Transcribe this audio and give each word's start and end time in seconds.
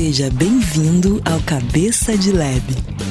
Seja 0.00 0.30
bem-vindo 0.30 1.20
ao 1.24 1.40
Cabeça 1.40 2.16
de 2.16 2.30
Lab, 2.30 2.62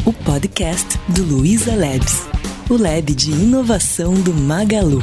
o 0.06 0.14
podcast 0.14 0.98
do 1.10 1.22
Luiza 1.22 1.76
Labs, 1.76 2.26
o 2.70 2.78
lab 2.78 3.14
de 3.14 3.30
inovação 3.30 4.14
do 4.14 4.34
Magalu. 4.34 5.02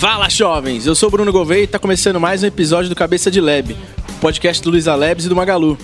Fala, 0.00 0.28
jovens! 0.28 0.84
Eu 0.84 0.96
sou 0.96 1.08
Bruno 1.08 1.30
Gouveia 1.30 1.60
e 1.60 1.64
está 1.64 1.78
começando 1.78 2.18
mais 2.18 2.42
um 2.42 2.46
episódio 2.46 2.88
do 2.88 2.96
Cabeça 2.96 3.30
de 3.30 3.40
Lab, 3.40 3.72
o 3.72 4.20
podcast 4.20 4.60
do 4.64 4.70
Luiza 4.70 4.96
Labs 4.96 5.26
e 5.26 5.28
do 5.28 5.36
Magalu. 5.36 5.78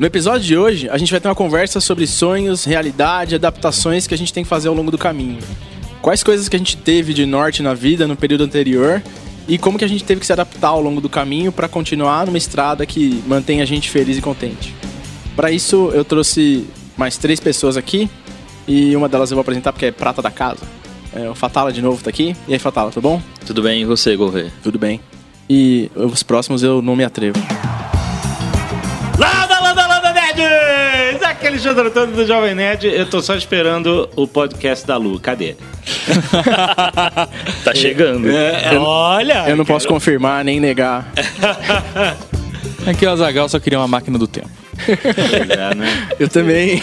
No 0.00 0.06
episódio 0.06 0.44
de 0.44 0.56
hoje, 0.56 0.88
a 0.90 0.98
gente 0.98 1.12
vai 1.12 1.20
ter 1.20 1.28
uma 1.28 1.34
conversa 1.36 1.80
sobre 1.80 2.08
sonhos, 2.08 2.64
realidade, 2.64 3.36
adaptações 3.36 4.08
que 4.08 4.14
a 4.14 4.18
gente 4.18 4.32
tem 4.32 4.42
que 4.42 4.50
fazer 4.50 4.66
ao 4.66 4.74
longo 4.74 4.90
do 4.90 4.98
caminho. 4.98 5.38
Quais 6.02 6.24
coisas 6.24 6.48
que 6.48 6.56
a 6.56 6.58
gente 6.58 6.76
teve 6.76 7.14
de 7.14 7.24
norte 7.24 7.62
na 7.62 7.72
vida 7.72 8.08
no 8.08 8.16
período 8.16 8.42
anterior 8.42 9.00
e 9.46 9.58
como 9.58 9.78
que 9.78 9.84
a 9.84 9.88
gente 9.88 10.04
teve 10.04 10.20
que 10.20 10.26
se 10.26 10.32
adaptar 10.32 10.68
ao 10.68 10.80
longo 10.80 11.00
do 11.00 11.08
caminho 11.08 11.52
para 11.52 11.68
continuar 11.68 12.26
numa 12.26 12.38
estrada 12.38 12.86
que 12.86 13.22
mantém 13.26 13.60
a 13.60 13.64
gente 13.64 13.90
feliz 13.90 14.16
e 14.16 14.22
contente. 14.22 14.74
Para 15.36 15.50
isso, 15.50 15.90
eu 15.92 16.04
trouxe 16.04 16.66
mais 16.96 17.16
três 17.16 17.40
pessoas 17.40 17.76
aqui 17.76 18.08
e 18.66 18.94
uma 18.96 19.08
delas 19.08 19.30
eu 19.30 19.34
vou 19.34 19.42
apresentar 19.42 19.72
porque 19.72 19.86
é 19.86 19.92
prata 19.92 20.22
da 20.22 20.30
casa. 20.30 20.64
É, 21.12 21.28
o 21.28 21.34
Fatala 21.34 21.72
de 21.72 21.80
novo 21.80 22.02
tá 22.02 22.10
aqui. 22.10 22.34
E 22.48 22.54
aí, 22.54 22.58
Fatala, 22.58 22.90
tudo 22.90 23.02
bom? 23.02 23.22
Tudo 23.46 23.62
bem, 23.62 23.82
e 23.82 23.84
você, 23.84 24.16
Gouveia? 24.16 24.52
Tudo 24.62 24.78
bem. 24.78 25.00
E 25.48 25.90
os 25.94 26.22
próximos 26.22 26.62
eu 26.62 26.80
não 26.80 26.96
me 26.96 27.04
atrevo. 27.04 27.38
Landa, 29.18 29.60
landa, 29.60 29.86
landa, 29.86 30.12
nerds! 30.12 30.83
É 31.40 31.48
Alexandre 31.48 31.88
Antônio 31.88 32.14
do 32.16 32.26
Jovem 32.26 32.54
Nerd. 32.54 32.86
Eu 32.86 33.06
tô 33.08 33.20
só 33.20 33.34
esperando 33.34 34.08
o 34.16 34.26
podcast 34.26 34.86
da 34.86 34.96
Lu. 34.96 35.18
Cadê? 35.20 35.54
Tá 37.64 37.74
chegando. 37.74 38.30
É, 38.30 38.76
olha! 38.78 39.48
Eu 39.48 39.56
não 39.56 39.64
posso 39.64 39.88
confirmar 39.88 40.44
nem 40.44 40.60
negar. 40.60 41.06
Aqui 42.86 43.06
o 43.06 43.10
Azagal 43.10 43.48
só 43.48 43.58
queria 43.58 43.78
uma 43.78 43.88
máquina 43.88 44.18
do 44.18 44.26
tempo. 44.26 44.63
Né? 45.76 46.08
Eu 46.18 46.28
também. 46.28 46.80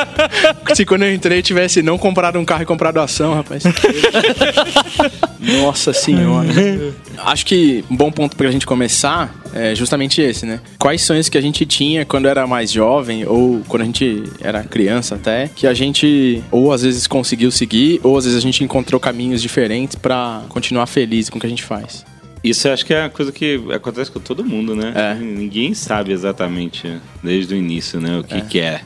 Se 0.74 0.84
quando 0.84 1.04
eu 1.04 1.14
entrei 1.14 1.42
tivesse 1.42 1.82
não 1.82 1.98
comprado 1.98 2.38
um 2.38 2.44
carro 2.44 2.62
e 2.62 2.66
comprado 2.66 3.00
ação, 3.00 3.34
rapaz. 3.34 3.62
Nossa 5.40 5.92
senhora. 5.92 6.48
Acho 7.18 7.46
que 7.46 7.84
um 7.90 7.96
bom 7.96 8.10
ponto 8.10 8.36
pra 8.36 8.50
gente 8.50 8.66
começar 8.66 9.34
é 9.54 9.74
justamente 9.74 10.20
esse, 10.20 10.44
né? 10.44 10.60
Quais 10.78 11.02
sonhos 11.02 11.28
que 11.28 11.38
a 11.38 11.40
gente 11.40 11.64
tinha 11.64 12.04
quando 12.04 12.28
era 12.28 12.46
mais 12.46 12.70
jovem 12.70 13.24
ou 13.26 13.62
quando 13.68 13.82
a 13.82 13.84
gente 13.86 14.24
era 14.40 14.62
criança 14.64 15.14
até, 15.14 15.48
que 15.54 15.66
a 15.66 15.74
gente 15.74 16.42
ou 16.50 16.72
às 16.72 16.82
vezes 16.82 17.06
conseguiu 17.06 17.50
seguir 17.50 18.00
ou 18.02 18.18
às 18.18 18.24
vezes 18.24 18.38
a 18.38 18.42
gente 18.42 18.62
encontrou 18.62 19.00
caminhos 19.00 19.40
diferentes 19.40 19.96
pra 19.96 20.42
continuar 20.48 20.86
feliz 20.86 21.30
com 21.30 21.38
o 21.38 21.40
que 21.40 21.46
a 21.46 21.50
gente 21.50 21.62
faz. 21.62 22.04
Isso 22.44 22.68
eu 22.68 22.72
acho 22.72 22.86
que 22.86 22.94
é 22.94 23.02
uma 23.02 23.10
coisa 23.10 23.32
que 23.32 23.60
acontece 23.74 24.10
com 24.10 24.20
todo 24.20 24.44
mundo, 24.44 24.74
né? 24.76 24.92
É. 24.94 25.14
Ninguém 25.14 25.74
sabe 25.74 26.12
exatamente 26.12 26.92
desde 27.22 27.54
o 27.54 27.56
início, 27.56 28.00
né? 28.00 28.18
O 28.18 28.24
que 28.24 28.40
que 28.42 28.60
é 28.60 28.82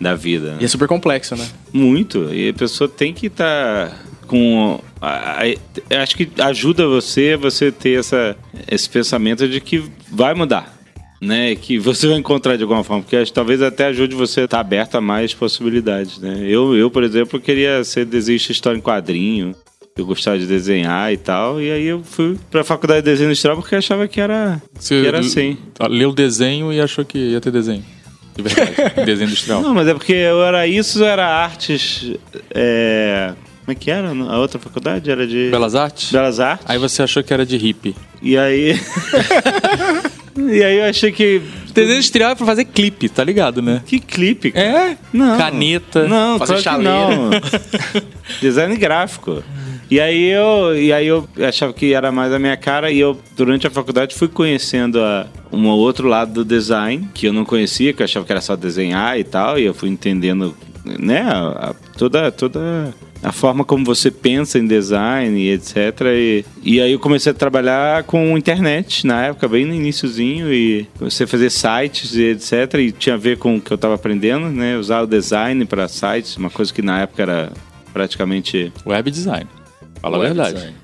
da 0.00 0.14
vida. 0.14 0.52
né? 0.52 0.58
E 0.60 0.64
é 0.64 0.68
super 0.68 0.88
complexo, 0.88 1.36
né? 1.36 1.46
Muito. 1.72 2.32
E 2.34 2.48
a 2.48 2.54
pessoa 2.54 2.88
tem 2.88 3.12
que 3.14 3.26
estar 3.26 4.02
com. 4.26 4.80
a- 5.00 5.42
a- 5.42 6.02
acho 6.02 6.16
que 6.16 6.28
ajuda 6.38 6.86
você 6.88 7.36
você 7.36 7.70
ter 7.70 7.98
essa, 8.00 8.36
esse 8.70 8.88
pensamento 8.90 9.48
de 9.48 9.60
que 9.60 9.84
vai 10.10 10.34
mudar. 10.34 10.74
Né, 11.18 11.54
que 11.56 11.78
você 11.78 12.06
vai 12.06 12.18
encontrar 12.18 12.56
de 12.56 12.62
alguma 12.62 12.84
forma, 12.84 13.02
porque 13.02 13.16
acho 13.16 13.32
talvez 13.32 13.62
até 13.62 13.86
ajude 13.86 14.14
você 14.14 14.42
a 14.42 14.44
estar 14.44 14.60
aberto 14.60 14.96
a 14.96 15.00
mais 15.00 15.32
possibilidades. 15.32 16.18
Né? 16.18 16.40
Eu, 16.46 16.76
eu, 16.76 16.90
por 16.90 17.02
exemplo, 17.02 17.40
queria 17.40 17.82
ser 17.84 18.04
desenhista 18.04 18.48
de 18.48 18.52
história 18.52 18.76
em 18.76 18.82
quadrinho, 18.82 19.54
eu 19.96 20.04
gostava 20.06 20.38
de 20.38 20.46
desenhar 20.46 21.12
e 21.12 21.16
tal, 21.16 21.60
e 21.60 21.70
aí 21.70 21.86
eu 21.86 22.02
fui 22.04 22.38
pra 22.50 22.62
faculdade 22.62 23.00
de 23.00 23.10
desenho 23.10 23.28
industrial 23.28 23.56
porque 23.56 23.74
achava 23.76 24.06
que 24.06 24.20
era, 24.20 24.60
Você 24.78 25.00
que 25.00 25.06
era 25.06 25.20
assim. 25.20 25.56
leu 25.88 26.10
o 26.10 26.14
desenho 26.14 26.72
e 26.72 26.80
achou 26.80 27.04
que 27.04 27.16
ia 27.18 27.40
ter 27.40 27.50
desenho. 27.50 27.84
De 28.36 28.42
verdade. 28.42 28.74
desenho 29.06 29.28
industrial. 29.28 29.62
Não, 29.62 29.72
mas 29.74 29.88
é 29.88 29.94
porque 29.94 30.12
eu 30.12 30.44
era 30.44 30.66
isso, 30.66 30.98
eu 31.02 31.06
era 31.06 31.26
artes. 31.26 32.12
é, 32.54 33.32
Como 33.64 33.72
é 33.72 33.74
que 33.74 33.90
era? 33.90 34.10
A 34.10 34.38
outra 34.38 34.58
faculdade 34.58 35.10
era 35.10 35.26
de. 35.26 35.48
Belas 35.50 35.74
Artes? 35.74 36.12
Belas 36.12 36.38
Artes. 36.38 36.66
Aí 36.68 36.78
você 36.78 37.02
achou 37.02 37.22
que 37.22 37.32
era 37.32 37.46
de 37.46 37.56
hippie. 37.56 37.96
E 38.20 38.36
aí. 38.36 38.78
e 40.36 40.62
aí 40.62 40.78
eu 40.78 40.84
achei 40.84 41.10
que. 41.12 41.40
Desenho 41.72 41.96
industrial 41.96 42.30
é 42.32 42.34
pra 42.34 42.44
fazer 42.46 42.64
clipe, 42.66 43.08
tá 43.08 43.24
ligado, 43.24 43.60
né? 43.62 43.82
Que 43.86 43.98
clipe, 43.98 44.50
cara. 44.52 44.90
É? 44.92 44.96
Não. 45.12 45.38
Caneta. 45.38 46.06
Não, 46.06 46.38
fazer 46.38 46.62
claro 46.62 46.82
chaleira. 46.82 47.16
não. 47.16 47.30
Design 48.40 48.76
gráfico. 48.76 49.42
E 49.88 50.00
aí 50.00 50.24
eu, 50.24 50.76
e 50.76 50.92
aí 50.92 51.06
eu 51.06 51.28
achava 51.46 51.72
que 51.72 51.92
era 51.94 52.10
mais 52.10 52.32
a 52.32 52.38
minha 52.40 52.56
cara 52.56 52.90
e 52.90 52.98
eu 52.98 53.16
durante 53.36 53.66
a 53.68 53.70
faculdade 53.70 54.14
fui 54.16 54.26
conhecendo 54.26 55.00
a, 55.00 55.26
um 55.52 55.66
outro 55.68 56.08
lado 56.08 56.32
do 56.32 56.44
design 56.44 57.08
que 57.14 57.26
eu 57.28 57.32
não 57.32 57.44
conhecia, 57.44 57.92
que 57.92 58.02
eu 58.02 58.04
achava 58.04 58.26
que 58.26 58.32
era 58.32 58.40
só 58.40 58.56
desenhar 58.56 59.16
e 59.18 59.22
tal, 59.22 59.58
e 59.58 59.64
eu 59.64 59.72
fui 59.72 59.88
entendendo, 59.88 60.56
né, 60.84 61.20
a- 61.20 61.70
a- 61.70 61.74
toda 61.96 62.32
toda 62.32 62.92
a 63.22 63.30
forma 63.32 63.64
como 63.64 63.84
você 63.84 64.10
pensa 64.10 64.58
em 64.58 64.66
design 64.66 65.40
e 65.40 65.50
etc. 65.52 66.00
E, 66.14 66.44
e 66.64 66.80
aí 66.80 66.90
eu 66.92 66.98
comecei 66.98 67.30
a 67.30 67.34
trabalhar 67.34 68.02
com 68.04 68.36
internet 68.36 69.06
na 69.06 69.26
época, 69.26 69.46
bem 69.48 69.64
no 69.64 69.72
iniciozinho, 69.74 70.52
e 70.52 70.86
comecei 70.98 71.24
a 71.24 71.28
fazer 71.28 71.50
sites 71.50 72.14
e 72.16 72.24
etc. 72.24 72.74
E 72.80 72.90
tinha 72.92 73.14
a 73.14 73.18
ver 73.18 73.38
com 73.38 73.56
o 73.56 73.60
que 73.60 73.70
eu 73.72 73.76
estava 73.76 73.94
aprendendo, 73.94 74.48
né? 74.48 74.76
Usar 74.76 75.02
o 75.02 75.06
design 75.06 75.64
para 75.64 75.86
sites, 75.88 76.36
uma 76.36 76.50
coisa 76.50 76.72
que 76.74 76.82
na 76.82 77.02
época 77.02 77.22
era 77.22 77.52
praticamente. 77.92 78.72
Web 78.84 79.10
design. 79.10 79.46
Fala 80.10 80.24
a 80.24 80.26
verdade. 80.26 80.54
design. 80.54 80.76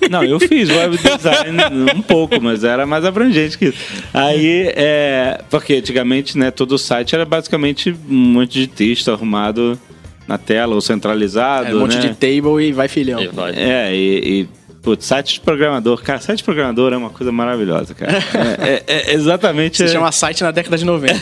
Não, 0.10 0.22
eu 0.22 0.38
fiz 0.38 0.68
web 0.70 0.96
design 0.96 1.58
um 1.94 2.02
pouco, 2.02 2.40
mas 2.40 2.64
era 2.64 2.86
mais 2.86 3.04
abrangente 3.04 3.58
que 3.58 3.66
isso. 3.66 3.78
Aí, 4.12 4.72
é. 4.74 5.40
Porque 5.50 5.74
antigamente, 5.74 6.38
né, 6.38 6.50
todo 6.50 6.72
o 6.72 6.78
site 6.78 7.14
era 7.14 7.24
basicamente 7.24 7.94
um 8.08 8.14
monte 8.14 8.60
de 8.60 8.66
texto 8.66 9.10
arrumado 9.10 9.78
na 10.26 10.38
tela 10.38 10.74
ou 10.74 10.80
centralizado. 10.80 11.68
É 11.68 11.74
um 11.74 11.80
monte 11.80 11.96
né? 11.96 12.02
de 12.02 12.14
table 12.14 12.64
e 12.64 12.72
vai 12.72 12.88
filhão. 12.88 13.20
E 13.20 13.28
vai. 13.28 13.52
É, 13.52 13.94
e, 13.94 14.42
e 14.42 14.48
putz, 14.84 15.06
site 15.06 15.34
de 15.34 15.40
programador. 15.40 16.02
Cara, 16.02 16.20
site 16.20 16.38
de 16.38 16.44
programador 16.44 16.92
é 16.92 16.96
uma 16.96 17.10
coisa 17.10 17.32
maravilhosa, 17.32 17.94
cara. 17.94 18.12
É, 18.62 18.82
é- 18.86 19.10
é 19.10 19.14
exatamente. 19.14 19.78
Se 19.78 19.88
chama 19.88 20.12
site 20.12 20.42
na 20.42 20.50
década 20.50 20.76
de 20.76 20.84
90. 20.84 21.14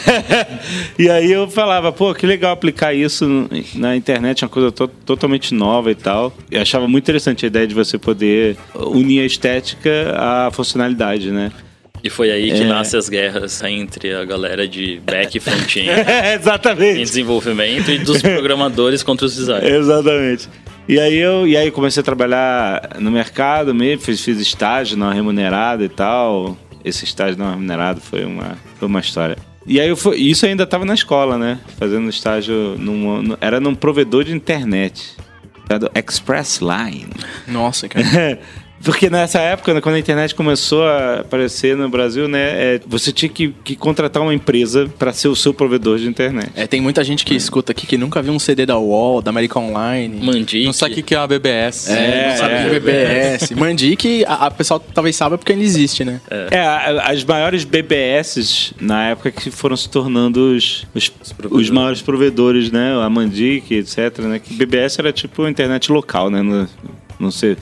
e 0.99 1.09
aí 1.09 1.31
eu 1.33 1.49
falava, 1.49 1.93
pô, 1.93 2.13
que 2.15 2.27
legal 2.27 2.53
aplicar 2.53 2.93
isso 2.93 3.49
na 3.75 3.97
internet, 3.97 4.43
uma 4.45 4.49
coisa 4.49 4.71
to- 4.73 4.89
totalmente 4.89 5.55
nova 5.55 5.91
e 5.91 5.95
tal. 5.95 6.33
Eu 6.51 6.61
achava 6.61 6.87
muito 6.89 7.05
interessante 7.05 7.45
a 7.45 7.49
ideia 7.49 7.67
de 7.67 7.75
você 7.75 7.97
poder 7.97 8.57
unir 8.75 9.21
a 9.21 9.25
estética 9.25 10.15
à 10.17 10.51
funcionalidade, 10.53 11.31
né? 11.31 11.51
E 12.05 12.11
foi 12.11 12.33
aí 12.33 12.51
É. 12.51 12.55
que 12.55 12.65
nascem 12.65 12.99
as 12.99 13.09
guerras 13.09 13.63
entre 13.63 14.13
a 14.13 14.25
galera 14.25 14.67
de 14.67 15.01
back 15.07 15.37
e 15.37 15.41
front-end 15.41 15.89
em 15.89 16.35
exatamente. 16.35 16.99
desenvolvimento 17.01 17.91
e 17.93 17.99
dos 17.99 18.21
programadores 18.21 19.05
contra 19.05 19.25
os 19.25 19.37
designers. 19.37 19.73
Exatamente. 19.73 20.49
E 20.89 20.99
aí 20.99 21.17
eu 21.17 21.47
e 21.47 21.57
aí 21.57 21.71
comecei 21.71 22.01
a 22.01 22.05
trabalhar 22.05 22.97
no 22.99 23.11
mercado 23.11 23.75
mesmo, 23.75 24.03
fiz, 24.03 24.21
fiz 24.21 24.39
estágio 24.39 24.97
não 24.97 25.11
remunerado 25.11 25.85
e 25.85 25.89
tal. 25.89 26.57
Esse 26.85 27.05
estágio 27.05 27.39
não 27.39 27.51
remunerado 27.51 28.01
foi 28.01 28.25
uma, 28.25 28.57
foi 28.79 28.89
uma 28.89 29.01
história. 29.01 29.37
E 29.67 29.81
aí 29.81 29.89
eu 29.89 29.97
fui, 29.97 30.17
isso 30.17 30.45
ainda 30.45 30.65
estava 30.65 30.85
na 30.85 30.95
escola, 30.95 31.39
né? 31.39 31.61
Fazendo 31.79 32.09
estágio 32.09 32.77
num, 32.79 33.37
era 33.41 33.61
num 33.61 33.75
provedor 33.75 34.25
de 34.25 34.33
internet. 34.33 35.17
Express 35.95 36.61
Line. 36.61 37.09
Nossa, 37.47 37.89
cara. 37.89 38.05
Porque 38.85 39.09
nessa 39.09 39.39
época, 39.41 39.73
né, 39.75 39.81
quando 39.81 39.95
a 39.95 39.99
internet 39.99 40.35
começou 40.35 40.85
a 40.85 41.21
aparecer 41.21 41.77
no 41.77 41.89
Brasil, 41.89 42.27
né, 42.29 42.41
é, 42.75 42.81
você 42.87 43.13
tinha 43.13 43.29
que, 43.29 43.55
que 43.65 43.77
contratar 43.77 44.23
uma 44.23 44.35
empresa 44.35 44.91
para 44.99 45.13
ser 45.13 45.29
o 45.29 45.37
seu 45.37 45.55
provedor 45.55 45.99
de 45.99 46.07
internet. 46.09 46.51
É, 46.57 46.67
tem 46.67 46.81
muita 46.81 47.05
gente 47.05 47.25
que 47.25 47.35
escuta 47.35 47.73
aqui 47.73 47.87
que 47.87 47.97
nunca 47.97 48.21
viu 48.21 48.33
um 48.33 48.39
CD 48.39 48.67
da 48.67 48.79
UOL, 48.79 49.23
da 49.23 49.31
American 49.31 49.69
Online. 49.71 50.25
Mandic. 50.25 50.65
Não 50.65 50.73
sabe 50.73 50.93
o 50.93 50.95
que 50.97 51.03
que 51.03 51.15
é 51.15 51.19
uma 51.19 51.27
BBS. 51.27 51.89
É, 51.91 52.31
não 52.31 52.37
sabe 52.37 52.55
é. 52.55 52.67
o 52.67 52.71
BBS. 52.71 53.51
Mandic, 53.57 54.25
a, 54.27 54.47
a 54.47 54.51
pessoal 54.51 54.81
talvez 54.81 55.15
saiba 55.17 55.39
porque 55.39 55.53
ainda 55.53 55.65
existe, 55.65 56.05
né? 56.05 56.21
É, 56.51 56.59
a- 56.59 57.11
as 57.11 57.23
maiores 57.25 57.65
BBS 57.65 58.73
na 58.81 59.11
época 59.11 59.31
que 59.31 59.51
foram 59.51 59.77
se 59.77 59.89
tornando 59.89 60.55
os, 60.57 60.87
os, 60.95 61.13
os 61.51 61.71
maiores 61.71 62.03
provedores, 62.03 62.71
né? 62.71 62.95
A 63.03 63.09
Mandic, 63.09 63.73
etc. 63.75 64.19
Né? 64.21 64.39
Que 64.39 64.55
BBS 64.55 64.99
era 64.99 65.13
tipo 65.13 65.45
a 65.45 65.51
internet 65.51 65.91
local, 65.93 66.31
né? 66.31 66.43
No- 66.43 66.69
não 67.21 67.31
sei. 67.31 67.57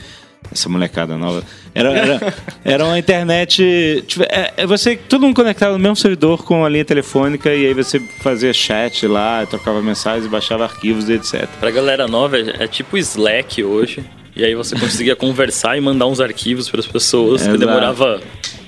Essa 0.52 0.68
molecada 0.68 1.16
nova. 1.16 1.44
Era, 1.74 1.90
era, 1.92 2.34
era 2.64 2.84
uma 2.84 2.98
internet. 2.98 4.04
tipo, 4.06 4.24
é, 4.24 4.52
é 4.56 4.66
você, 4.66 4.96
todo 4.96 5.22
mundo 5.22 5.34
conectado 5.36 5.72
no 5.72 5.78
mesmo 5.78 5.96
servidor 5.96 6.44
com 6.44 6.64
a 6.64 6.68
linha 6.68 6.84
telefônica 6.84 7.54
e 7.54 7.66
aí 7.66 7.74
você 7.74 8.00
fazia 8.20 8.52
chat 8.52 9.06
lá, 9.06 9.46
trocava 9.46 9.80
mensagens, 9.80 10.26
baixava 10.26 10.64
arquivos 10.64 11.08
e 11.08 11.12
etc. 11.14 11.46
Pra 11.60 11.70
galera 11.70 12.08
nova, 12.08 12.36
é, 12.38 12.64
é 12.64 12.66
tipo 12.66 12.98
Slack 12.98 13.62
hoje. 13.62 14.04
E 14.34 14.44
aí 14.44 14.54
você 14.54 14.76
conseguia 14.78 15.14
conversar 15.16 15.76
e 15.76 15.80
mandar 15.80 16.06
uns 16.06 16.20
arquivos 16.20 16.68
pras 16.68 16.86
pessoas, 16.86 17.42
que 17.42 17.48
Exato. 17.48 17.58
demorava 17.58 18.20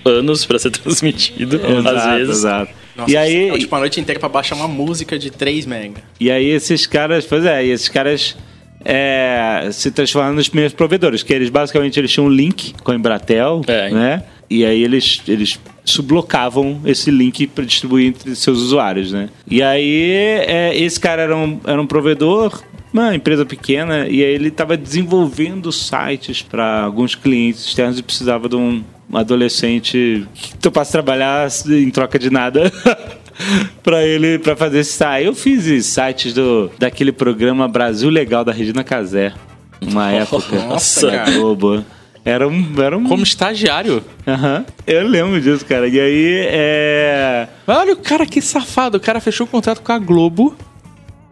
anos 0.04 0.44
pra 0.44 0.58
ser 0.58 0.70
transmitido, 0.72 1.60
às 1.88 2.14
vezes. 2.16 2.36
exato. 2.36 2.72
Nossa, 2.94 3.10
e 3.10 3.16
aí, 3.16 3.48
é, 3.48 3.58
tipo, 3.58 3.74
uma 3.74 3.80
noite 3.80 3.98
inteira 4.00 4.20
pra 4.20 4.28
baixar 4.28 4.54
uma 4.54 4.68
música 4.68 5.18
de 5.18 5.30
3 5.30 5.64
mega. 5.64 6.02
E 6.20 6.30
aí 6.30 6.46
esses 6.50 6.86
caras, 6.86 7.24
pois 7.24 7.44
é, 7.44 7.64
e 7.64 7.70
esses 7.70 7.88
caras 7.88 8.36
é, 8.84 9.68
se 9.72 9.90
transformaram 9.90 10.34
nos 10.34 10.48
primeiros 10.48 10.74
provedores, 10.74 11.22
que 11.22 11.32
eles 11.32 11.50
basicamente 11.50 11.98
eles 11.98 12.10
tinham 12.10 12.26
um 12.26 12.30
link 12.30 12.74
com 12.82 12.92
a 12.92 12.94
Embratel, 12.94 13.62
É. 13.66 13.90
né? 13.90 14.22
E 14.50 14.64
aí 14.66 14.82
eles, 14.84 15.22
eles 15.26 15.58
sublocavam 15.84 16.80
esse 16.84 17.10
link 17.10 17.46
para 17.46 17.64
distribuir 17.64 18.08
entre 18.08 18.34
seus 18.36 18.58
usuários, 18.58 19.10
né? 19.10 19.30
E 19.48 19.62
aí, 19.62 20.10
é, 20.46 20.76
esse 20.76 21.00
cara 21.00 21.22
era 21.22 21.34
um, 21.36 21.58
era 21.64 21.80
um 21.80 21.86
provedor, 21.86 22.62
uma 22.92 23.14
empresa 23.14 23.46
pequena, 23.46 24.06
e 24.06 24.22
aí 24.22 24.34
ele 24.34 24.48
estava 24.48 24.76
desenvolvendo 24.76 25.72
sites 25.72 26.42
para 26.42 26.82
alguns 26.82 27.14
clientes 27.14 27.64
externos 27.64 27.98
e 27.98 28.02
precisava 28.02 28.46
de 28.48 28.56
um 28.56 28.82
adolescente 29.10 30.26
que 30.34 30.56
topasse 30.58 30.92
trabalhar 30.92 31.48
em 31.68 31.90
troca 31.90 32.18
de 32.18 32.30
nada. 32.30 32.70
para 33.82 34.04
ele 34.04 34.38
para 34.38 34.56
fazer 34.56 34.80
esse 34.80 34.92
site. 34.92 35.26
Eu 35.26 35.34
fiz 35.34 35.86
sites 35.86 36.32
do 36.34 36.70
daquele 36.78 37.12
programa 37.12 37.68
Brasil 37.68 38.10
Legal 38.10 38.44
da 38.44 38.52
Regina 38.52 38.84
Casé, 38.84 39.32
uma 39.80 40.10
época. 40.12 40.56
Nossa, 40.56 41.10
da. 41.10 41.24
Globo. 41.30 41.84
Era 42.24 42.46
um, 42.46 42.72
era 42.80 42.96
um 42.96 43.02
Como 43.04 43.24
estagiário. 43.24 44.04
Aham. 44.26 44.64
Eu 44.86 45.08
lembro 45.08 45.40
disso, 45.40 45.64
cara. 45.66 45.88
E 45.88 45.98
aí, 45.98 46.46
é. 46.46 47.48
Mas 47.66 47.78
olha 47.78 47.94
o 47.94 47.96
cara 47.96 48.24
que 48.24 48.40
safado. 48.40 48.96
O 48.96 49.00
cara 49.00 49.18
fechou 49.20 49.44
o 49.44 49.50
contrato 49.50 49.82
com 49.82 49.90
a 49.90 49.98
Globo 49.98 50.56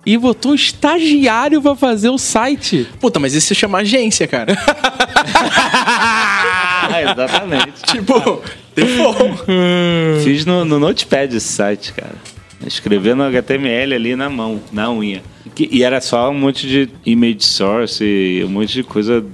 e 0.04 0.18
botou 0.18 0.50
um 0.50 0.54
estagiário 0.54 1.62
pra 1.62 1.76
fazer 1.76 2.08
o 2.08 2.18
site. 2.18 2.88
Puta, 2.98 3.20
mas 3.20 3.34
isso 3.34 3.46
se 3.48 3.54
chama 3.54 3.78
agência, 3.78 4.26
cara. 4.26 4.56
Exatamente. 7.10 7.82
tipo, 7.84 8.42
default. 8.74 9.44
Fiz 10.24 10.44
no, 10.44 10.64
no 10.64 10.78
Notepad 10.78 11.34
esse 11.34 11.48
site, 11.48 11.92
cara. 11.92 12.14
Escrevendo 12.66 13.22
HTML 13.22 13.94
ali 13.94 14.16
na 14.16 14.28
mão, 14.28 14.60
na 14.70 14.90
unha. 14.90 15.22
E 15.58 15.82
era 15.82 16.00
só 16.00 16.30
um 16.30 16.34
monte 16.34 16.66
de 16.66 16.90
image 17.06 17.44
source 17.44 18.04
e 18.04 18.44
um 18.44 18.48
monte 18.48 18.74
de 18.74 18.82
coisa 18.82 19.24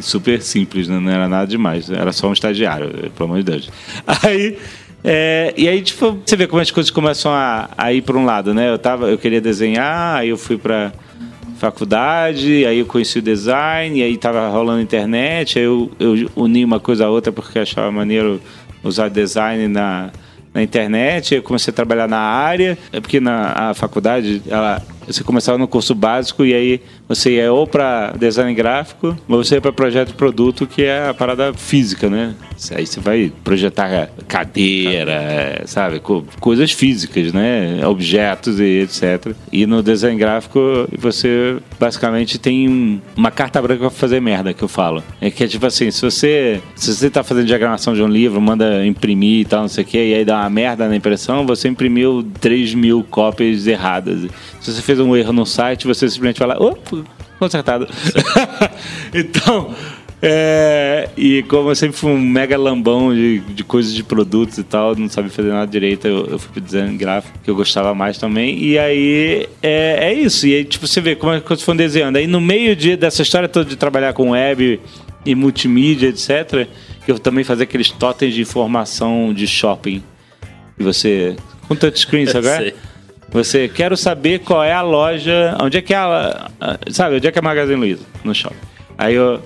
super 0.00 0.40
simples, 0.42 0.88
né? 0.88 0.98
não 0.98 1.10
era 1.10 1.28
nada 1.28 1.46
demais. 1.46 1.90
Era 1.90 2.12
só 2.12 2.28
um 2.28 2.32
estagiário, 2.32 3.10
pelo 3.16 3.30
amor 3.30 3.38
de 3.38 3.44
Deus. 3.44 3.70
Aí. 4.22 4.58
é, 5.04 5.52
e 5.56 5.68
aí, 5.68 5.82
tipo, 5.82 6.18
você 6.24 6.36
vê 6.36 6.46
como 6.46 6.62
as 6.62 6.70
coisas 6.70 6.90
começam 6.90 7.32
a, 7.32 7.70
a 7.76 7.92
ir 7.92 8.02
para 8.02 8.16
um 8.16 8.24
lado, 8.24 8.54
né? 8.54 8.70
Eu, 8.70 8.78
tava, 8.78 9.08
eu 9.08 9.18
queria 9.18 9.40
desenhar, 9.40 10.18
aí 10.18 10.28
eu 10.28 10.36
fui 10.36 10.56
para 10.56 10.92
faculdade, 11.62 12.66
aí 12.66 12.80
eu 12.80 12.86
conheci 12.86 13.20
o 13.20 13.22
design, 13.22 14.02
aí 14.02 14.16
tava 14.16 14.48
rolando 14.48 14.82
internet, 14.82 15.60
aí 15.60 15.64
eu, 15.64 15.88
eu 16.00 16.28
uni 16.34 16.64
uma 16.64 16.80
coisa 16.80 17.06
a 17.06 17.08
outra 17.08 17.30
porque 17.30 17.56
achava 17.60 17.88
maneiro 17.92 18.40
usar 18.82 19.08
design 19.08 19.68
na, 19.68 20.10
na 20.52 20.60
internet, 20.60 21.36
eu 21.36 21.42
comecei 21.42 21.70
a 21.70 21.74
trabalhar 21.74 22.08
na 22.08 22.18
área, 22.18 22.76
é 22.92 23.00
porque 23.00 23.20
na 23.20 23.70
a 23.70 23.74
faculdade, 23.74 24.42
ela, 24.48 24.82
você 25.06 25.22
começava 25.24 25.58
no 25.58 25.66
curso 25.68 25.94
básico 25.94 26.44
e 26.44 26.54
aí 26.54 26.80
você 27.08 27.36
ia 27.36 27.52
ou 27.52 27.66
para 27.66 28.12
design 28.18 28.52
gráfico, 28.54 29.16
ou 29.28 29.42
você 29.44 29.56
ia 29.56 29.60
para 29.60 29.72
projeto 29.72 30.08
de 30.08 30.14
produto, 30.14 30.66
que 30.66 30.82
é 30.84 31.08
a 31.08 31.14
parada 31.14 31.52
física, 31.54 32.08
né? 32.08 32.34
Aí 32.74 32.86
você 32.86 33.00
vai 33.00 33.32
projetar 33.42 34.08
cadeira, 34.72 35.62
sabe? 35.66 36.00
Co- 36.00 36.24
coisas 36.40 36.70
físicas, 36.72 37.32
né? 37.32 37.84
Objetos 37.86 38.60
e 38.60 38.80
etc. 38.82 39.34
E 39.52 39.66
no 39.66 39.82
design 39.82 40.16
gráfico 40.18 40.60
você 40.96 41.56
basicamente 41.78 42.38
tem 42.38 42.68
um- 42.68 43.00
uma 43.16 43.30
carta 43.30 43.60
branca 43.60 43.80
para 43.82 43.90
fazer 43.90 44.20
merda, 44.20 44.52
que 44.54 44.62
eu 44.62 44.68
falo. 44.68 45.02
É 45.20 45.30
que 45.30 45.44
é 45.44 45.48
tipo 45.48 45.66
assim, 45.66 45.90
se 45.90 46.00
você, 46.02 46.60
se 46.74 46.94
você 46.94 47.10
tá 47.10 47.22
fazendo 47.22 47.46
diagramação 47.46 47.94
de 47.94 48.02
um 48.02 48.08
livro, 48.08 48.40
manda 48.40 48.84
imprimir 48.86 49.40
e 49.40 49.44
tal, 49.44 49.62
não 49.62 49.68
sei 49.68 49.84
o 49.84 49.86
que, 49.86 49.98
e 49.98 50.14
aí 50.14 50.24
dá 50.24 50.38
uma 50.38 50.50
merda 50.50 50.88
na 50.88 50.96
impressão, 50.96 51.46
você 51.46 51.68
imprimiu 51.68 52.24
3 52.40 52.74
mil 52.74 53.04
cópias 53.10 53.66
erradas. 53.66 54.28
Se 54.60 54.72
você 54.72 54.80
fez 54.92 55.00
um 55.00 55.16
erro 55.16 55.32
no 55.32 55.46
site, 55.46 55.86
você 55.86 56.08
simplesmente 56.08 56.38
fala, 56.38 56.62
opa, 56.62 57.02
consertado. 57.38 57.88
então, 59.14 59.74
é, 60.20 61.08
e 61.16 61.42
como 61.44 61.70
eu 61.70 61.74
sempre 61.74 61.96
fui 61.96 62.12
um 62.12 62.20
mega 62.20 62.58
lambão 62.58 63.14
de, 63.14 63.40
de 63.40 63.64
coisas 63.64 63.94
de 63.94 64.04
produtos 64.04 64.58
e 64.58 64.62
tal, 64.62 64.94
não 64.94 65.08
sabia 65.08 65.30
fazer 65.30 65.48
nada 65.48 65.66
direito, 65.66 66.06
eu, 66.06 66.26
eu 66.26 66.38
fui 66.38 66.52
pro 66.52 66.60
design 66.60 66.94
gráfico, 66.96 67.38
que 67.42 67.50
eu 67.50 67.56
gostava 67.56 67.94
mais 67.94 68.18
também. 68.18 68.62
E 68.62 68.78
aí 68.78 69.48
é, 69.62 70.10
é 70.10 70.14
isso. 70.14 70.46
E 70.46 70.56
aí, 70.56 70.64
tipo, 70.64 70.86
você 70.86 71.00
vê 71.00 71.16
como 71.16 71.32
é 71.32 71.40
que 71.40 71.48
vocês 71.48 71.62
foram 71.62 71.76
desenhando. 71.76 72.16
Aí 72.16 72.26
no 72.26 72.40
meio 72.40 72.76
de, 72.76 72.94
dessa 72.94 73.22
história 73.22 73.48
toda 73.48 73.64
de 73.68 73.76
trabalhar 73.76 74.12
com 74.12 74.30
web 74.30 74.78
e 75.24 75.34
multimídia, 75.34 76.08
etc., 76.08 76.68
que 77.04 77.10
eu 77.10 77.18
também 77.18 77.44
fazia 77.44 77.64
aqueles 77.64 77.90
totens 77.90 78.34
de 78.34 78.42
informação 78.42 79.32
de 79.32 79.46
shopping. 79.46 80.02
E 80.78 80.82
você. 80.82 81.34
Com 81.66 81.74
touchscreen, 81.74 82.26
sabe? 82.26 82.74
Você 83.32 83.66
quero 83.68 83.96
saber 83.96 84.40
qual 84.40 84.62
é 84.62 84.72
a 84.72 84.82
loja, 84.82 85.56
onde 85.60 85.78
é 85.78 85.82
que 85.82 85.94
é 85.94 85.96
a, 85.96 86.50
a- 86.60 86.78
sabe, 86.90 87.16
onde 87.16 87.26
é 87.26 87.32
que 87.32 87.38
é 87.38 87.40
a 87.40 87.42
Magazine 87.44 87.78
Luiza 87.78 88.04
no 88.22 88.34
shopping. 88.34 88.56
Aí 88.98 89.14
eu, 89.14 89.40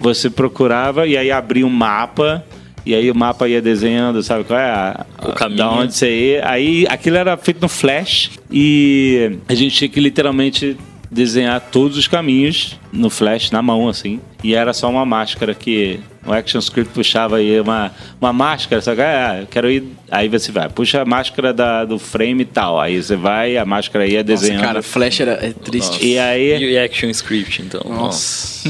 você 0.00 0.30
procurava 0.30 1.06
e 1.06 1.16
aí 1.16 1.30
abria 1.30 1.66
um 1.66 1.70
mapa 1.70 2.42
e 2.84 2.94
aí 2.94 3.10
o 3.10 3.14
mapa 3.14 3.46
ia 3.48 3.60
desenhando, 3.62 4.22
sabe 4.22 4.44
qual 4.44 4.58
é 4.58 4.70
a, 4.70 5.06
O 5.22 5.32
caminho. 5.32 5.58
Da 5.58 5.70
onde 5.70 5.94
você 5.94 6.10
ia. 6.36 6.48
Aí 6.48 6.86
aquilo 6.88 7.16
era 7.16 7.36
feito 7.36 7.60
no 7.60 7.68
Flash 7.68 8.30
e 8.50 9.38
a 9.48 9.54
gente 9.54 9.74
tinha 9.76 9.88
que 9.90 10.00
literalmente 10.00 10.76
desenhar 11.10 11.60
todos 11.60 11.98
os 11.98 12.08
caminhos 12.08 12.80
no 12.90 13.10
Flash 13.10 13.50
na 13.50 13.60
mão 13.60 13.88
assim. 13.88 14.20
E 14.42 14.54
era 14.54 14.72
só 14.72 14.88
uma 14.90 15.04
máscara 15.04 15.54
que 15.54 16.00
o 16.24 16.32
ActionScript 16.32 16.94
puxava 16.94 17.36
aí 17.36 17.60
uma, 17.60 17.90
uma 18.20 18.32
máscara, 18.32 18.80
sabe? 18.80 19.02
Ah, 19.02 19.38
eu 19.40 19.46
quero 19.46 19.70
ir. 19.70 19.84
Aí 20.10 20.28
você 20.28 20.52
vai, 20.52 20.68
puxa 20.68 21.02
a 21.02 21.04
máscara 21.04 21.52
da, 21.52 21.84
do 21.84 21.98
frame 21.98 22.42
e 22.42 22.44
tal. 22.44 22.80
Aí 22.80 23.02
você 23.02 23.16
vai, 23.16 23.56
a 23.56 23.64
máscara 23.64 24.06
ia 24.06 24.18
Nossa, 24.18 24.24
desenhando. 24.24 24.62
cara, 24.62 24.82
Flash 24.82 25.20
era, 25.20 25.32
é 25.32 25.52
triste. 25.52 26.06
E 26.06 26.18
aí, 26.18 26.62
E 26.62 26.78
Action 26.78 27.08
Script, 27.10 27.62
então. 27.62 27.82
Nossa. 27.88 28.68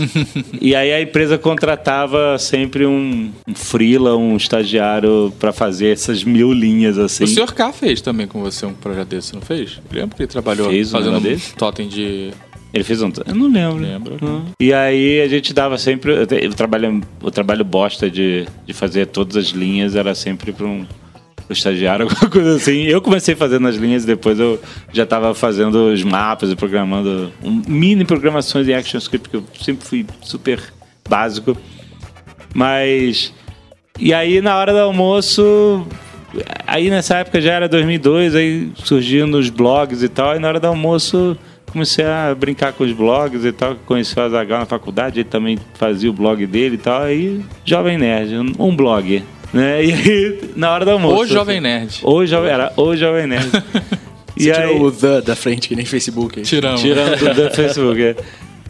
e 0.60 0.74
aí 0.74 0.92
a 0.92 1.00
empresa 1.00 1.36
contratava 1.36 2.38
sempre 2.38 2.86
um, 2.86 3.30
um 3.46 3.54
freela, 3.54 4.16
um 4.16 4.36
estagiário 4.36 5.32
pra 5.38 5.52
fazer 5.52 5.92
essas 5.92 6.24
mil 6.24 6.52
linhas 6.52 6.96
assim. 6.96 7.24
O 7.24 7.28
Sr. 7.28 7.52
K 7.52 7.72
fez 7.72 8.00
também 8.00 8.26
com 8.26 8.40
você 8.40 8.64
um 8.64 8.72
projeto 8.72 9.08
desse, 9.08 9.34
não 9.34 9.42
fez? 9.42 9.80
Lembra 9.90 10.16
que 10.16 10.22
ele 10.22 10.28
trabalhou 10.28 10.70
Fez 10.70 10.92
um 10.92 10.98
fazendo 10.98 11.18
um 11.18 11.38
totem 11.56 11.88
de... 11.88 12.30
Ele 12.72 12.84
fez 12.84 13.02
um. 13.02 13.12
Eu 13.26 13.34
não 13.34 13.48
lembro. 13.48 13.82
Lembro. 13.82 14.44
E 14.60 14.72
aí 14.72 15.20
a 15.20 15.28
gente 15.28 15.52
dava 15.52 15.76
sempre. 15.76 16.12
O 16.12 16.54
trabalho, 16.54 17.02
o 17.20 17.30
trabalho 17.30 17.64
bosta 17.64 18.10
de, 18.10 18.46
de 18.66 18.72
fazer 18.72 19.06
todas 19.06 19.36
as 19.36 19.46
linhas 19.48 19.94
era 19.94 20.14
sempre 20.14 20.52
para 20.52 20.66
um 20.66 20.86
pro 21.46 21.52
estagiário, 21.52 22.06
alguma 22.08 22.30
coisa 22.30 22.56
assim. 22.56 22.84
Eu 22.84 23.02
comecei 23.02 23.34
fazendo 23.34 23.68
as 23.68 23.76
linhas 23.76 24.04
e 24.04 24.06
depois 24.06 24.38
eu 24.38 24.60
já 24.92 25.02
estava 25.04 25.34
fazendo 25.34 25.92
os 25.92 26.02
mapas 26.02 26.50
e 26.50 26.56
programando 26.56 27.32
um, 27.42 27.62
mini 27.66 28.04
programações 28.04 28.66
em 28.66 28.74
ActionScript, 28.74 29.28
que 29.28 29.36
eu 29.36 29.44
sempre 29.60 29.86
fui 29.86 30.06
super 30.22 30.60
básico. 31.08 31.56
Mas. 32.54 33.34
E 33.98 34.14
aí 34.14 34.40
na 34.40 34.56
hora 34.56 34.72
do 34.72 34.78
almoço. 34.78 35.86
Aí 36.66 36.88
nessa 36.88 37.18
época 37.18 37.42
já 37.42 37.52
era 37.52 37.68
2002, 37.68 38.34
aí 38.34 38.72
surgiam 38.76 39.26
nos 39.26 39.50
blogs 39.50 40.02
e 40.02 40.08
tal. 40.08 40.34
E 40.34 40.38
na 40.38 40.48
hora 40.48 40.58
do 40.58 40.66
almoço 40.66 41.36
comecei 41.72 42.04
a 42.04 42.34
brincar 42.34 42.72
com 42.72 42.84
os 42.84 42.92
blogs 42.92 43.44
e 43.44 43.52
tal. 43.52 43.76
Conheci 43.86 44.18
o 44.18 44.22
Azagal 44.22 44.60
na 44.60 44.66
faculdade, 44.66 45.20
ele 45.20 45.28
também 45.28 45.58
fazia 45.74 46.10
o 46.10 46.12
blog 46.12 46.46
dele 46.46 46.74
e 46.74 46.78
tal. 46.78 47.02
Aí, 47.02 47.40
Jovem 47.64 47.98
Nerd, 47.98 48.36
um, 48.58 48.76
blog. 48.76 49.22
Né? 49.52 49.84
E 49.84 49.92
aí, 49.92 50.40
na 50.56 50.72
hora 50.72 50.84
do 50.84 50.92
almoço. 50.92 51.22
O 51.22 51.26
Jovem 51.26 51.60
Nerd. 51.60 52.00
O 52.02 52.24
Jovem, 52.24 52.50
era 52.50 52.72
o 52.76 52.96
Jovem 52.96 53.26
Nerd. 53.26 53.50
Você 54.34 54.50
tirou 54.50 54.86
o 54.86 54.92
the 54.92 55.20
da 55.20 55.36
frente, 55.36 55.68
que 55.68 55.76
nem 55.76 55.84
Facebook. 55.84 56.38
aí. 56.38 56.44
Tiramos. 56.44 56.80
Tirando 56.80 57.18
do, 57.18 57.34
do 57.34 57.54
Facebook. 57.54 58.00
é. 58.02 58.16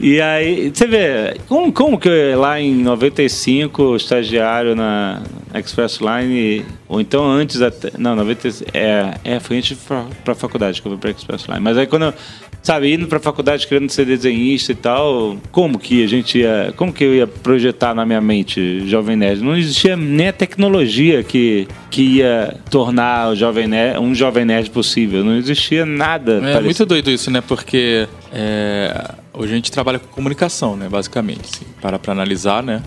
E 0.01 0.21
aí, 0.21 0.73
você 0.75 0.87
vê, 0.89 1.37
como, 1.47 1.73
como 1.73 1.97
que 1.97 2.09
eu, 2.09 2.41
lá 2.41 2.61
em 2.61 2.75
95, 2.75 3.95
estagiário 3.95 4.75
na 4.75 5.23
Express 5.55 6.01
Line, 6.01 6.65
ou 6.89 7.01
então 7.01 7.25
antes 7.25 7.63
até. 7.63 7.93
Não, 7.97 8.17
90, 8.17 8.49
é, 8.75 9.15
é 9.23 9.39
foi 9.39 9.59
antes 9.59 9.79
pra, 9.79 10.07
pra 10.25 10.35
faculdade 10.35 10.83
que 10.83 10.89
eu 10.89 10.93
fui 10.93 11.01
pra 11.01 11.11
Express 11.11 11.47
Line. 11.47 11.61
Mas 11.61 11.79
aí 11.79 11.87
quando 11.87 12.07
eu, 12.07 12.15
sabe, 12.63 12.95
indo 12.95 13.09
pra 13.09 13.19
faculdade 13.19 13.67
querendo 13.67 13.91
ser 13.91 14.07
desenhista 14.07 14.73
e 14.73 14.75
tal, 14.75 15.37
como 15.51 15.79
que 15.79 16.05
a 16.05 16.07
gente 16.07 16.39
ia. 16.39 16.73
Como 16.77 16.93
que 16.93 17.03
eu 17.03 17.15
ia 17.15 17.27
projetar 17.27 17.95
na 17.95 18.07
minha 18.07 18.21
mente 18.21 18.89
Jovem 18.89 19.17
Nerd? 19.17 19.43
Não 19.43 19.57
existia 19.57 19.97
nem 19.97 20.29
a 20.29 20.33
tecnologia 20.33 21.23
que, 21.23 21.67
que 21.91 22.03
ia 22.03 22.57
tornar 22.71 23.31
o 23.31 23.37
Jovem 23.37 23.67
Nerd, 23.67 23.99
um 23.99 24.15
Jovem 24.15 24.45
Nerd 24.45 24.71
possível. 24.71 25.25
Não 25.25 25.37
existia 25.37 25.85
nada. 25.85 26.37
É 26.37 26.41
parecido. 26.41 26.65
muito 26.65 26.87
doido 26.87 27.11
isso, 27.11 27.31
né? 27.31 27.41
Porque 27.41 28.07
é, 28.33 29.11
hoje 29.35 29.53
a 29.53 29.57
gente 29.57 29.73
trabalha 29.73 29.99
com 29.99 30.07
comunicação, 30.09 30.77
né? 30.77 30.89
Basicamente, 30.89 31.43
assim, 31.53 31.67
para 31.81 31.99
pra 31.99 32.13
analisar, 32.13 32.63
né? 32.63 32.83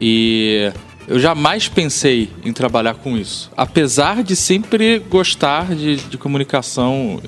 E 0.00 0.70
eu 1.08 1.18
jamais 1.18 1.68
pensei 1.68 2.28
em 2.44 2.52
trabalhar 2.52 2.94
com 2.94 3.16
isso. 3.16 3.50
Apesar 3.56 4.22
de 4.22 4.36
sempre 4.36 4.98
gostar 4.98 5.74
de, 5.74 5.96
de 5.96 6.18
comunicação, 6.18 7.20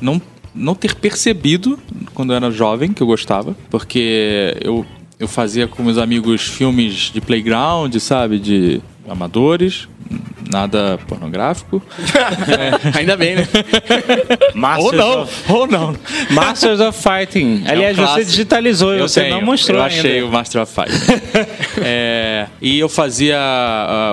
não, 0.00 0.22
não 0.56 0.74
ter 0.74 0.94
percebido 0.94 1.78
quando 2.14 2.32
eu 2.32 2.36
era 2.36 2.50
jovem 2.50 2.92
que 2.92 3.02
eu 3.02 3.06
gostava, 3.06 3.56
porque 3.70 4.56
eu, 4.60 4.84
eu 5.18 5.28
fazia 5.28 5.68
com 5.68 5.82
meus 5.82 5.98
amigos 5.98 6.42
filmes 6.42 7.10
de 7.12 7.20
playground, 7.20 7.94
sabe? 7.98 8.38
De 8.38 8.80
amadores. 9.08 9.88
Nada 10.50 10.98
pornográfico. 11.08 11.82
Ainda 12.96 13.16
bem, 13.16 13.36
né? 13.36 13.48
Masters 14.54 15.02
of, 15.02 15.52
ou 15.52 15.66
não. 15.66 15.96
Masters 16.30 16.80
of 16.80 16.98
Fighting. 17.00 17.64
Aliás, 17.66 17.96
você 17.96 18.02
clássico. 18.02 18.30
digitalizou 18.30 18.94
e 18.94 18.98
Eu 19.00 19.08
você 19.08 19.22
tenho, 19.22 19.34
não 19.36 19.42
mostrou 19.42 19.78
Eu 19.78 19.84
ainda. 19.84 19.98
achei 19.98 20.22
o 20.22 20.28
Master 20.30 20.62
of 20.62 20.72
Fight. 20.72 20.92
É, 21.88 22.46
e 22.60 22.78
eu 22.78 22.88
fazia 22.88 23.38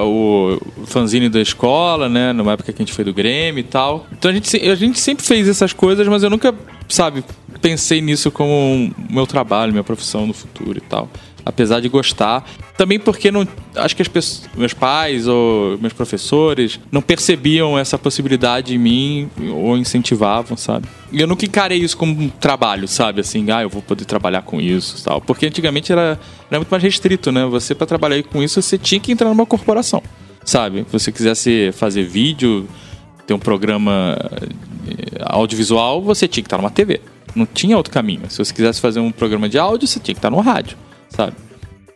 o 0.03 0.59
fanzine 0.85 1.29
da 1.29 1.39
escola, 1.41 2.09
né? 2.09 2.33
Numa 2.33 2.51
época 2.53 2.73
que 2.73 2.81
a 2.81 2.85
gente 2.85 2.93
foi 2.93 3.05
do 3.05 3.13
Grêmio 3.13 3.61
e 3.61 3.63
tal. 3.63 4.05
Então 4.11 4.29
a 4.29 4.33
gente, 4.33 4.57
a 4.69 4.75
gente 4.75 4.99
sempre 4.99 5.25
fez 5.25 5.47
essas 5.47 5.71
coisas, 5.71 6.05
mas 6.07 6.23
eu 6.23 6.29
nunca, 6.29 6.53
sabe, 6.89 7.23
pensei 7.61 8.01
nisso 8.01 8.29
como 8.31 8.51
um- 8.51 8.91
meu 9.09 9.25
trabalho, 9.25 9.71
minha 9.71 9.83
profissão 9.83 10.27
no 10.27 10.33
futuro 10.33 10.77
e 10.77 10.81
tal. 10.81 11.09
Apesar 11.45 11.79
de 11.79 11.89
gostar. 11.89 12.45
Também 12.77 12.99
porque 12.99 13.31
não. 13.31 13.47
Acho 13.75 13.95
que 13.95 14.01
as 14.01 14.07
pessoas, 14.07 14.49
meus 14.55 14.73
pais 14.73 15.27
ou 15.27 15.77
meus 15.77 15.93
professores 15.93 16.79
não 16.91 17.01
percebiam 17.01 17.77
essa 17.77 17.97
possibilidade 17.97 18.73
em 18.75 18.77
mim 18.77 19.29
ou 19.51 19.77
incentivavam, 19.77 20.55
sabe? 20.55 20.87
E 21.11 21.19
eu 21.19 21.27
nunca 21.27 21.45
encarei 21.45 21.79
isso 21.79 21.97
como 21.97 22.13
um 22.13 22.29
trabalho, 22.29 22.87
sabe? 22.87 23.21
Assim, 23.21 23.51
ah, 23.51 23.61
eu 23.61 23.69
vou 23.69 23.81
poder 23.81 24.05
trabalhar 24.05 24.41
com 24.41 24.61
isso 24.61 25.03
tal. 25.03 25.21
Porque 25.21 25.45
antigamente 25.45 25.91
era, 25.91 26.19
era 26.49 26.59
muito 26.59 26.69
mais 26.69 26.81
restrito, 26.81 27.31
né? 27.31 27.45
Você, 27.45 27.75
para 27.75 27.85
trabalhar 27.85 28.21
com 28.23 28.41
isso, 28.41 28.61
você 28.61 28.77
tinha 28.77 28.99
que 28.99 29.11
entrar 29.11 29.29
numa 29.29 29.45
corporação, 29.45 30.01
sabe? 30.45 30.85
Se 30.87 30.93
você 30.93 31.11
quisesse 31.11 31.71
fazer 31.73 32.03
vídeo, 32.03 32.67
ter 33.25 33.33
um 33.33 33.39
programa 33.39 34.17
eh, 34.87 35.23
audiovisual, 35.25 36.01
você 36.01 36.27
tinha 36.27 36.43
que 36.43 36.47
estar 36.47 36.57
numa 36.57 36.71
TV. 36.71 37.01
Não 37.35 37.45
tinha 37.45 37.75
outro 37.77 37.91
caminho. 37.91 38.29
Se 38.29 38.37
você 38.37 38.53
quisesse 38.53 38.79
fazer 38.79 38.99
um 38.99 39.11
programa 39.11 39.49
de 39.49 39.57
áudio, 39.57 39.87
você 39.87 39.99
tinha 39.99 40.13
que 40.13 40.19
estar 40.19 40.29
no 40.29 40.39
rádio, 40.39 40.77
sabe? 41.15 41.33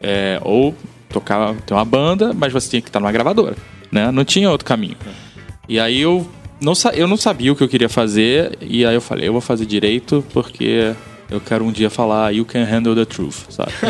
É, 0.01 0.39
ou 0.43 0.75
tocar, 1.09 1.53
ter 1.65 1.73
uma 1.73 1.85
banda, 1.85 2.33
mas 2.33 2.51
você 2.53 2.69
tinha 2.69 2.81
que 2.81 2.89
estar 2.89 2.99
numa 2.99 3.11
gravadora, 3.11 3.55
né? 3.91 4.11
Não 4.11 4.23
tinha 4.25 4.49
outro 4.51 4.65
caminho. 4.65 4.97
E 5.67 5.79
aí 5.79 5.99
eu 6.01 6.27
não, 6.61 6.73
eu 6.93 7.07
não 7.07 7.17
sabia 7.17 7.51
o 7.51 7.55
que 7.55 7.63
eu 7.63 7.69
queria 7.69 7.89
fazer, 7.89 8.57
e 8.61 8.85
aí 8.85 8.93
eu 8.95 9.01
falei, 9.01 9.27
eu 9.27 9.31
vou 9.31 9.41
fazer 9.41 9.65
direito 9.65 10.23
porque 10.33 10.93
eu 11.29 11.39
quero 11.41 11.65
um 11.65 11.71
dia 11.71 11.89
falar 11.89 12.33
You 12.33 12.45
can 12.45 12.63
handle 12.63 12.95
the 12.95 13.05
truth, 13.05 13.45
sabe? 13.49 13.71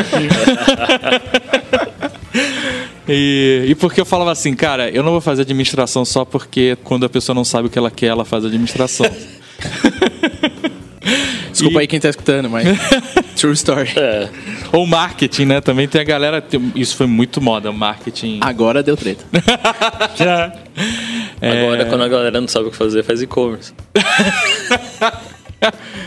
E, 3.10 3.64
e 3.68 3.74
porque 3.74 3.98
eu 3.98 4.04
falava 4.04 4.30
assim, 4.30 4.54
cara, 4.54 4.90
eu 4.90 5.02
não 5.02 5.12
vou 5.12 5.20
fazer 5.22 5.40
administração 5.40 6.04
só 6.04 6.26
porque 6.26 6.76
quando 6.84 7.06
a 7.06 7.08
pessoa 7.08 7.34
não 7.34 7.42
sabe 7.42 7.68
o 7.68 7.70
que 7.70 7.78
ela 7.78 7.90
quer, 7.90 8.08
ela 8.08 8.22
faz 8.22 8.44
administração. 8.44 9.06
Desculpa 11.50 11.78
E- 11.78 11.80
aí 11.80 11.86
quem 11.86 11.98
tá 11.98 12.10
escutando, 12.10 12.50
mas. 12.50 12.68
True 13.38 13.52
story. 13.52 13.90
É, 13.94 14.28
Ou 14.72 14.84
marketing, 14.84 15.44
né? 15.44 15.60
Também 15.60 15.86
tem 15.86 16.00
a 16.00 16.04
galera. 16.04 16.44
Isso 16.74 16.96
foi 16.96 17.06
muito 17.06 17.40
moda, 17.40 17.70
marketing. 17.70 18.40
Agora 18.42 18.82
deu 18.82 18.96
treta. 18.96 19.24
agora 21.40 21.84
quando 21.86 22.02
a 22.02 22.08
galera 22.08 22.40
não 22.40 22.48
sabe 22.48 22.66
o 22.66 22.70
que 22.72 22.76
fazer, 22.76 23.04
faz 23.04 23.22
e-commerce. 23.22 23.72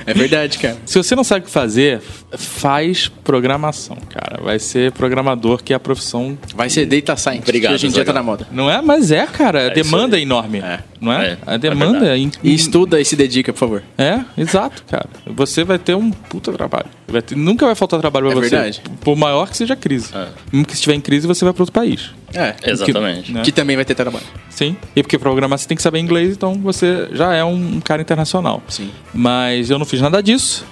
É 0.06 0.14
verdade, 0.14 0.58
cara. 0.58 0.78
Se 0.86 0.98
você 0.98 1.16
não 1.16 1.24
sabe 1.24 1.42
o 1.42 1.46
que 1.46 1.52
fazer, 1.52 2.02
faz 2.32 3.08
programação, 3.08 3.98
cara. 4.10 4.42
Vai 4.42 4.58
ser 4.60 4.92
programador, 4.94 5.62
que 5.62 5.74
é 5.74 5.76
a 5.76 5.80
profissão. 5.80 6.38
Vai 6.56 6.70
ser 6.70 6.86
data 6.86 7.16
science. 7.16 7.42
Obrigado, 7.44 7.72
que 7.72 7.76
hoje 7.76 7.88
em 7.88 7.92
dia 7.92 8.06
tá 8.06 8.14
na 8.14 8.24
moda. 8.24 8.48
Não 8.52 8.70
é? 8.70 8.82
Mas 8.82 9.12
é, 9.12 9.26
cara. 9.28 9.64
A 9.64 9.66
isso 9.66 9.74
demanda 9.74 10.18
é, 10.18 10.22
enorme. 10.22 10.60
É. 10.60 10.80
Não 11.00 11.12
é? 11.12 11.32
É, 11.32 11.38
a 11.46 11.54
é 11.56 11.58
demanda 11.58 12.08
é. 12.08 12.18
in- 12.18 12.32
E 12.44 12.54
estuda 12.54 13.00
e 13.00 13.06
se 13.06 13.16
dedica, 13.16 13.52
por 13.54 13.60
favor. 13.60 13.84
É, 13.98 14.22
exato, 14.38 14.84
cara. 14.90 15.10
Você 15.28 15.64
vai 15.64 15.78
ter 15.78 15.96
um 15.96 16.12
puta 16.12 16.52
trabalho. 16.52 16.88
Vai 17.12 17.22
ter- 17.22 17.36
nunca 17.36 17.65
vai 17.65 17.75
faltar 17.75 18.00
trabalho 18.00 18.30
pra 18.30 18.38
É 18.39 18.41
você. 18.41 18.50
verdade. 18.50 18.82
Por 19.01 19.15
maior 19.15 19.50
que 19.50 19.58
seja 19.58 19.74
a 19.74 19.77
crise. 19.77 20.10
É. 20.15 20.27
Mesmo 20.51 20.65
que 20.65 20.74
estiver 20.74 20.94
em 20.96 21.01
crise, 21.01 21.27
você 21.27 21.44
vai 21.46 21.53
para 21.53 21.62
outro 21.63 21.74
país. 21.74 22.12
É. 22.34 22.56
Exatamente. 22.63 23.32
né? 23.32 23.41
Que 23.44 23.51
também 23.51 23.75
vai 23.75 23.84
ter 23.86 23.96
trabalho. 23.96 24.25
Sim. 24.50 24.75
E 24.96 25.03
porque 25.03 25.18
programar 25.20 25.58
você 25.60 25.68
tem 25.68 25.75
que 25.75 25.84
saber 25.84 26.00
inglês, 26.00 26.32
então 26.32 26.53
você 26.56 27.10
já 27.13 27.34
é 27.34 27.44
um, 27.44 27.75
um 27.75 27.80
cara 27.82 28.01
internacional. 28.01 28.63
Sim. 28.68 28.89
Mas 29.13 29.70
eu 29.70 29.77
não 29.77 29.86
fiz 29.86 30.00
nada 30.01 30.22
disso. 30.24 30.65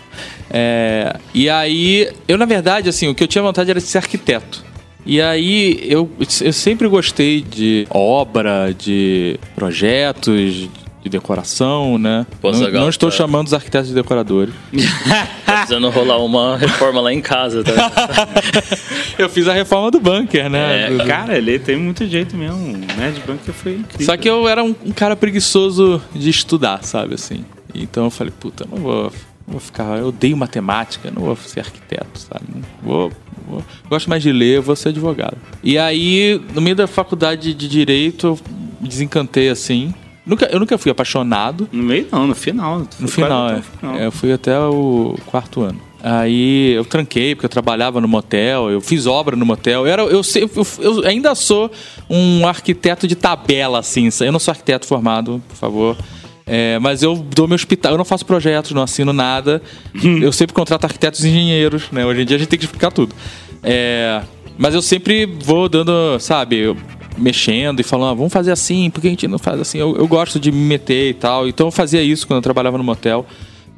É, 0.50 1.16
e 1.34 1.50
aí, 1.50 2.10
eu 2.28 2.38
na 2.38 2.46
verdade, 2.46 2.90
assim, 2.90 3.08
o 3.08 3.16
que 3.16 3.24
eu 3.24 3.28
tinha 3.28 3.42
vontade 3.42 3.70
era 3.70 3.80
de 3.80 3.86
ser 3.86 4.00
arquiteto. 4.00 4.64
E 5.06 5.22
aí, 5.22 5.80
eu, 5.84 6.10
eu 6.42 6.54
sempre 6.54 6.88
gostei 6.88 7.42
de 7.42 7.88
obra, 7.90 8.74
de 8.78 9.40
projetos, 9.56 10.68
de 11.10 11.18
decoração, 11.18 11.98
né? 11.98 12.26
Pô, 12.42 12.52
não, 12.52 12.60
Zagal, 12.60 12.82
não 12.82 12.90
estou 12.90 13.10
tá. 13.10 13.18
chamando 13.18 13.48
os 13.48 13.54
arquitetos 13.54 13.90
de 13.90 13.96
decoradores. 13.96 14.54
Tá 15.50 15.58
precisando 15.66 15.90
rolar 15.90 16.18
uma 16.24 16.58
reforma 16.58 17.02
lá 17.02 17.12
em 17.12 17.22
casa, 17.22 17.64
tá? 17.64 18.28
eu 19.18 19.28
fiz 19.28 19.48
a 19.48 19.54
reforma 19.54 19.90
do 19.90 20.00
bunker, 20.00 20.48
né? 20.48 20.94
É, 20.94 21.06
Cara, 21.06 21.38
ele 21.38 21.58
tem 21.58 21.76
muito 21.76 22.06
jeito 22.08 22.38
mesmo. 22.38 22.58
O 22.76 22.78
Nerd 23.00 23.20
Bunker 23.26 23.52
foi 23.54 23.74
incrível. 23.78 24.06
Só 24.06 24.16
que 24.16 24.30
eu 24.30 24.48
era 24.48 24.64
um, 24.64 24.76
um 24.86 24.92
cara 24.92 25.16
preguiçoso 25.16 26.00
de 26.14 26.30
estudar, 26.30 26.84
sabe 26.84 27.16
assim. 27.16 27.44
Então 27.74 28.04
eu 28.06 28.12
falei, 28.12 28.32
puta, 28.40 28.64
não 28.72 28.78
vou, 28.78 29.04
não 29.48 29.54
vou 29.54 29.60
ficar. 29.60 29.98
Eu 29.98 30.10
odeio 30.10 30.38
matemática, 30.38 31.10
não 31.12 31.24
vou 31.24 31.36
ser 31.36 31.62
arquiteto, 31.62 32.20
sabe? 32.20 32.46
Não 32.54 32.62
Vou, 32.84 33.12
vou- 33.48 33.64
gosto 33.90 34.08
mais 34.08 34.22
de 34.22 34.32
ler, 34.32 34.58
eu 34.58 34.62
vou 34.64 34.76
ser 34.76 34.90
advogado. 34.90 35.38
E 35.64 35.80
aí, 35.80 36.40
no 36.54 36.62
meio 36.62 36.76
da 36.76 36.86
faculdade 36.86 37.56
de 37.56 37.68
direito, 37.68 38.28
eu 38.28 38.40
desencantei 38.88 39.50
assim. 39.50 39.94
Nunca, 40.30 40.46
eu 40.52 40.60
nunca 40.60 40.78
fui 40.78 40.92
apaixonado. 40.92 41.68
No 41.72 41.82
meio 41.82 42.08
não, 42.12 42.28
no 42.28 42.36
final. 42.36 42.88
No 43.00 43.08
final, 43.08 43.50
é. 43.50 43.64
É, 43.98 44.06
Eu 44.06 44.12
fui 44.12 44.32
até 44.32 44.58
o 44.60 45.18
quarto 45.26 45.62
ano. 45.62 45.82
Aí 46.04 46.74
eu 46.74 46.86
tranquei, 46.86 47.34
porque 47.34 47.48
eu 47.48 47.50
trabalhava 47.50 48.00
no 48.00 48.08
motel, 48.08 48.70
eu 48.70 48.80
fiz 48.80 49.08
obra 49.08 49.36
no 49.36 49.44
motel. 49.44 49.88
Eu, 49.88 49.92
era, 49.92 50.02
eu, 50.04 50.22
eu, 50.36 50.68
eu 50.80 51.08
ainda 51.08 51.34
sou 51.34 51.72
um 52.08 52.48
arquiteto 52.48 53.08
de 53.08 53.16
tabela, 53.16 53.80
assim. 53.80 54.08
Eu 54.22 54.32
não 54.32 54.40
sou 54.40 54.52
arquiteto 54.52 54.86
formado, 54.86 55.42
por 55.50 55.58
favor. 55.58 55.98
É, 56.46 56.78
mas 56.78 57.02
eu 57.02 57.16
dou 57.16 57.48
meu 57.48 57.56
hospital, 57.56 57.94
eu 57.94 57.98
não 57.98 58.06
faço 58.06 58.24
projetos, 58.24 58.72
não 58.72 58.84
assino 58.84 59.12
nada. 59.12 59.64
eu 60.22 60.32
sempre 60.32 60.54
contrato 60.54 60.86
arquitetos 60.86 61.26
e 61.26 61.30
engenheiros, 61.30 61.90
né? 61.92 62.06
Hoje 62.06 62.22
em 62.22 62.26
dia 62.26 62.36
a 62.36 62.40
gente 62.40 62.50
tem 62.50 62.60
que 62.60 62.66
explicar 62.66 62.92
tudo. 62.92 63.16
É, 63.64 64.22
mas 64.60 64.76
eu 64.76 64.82
sempre 64.82 65.26
vou 65.26 65.68
dando, 65.68 66.20
sabe, 66.20 66.76
mexendo 67.18 67.80
e 67.80 67.84
falando, 67.84 68.12
ah, 68.12 68.14
vamos 68.14 68.32
fazer 68.34 68.52
assim, 68.52 68.90
por 68.90 69.02
que 69.02 69.08
a 69.08 69.10
gente 69.10 69.28
não 69.28 69.40
faz 69.40 69.60
assim? 69.60 69.78
Eu, 69.78 69.96
eu 69.98 70.08
gosto 70.08 70.40
de 70.40 70.52
me 70.52 70.60
meter 70.60 71.10
e 71.10 71.14
tal. 71.14 71.48
Então 71.48 71.68
eu 71.68 71.72
fazia 71.72 72.02
isso 72.02 72.26
quando 72.28 72.38
eu 72.38 72.42
trabalhava 72.44 72.78
no 72.78 72.84
motel. 72.84 73.26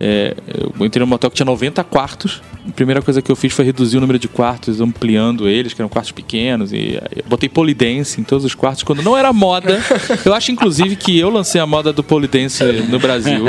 É, 0.04 0.36
eu 0.80 0.84
entrei 0.84 1.00
no 1.00 1.06
motel 1.06 1.30
que 1.30 1.36
tinha 1.36 1.46
90 1.46 1.84
quartos. 1.84 2.42
A 2.68 2.72
primeira 2.72 3.04
coisa 3.04 3.22
que 3.22 3.32
eu 3.32 3.36
fiz 3.36 3.54
foi 3.54 3.66
reduzir 3.66 3.98
o 3.98 4.02
número 4.02 4.18
de 4.18 4.28
quartos, 4.28 4.82
ampliando 4.82 5.48
eles, 5.48 5.74
que 5.74 5.82
eram 5.82 5.90
quartos 5.90 6.12
pequenos. 6.12 6.74
E 6.74 7.00
eu 7.16 7.24
botei 7.30 7.48
polidense 7.48 8.20
em 8.20 8.24
todos 8.24 8.44
os 8.44 8.56
quartos, 8.56 8.82
quando 8.82 9.04
não 9.04 9.16
era 9.16 9.32
moda. 9.32 9.80
Eu 10.26 10.34
acho, 10.34 10.52
inclusive, 10.52 10.96
que 10.96 11.20
eu 11.20 11.30
lancei 11.30 11.62
a 11.62 11.68
moda 11.68 11.94
do 11.94 12.04
polidense 12.04 12.64
no 12.90 12.98
Brasil. 12.98 13.46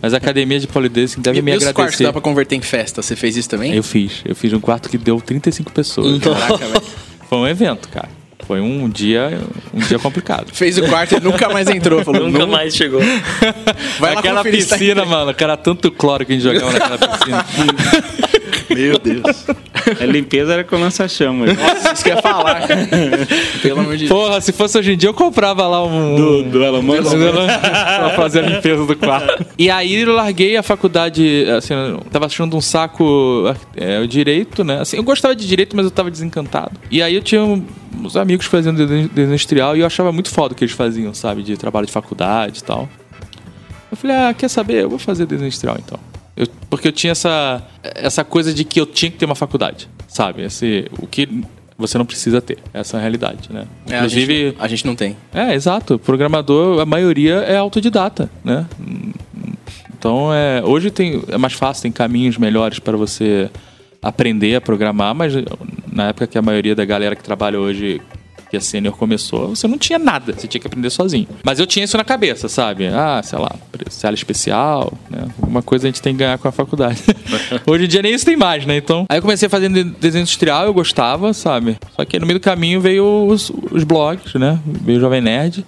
Mas 0.00 0.14
a 0.14 0.16
academia 0.18 0.60
de 0.60 0.68
polidense 0.68 1.18
deve 1.18 1.40
E, 1.40 1.42
me 1.42 1.50
e 1.50 1.56
os 1.56 1.64
quartos 1.64 1.78
agradecer. 1.80 2.04
dá 2.04 2.12
pra 2.12 2.20
converter 2.22 2.54
em 2.54 2.62
festa? 2.62 3.02
Você 3.02 3.16
fez 3.16 3.36
isso 3.36 3.48
também? 3.48 3.74
Eu 3.74 3.82
fiz. 3.82 4.22
Eu 4.24 4.36
fiz 4.36 4.52
um 4.52 4.60
quarto 4.60 4.88
que 4.88 4.96
deu 4.98 5.20
35 5.20 5.72
pessoas. 5.72 6.22
Caraca, 6.22 6.56
velho. 6.68 6.82
Foi 7.28 7.38
um 7.38 7.48
evento, 7.48 7.88
cara. 7.88 8.08
Foi 8.46 8.60
um 8.60 8.88
dia, 8.88 9.40
um 9.74 9.80
dia 9.80 9.98
complicado. 9.98 10.52
Fez 10.52 10.78
o 10.78 10.86
quarto 10.86 11.16
e 11.16 11.20
nunca 11.20 11.48
mais 11.48 11.68
entrou. 11.68 12.04
Falou, 12.04 12.26
Nunca 12.28 12.38
"Não, 12.38 12.46
mais 12.46 12.76
chegou. 12.76 13.00
Vai 13.98 14.14
lá 14.14 14.20
Aquela 14.20 14.44
tá 14.44 14.50
piscina, 14.50 15.04
mano, 15.04 15.34
que 15.34 15.42
era 15.42 15.56
tanto 15.56 15.90
cloro 15.90 16.24
que 16.24 16.32
a 16.32 16.34
gente 16.38 16.44
jogava 16.44 16.72
naquela 16.72 16.98
piscina. 17.08 17.44
Meu 18.70 18.98
Deus. 18.98 19.46
A 20.00 20.04
limpeza 20.06 20.52
era 20.52 20.64
com 20.64 20.76
lança-chamas. 20.76 21.56
Nossa, 21.56 21.92
isso 21.92 22.04
que 22.04 22.10
eu 22.10 22.16
ia 22.16 22.22
falar. 22.22 22.66
cara. 22.66 22.88
Pelo 23.62 23.80
amor 23.80 23.96
de 23.96 24.06
Deus. 24.06 24.10
Porra, 24.10 24.40
se 24.40 24.52
fosse 24.52 24.78
hoje 24.78 24.92
em 24.92 24.96
dia, 24.96 25.08
eu 25.08 25.14
comprava 25.14 25.66
lá 25.66 25.84
um. 25.84 26.16
Do, 26.16 26.42
do 26.44 26.64
Elon 26.64 26.82
Musk. 26.82 27.12
pra 27.12 28.10
fazer 28.16 28.44
a 28.44 28.48
limpeza 28.48 28.84
do 28.84 28.96
quarto. 28.96 29.46
E 29.58 29.70
aí 29.70 29.94
eu 29.94 30.12
larguei 30.12 30.56
a 30.56 30.62
faculdade, 30.62 31.46
assim, 31.56 31.74
eu 31.74 31.98
tava 32.10 32.26
achando 32.26 32.56
um 32.56 32.60
saco 32.60 33.44
é, 33.76 34.00
o 34.00 34.08
direito, 34.08 34.64
né? 34.64 34.80
Assim, 34.80 34.96
eu 34.96 35.02
gostava 35.02 35.34
de 35.34 35.46
direito, 35.46 35.76
mas 35.76 35.84
eu 35.84 35.90
tava 35.90 36.10
desencantado. 36.10 36.72
E 36.90 37.02
aí 37.02 37.14
eu 37.14 37.22
tinha 37.22 37.42
uns 37.42 38.16
amigos 38.16 38.46
fazendo 38.46 38.76
desenho 38.86 39.10
industrial 39.16 39.76
e 39.76 39.80
eu 39.80 39.86
achava 39.86 40.12
muito 40.12 40.30
foda 40.30 40.52
o 40.52 40.56
que 40.56 40.64
eles 40.64 40.74
faziam, 40.74 41.14
sabe? 41.14 41.42
De 41.42 41.56
trabalho 41.56 41.86
de 41.86 41.92
faculdade 41.92 42.58
e 42.60 42.64
tal. 42.64 42.88
Eu 43.90 43.96
falei, 43.96 44.16
ah, 44.16 44.34
quer 44.34 44.48
saber? 44.48 44.82
Eu 44.82 44.90
vou 44.90 44.98
fazer 44.98 45.26
desenho 45.26 45.46
industrial 45.46 45.76
então. 45.78 45.98
Eu- 46.36 46.46
porque 46.68 46.88
eu 46.88 46.92
tinha 46.92 47.12
essa, 47.12 47.62
essa 47.82 48.22
coisa 48.24 48.52
de 48.52 48.62
que 48.64 48.80
eu 48.80 48.86
tinha 48.86 49.10
que 49.10 49.16
ter 49.16 49.24
uma 49.24 49.34
faculdade, 49.34 49.88
sabe? 50.06 50.42
Esse, 50.42 50.86
o 51.00 51.06
que 51.06 51.28
você 51.78 51.96
não 51.98 52.04
precisa 52.06 52.40
ter, 52.40 52.58
essa 52.74 52.96
é 52.96 52.98
a 52.98 53.00
realidade, 53.00 53.50
né? 53.52 53.66
É, 53.88 53.94
a, 53.94 53.96
Inclusive, 53.98 54.34
gente, 54.50 54.56
a 54.60 54.68
gente 54.68 54.86
não 54.86 54.94
tem. 54.96 55.16
é, 55.32 55.54
exato. 55.54 55.98
Programador, 55.98 56.80
a 56.80 56.86
maioria 56.86 57.36
é 57.36 57.56
autodidata, 57.56 58.30
né? 58.44 58.66
Então, 59.98 60.32
é, 60.32 60.62
hoje 60.64 60.90
tem, 60.90 61.22
é 61.28 61.38
mais 61.38 61.54
fácil, 61.54 61.82
tem 61.82 61.92
caminhos 61.92 62.36
melhores 62.38 62.78
para 62.78 62.96
você 62.96 63.50
aprender 64.02 64.54
a 64.56 64.60
programar, 64.60 65.14
mas 65.14 65.32
na 65.90 66.08
época 66.08 66.26
que 66.26 66.38
a 66.38 66.42
maioria 66.42 66.74
da 66.74 66.84
galera 66.84 67.16
que 67.16 67.22
trabalha 67.24 67.58
hoje, 67.58 68.00
que 68.48 68.56
é 68.56 68.60
sênior, 68.60 68.96
começou, 68.96 69.48
você 69.48 69.66
não 69.66 69.78
tinha 69.78 69.98
nada, 69.98 70.32
você 70.32 70.46
tinha 70.46 70.60
que 70.60 70.66
aprender 70.66 70.90
sozinho. 70.90 71.26
Mas 71.44 71.58
eu 71.58 71.66
tinha 71.66 71.84
isso 71.84 71.96
na 71.96 72.04
cabeça, 72.04 72.48
sabe? 72.48 72.86
Ah, 72.86 73.20
sei 73.22 73.38
lá, 73.38 73.54
sala 73.90 74.14
especial, 74.14 74.92
né? 75.10 75.26
Alguma 75.40 75.62
coisa 75.62 75.86
a 75.86 75.88
gente 75.88 76.02
tem 76.02 76.12
que 76.12 76.20
ganhar 76.20 76.38
com 76.38 76.48
a 76.48 76.52
faculdade. 76.52 77.02
hoje 77.66 77.84
em 77.84 77.88
dia 77.88 78.02
nem 78.02 78.14
isso 78.14 78.24
tem 78.24 78.36
mais, 78.36 78.64
né? 78.64 78.76
Então, 78.76 79.06
aí 79.08 79.18
eu 79.18 79.22
comecei 79.22 79.48
fazendo 79.48 79.84
desenho 79.84 80.22
industrial, 80.22 80.66
eu 80.66 80.74
gostava, 80.74 81.32
sabe? 81.32 81.76
Só 81.94 82.04
que 82.04 82.18
no 82.18 82.26
meio 82.26 82.38
do 82.38 82.42
caminho 82.42 82.80
veio 82.80 83.26
os, 83.26 83.50
os 83.70 83.84
blogs, 83.84 84.34
né? 84.34 84.58
Veio 84.64 84.98
o 84.98 85.00
Jovem 85.00 85.20
Nerd. 85.20 85.64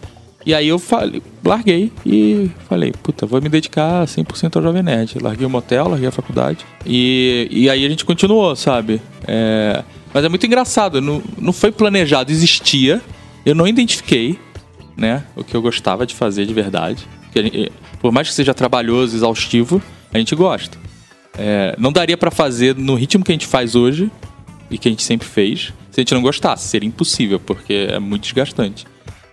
E 0.46 0.54
aí 0.54 0.68
eu 0.68 0.78
falei, 0.78 1.22
larguei 1.44 1.92
e 2.06 2.50
falei, 2.68 2.92
puta, 3.02 3.26
vou 3.26 3.42
me 3.42 3.48
dedicar 3.48 4.06
100% 4.06 4.56
ao 4.56 4.62
Jovem 4.62 4.82
Nerd. 4.82 5.18
Larguei 5.20 5.46
o 5.46 5.50
motel, 5.50 5.88
larguei 5.88 6.08
a 6.08 6.12
faculdade. 6.12 6.64
E, 6.86 7.48
e 7.50 7.68
aí 7.68 7.84
a 7.84 7.88
gente 7.88 8.04
continuou, 8.04 8.54
sabe? 8.56 9.00
É, 9.26 9.82
mas 10.12 10.24
é 10.24 10.28
muito 10.28 10.46
engraçado, 10.46 11.00
não, 11.00 11.22
não 11.38 11.52
foi 11.52 11.70
planejado, 11.72 12.30
existia. 12.32 13.00
Eu 13.46 13.54
não 13.54 13.66
identifiquei, 13.66 14.38
né, 14.96 15.24
o 15.36 15.42
que 15.44 15.54
eu 15.54 15.62
gostava 15.62 16.06
de 16.06 16.14
fazer 16.14 16.44
de 16.46 16.52
verdade. 16.54 17.06
Gente- 17.34 17.70
por 18.00 18.12
mais 18.12 18.28
que 18.28 18.34
seja 18.34 18.52
trabalhoso, 18.54 19.16
exaustivo, 19.16 19.80
a 20.12 20.18
gente 20.18 20.34
gosta. 20.34 20.76
É, 21.38 21.74
não 21.78 21.92
daria 21.92 22.16
pra 22.16 22.30
fazer 22.30 22.74
no 22.76 22.94
ritmo 22.94 23.24
que 23.24 23.30
a 23.30 23.34
gente 23.34 23.46
faz 23.46 23.74
hoje 23.74 24.10
e 24.70 24.76
que 24.76 24.88
a 24.88 24.90
gente 24.90 25.02
sempre 25.02 25.26
fez 25.26 25.72
se 25.90 26.00
a 26.00 26.02
gente 26.02 26.14
não 26.14 26.22
gostasse. 26.22 26.66
Seria 26.68 26.86
impossível, 26.88 27.38
porque 27.38 27.88
é 27.90 27.98
muito 27.98 28.22
desgastante. 28.24 28.86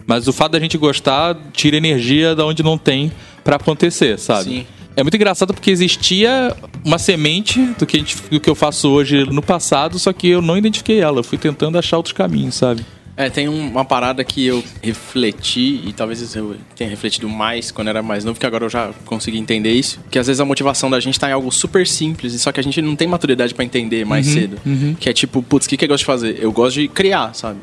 Mas 0.06 0.28
o 0.28 0.34
fato 0.34 0.52
da 0.52 0.60
gente 0.60 0.78
gostar 0.78 1.36
tira 1.52 1.76
energia 1.78 2.36
da 2.36 2.46
onde 2.46 2.62
não 2.62 2.78
tem 2.78 3.12
pra 3.44 3.56
acontecer, 3.56 4.20
sabe? 4.20 4.44
Sim. 4.50 4.68
É 4.98 5.04
muito 5.04 5.16
engraçado 5.16 5.54
porque 5.54 5.70
existia 5.72 6.56
uma 6.84 6.98
semente 6.98 7.60
do 7.78 7.86
que, 7.86 7.98
a 7.98 8.00
gente, 8.00 8.16
do 8.30 8.40
que 8.40 8.50
eu 8.50 8.56
faço 8.56 8.90
hoje 8.90 9.26
no 9.26 9.42
passado, 9.42 10.00
só 10.00 10.14
que 10.14 10.28
eu 10.30 10.42
não 10.42 10.58
identifiquei 10.58 11.00
ela. 11.02 11.20
Eu 11.20 11.24
fui 11.24 11.38
tentando 11.38 11.78
achar 11.78 11.98
outros 11.98 12.14
caminhos, 12.14 12.56
sabe? 12.56 12.86
É, 13.18 13.30
tem 13.30 13.48
um- 13.48 13.70
uma 13.70 13.86
parada 13.86 14.24
que 14.26 14.46
eu 14.46 14.62
refleti, 14.82 15.82
e 15.86 15.94
talvez 15.94 16.36
eu 16.36 16.58
tenha 16.76 16.90
refletido 16.90 17.30
mais 17.30 17.72
quando 17.72 17.88
era 17.88 18.02
mais 18.04 18.26
novo, 18.26 18.38
que 18.40 18.46
agora 18.46 18.66
eu 18.66 18.70
já 18.70 18.92
consegui 19.06 19.38
entender 19.38 19.72
isso. 19.74 20.00
Que 20.12 20.20
às 20.20 20.28
vezes 20.28 20.40
a 20.42 20.46
motivação 20.46 20.90
da 20.90 21.00
gente 21.00 21.18
tá 21.20 21.30
em 21.30 21.34
algo 21.34 21.50
super 21.52 21.88
simples, 21.88 22.34
e 22.34 22.40
só 22.40 22.52
que 22.52 22.60
a 22.60 22.64
gente 22.64 22.82
não 22.82 22.96
tem 22.96 23.08
maturidade 23.08 23.54
pra 23.54 23.64
entender 23.64 24.06
mais 24.06 24.26
cedo. 24.34 24.58
Que 25.00 25.10
é 25.10 25.14
tipo, 25.14 25.42
putz, 25.42 25.66
o 25.66 25.70
que, 25.70 25.78
que 25.78 25.86
eu 25.86 25.90
gosto 25.90 26.00
de 26.02 26.06
fazer? 26.06 26.38
Eu 26.42 26.52
gosto 26.52 26.80
de 26.80 26.88
criar, 26.90 27.34
sabe? 27.34 27.60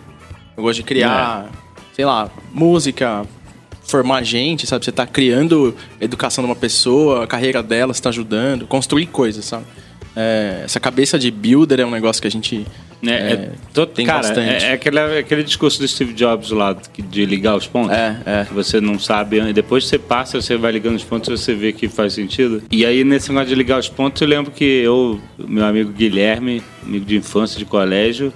Eu 0.56 0.62
gosto 0.62 0.76
de 0.78 0.82
criar, 0.84 1.50
sei 1.94 2.04
lá, 2.06 2.30
música, 2.52 3.26
formar 3.92 4.22
gente, 4.24 4.66
sabe? 4.66 4.84
Você 4.84 4.90
tá 4.90 5.06
criando 5.06 5.74
a 6.00 6.04
educação 6.04 6.42
de 6.42 6.48
uma 6.50 6.56
pessoa, 6.56 7.22
a 7.24 7.26
carreira 7.26 7.62
dela, 7.62 7.92
você 7.92 8.02
tá 8.02 8.08
ajudando, 8.08 8.66
construir 8.66 9.06
coisas, 9.06 9.44
sabe? 9.44 9.64
É, 10.16 10.62
essa 10.64 10.78
cabeça 10.80 11.18
de 11.18 11.30
builder 11.30 11.80
é 11.80 11.86
um 11.86 11.90
negócio 11.90 12.20
que 12.20 12.28
a 12.28 12.30
gente 12.30 12.66
É, 13.06 13.10
é, 13.10 13.50
to- 13.72 13.86
tem 13.86 14.04
cara, 14.04 14.18
bastante. 14.18 14.64
é, 14.64 14.68
é 14.68 14.72
aquele, 14.72 14.98
é 14.98 15.18
aquele 15.18 15.42
discurso 15.42 15.78
do 15.80 15.88
Steve 15.88 16.12
Jobs 16.12 16.50
lá 16.50 16.74
que- 16.74 17.00
de 17.02 17.24
ligar 17.24 17.56
os 17.56 17.66
pontos. 17.66 17.96
É, 17.96 18.16
é. 18.26 18.46
Você 18.52 18.78
não 18.80 18.98
sabe, 18.98 19.38
e 19.40 19.52
depois 19.54 19.86
você 19.86 19.98
passa, 19.98 20.40
você 20.40 20.56
vai 20.56 20.70
ligando 20.72 20.96
os 20.96 21.04
pontos, 21.04 21.40
você 21.40 21.54
vê 21.54 21.72
que 21.72 21.88
faz 21.88 22.12
sentido. 22.12 22.62
E 22.70 22.84
aí, 22.84 23.04
nesse 23.04 23.28
negócio 23.30 23.48
de 23.48 23.54
ligar 23.54 23.78
os 23.78 23.88
pontos, 23.88 24.20
eu 24.20 24.28
lembro 24.28 24.50
que 24.52 24.64
eu, 24.64 25.18
meu 25.38 25.64
amigo 25.64 25.90
Guilherme, 25.92 26.62
amigo 26.86 27.04
de 27.06 27.16
infância, 27.16 27.58
de 27.58 27.64
colégio, 27.64 28.32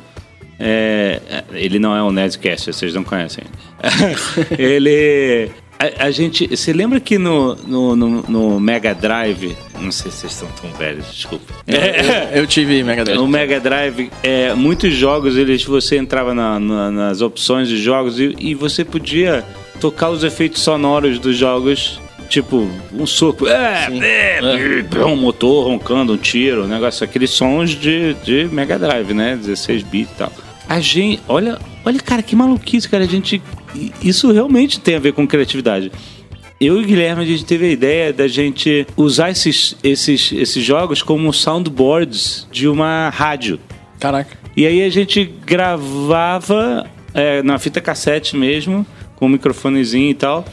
é, 0.59 1.21
ele 1.53 1.79
não 1.79 1.95
é 1.97 2.03
um 2.03 2.11
Nerdcast, 2.11 2.73
vocês 2.73 2.95
não 2.95 3.05
conhecem. 3.05 3.45
ele. 4.59 5.51
A, 5.79 6.07
a 6.07 6.11
gente. 6.11 6.47
Você 6.49 6.73
lembra 6.73 6.99
que 6.99 7.19
no, 7.19 7.55
no, 7.55 7.95
no- 7.97 8.23
no 8.23 8.61
Mega 8.61 8.95
Drive. 8.95 9.55
Não 9.79 9.93
sei 9.93 10.11
se 10.11 10.19
vocês 10.19 10.33
estão 10.33 10.49
tão 10.61 10.71
velhos, 10.79 11.07
desculpa. 11.13 11.53
Eu, 11.67 12.41
eu 12.41 12.47
tive 12.47 12.83
Mega 12.83 13.05
Drive. 13.05 13.19
No 13.19 13.29
Mega 13.29 13.61
Drive, 13.61 14.11
é, 14.23 14.55
muitos 14.55 14.95
jogos, 14.95 15.37
eles, 15.37 15.63
você 15.65 15.99
entrava 15.99 16.33
na- 16.35 16.59
na- 16.59 16.91
nas 16.91 17.21
opções 17.21 17.69
de 17.69 17.77
jogos 17.77 18.19
e, 18.19 18.35
e 18.39 18.55
você 18.55 18.85
podia 18.85 19.45
tocar 19.81 20.09
os 20.09 20.25
efeitos 20.25 20.63
sonoros 20.63 21.19
dos 21.19 21.37
jogos. 21.37 22.01
Tipo, 22.31 22.69
um 22.93 23.07
soco, 23.07 23.47
é, 23.47 23.87
é, 24.03 24.39
é, 24.41 25.05
um 25.05 25.15
motor 25.15 25.65
roncando, 25.69 26.13
um 26.13 26.17
tiro, 26.17 26.65
um 26.65 26.67
negócio, 26.67 27.05
aqueles 27.05 27.31
sons 27.31 27.71
de, 27.71 28.15
de 28.25 28.49
Mega 28.51 28.77
Drive, 28.77 29.13
né? 29.15 29.37
16 29.37 29.85
bits 29.85 30.11
e 30.13 30.19
tal. 30.19 30.33
A 30.69 30.81
gente, 30.81 31.23
olha, 31.29 31.59
olha, 31.85 31.99
cara, 32.01 32.23
que 32.23 32.35
maluquice, 32.35 32.89
cara. 32.89 33.05
A 33.05 33.07
gente, 33.07 33.43
isso 34.03 34.31
realmente 34.33 34.81
tem 34.81 34.97
a 34.97 34.99
ver 34.99 35.13
com 35.13 35.27
criatividade. 35.27 35.93
Eu 36.59 36.81
e 36.81 36.85
o 36.85 36.87
Guilherme, 36.87 37.23
a 37.23 37.27
gente 37.27 37.45
teve 37.45 37.67
a 37.67 37.71
ideia 37.71 38.13
da 38.13 38.27
gente 38.27 38.87
usar 38.97 39.31
esses, 39.31 39.77
esses, 39.85 40.33
esses 40.33 40.65
jogos 40.65 41.03
como 41.03 41.33
soundboards 41.33 42.49
de 42.51 42.67
uma 42.67 43.11
rádio. 43.11 43.61
Caraca. 44.01 44.37
E 44.57 44.67
aí 44.67 44.83
a 44.83 44.89
gente 44.89 45.25
gravava 45.45 46.87
é, 47.13 47.43
na 47.43 47.59
fita 47.59 47.81
cassete 47.81 48.37
mesmo, 48.37 48.87
com 49.17 49.27
um 49.27 49.29
microfonezinho 49.29 50.11
e 50.11 50.15
tal, 50.15 50.47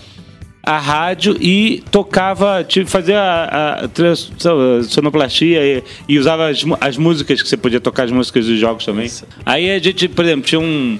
a 0.66 0.80
rádio 0.80 1.36
e 1.42 1.84
tocava, 1.92 2.64
tipo, 2.64 2.90
fazia 2.90 3.20
a, 3.20 3.84
a 3.84 3.90
so- 4.16 4.84
sonoplastia 4.84 5.62
e, 5.62 5.84
e 6.08 6.18
usava 6.18 6.48
as, 6.48 6.64
as 6.80 6.98
músicas 6.98 7.42
que 7.42 7.50
você 7.50 7.58
podia 7.58 7.82
tocar 7.82 8.04
as 8.04 8.12
músicas 8.12 8.46
dos 8.46 8.58
jogos 8.58 8.86
também. 8.86 9.12
Aí 9.46 9.70
a 9.70 9.78
gente, 9.80 10.08
por 10.08 10.24
exemplo, 10.24 10.44
tinha 10.44 10.62
um, 10.62 10.98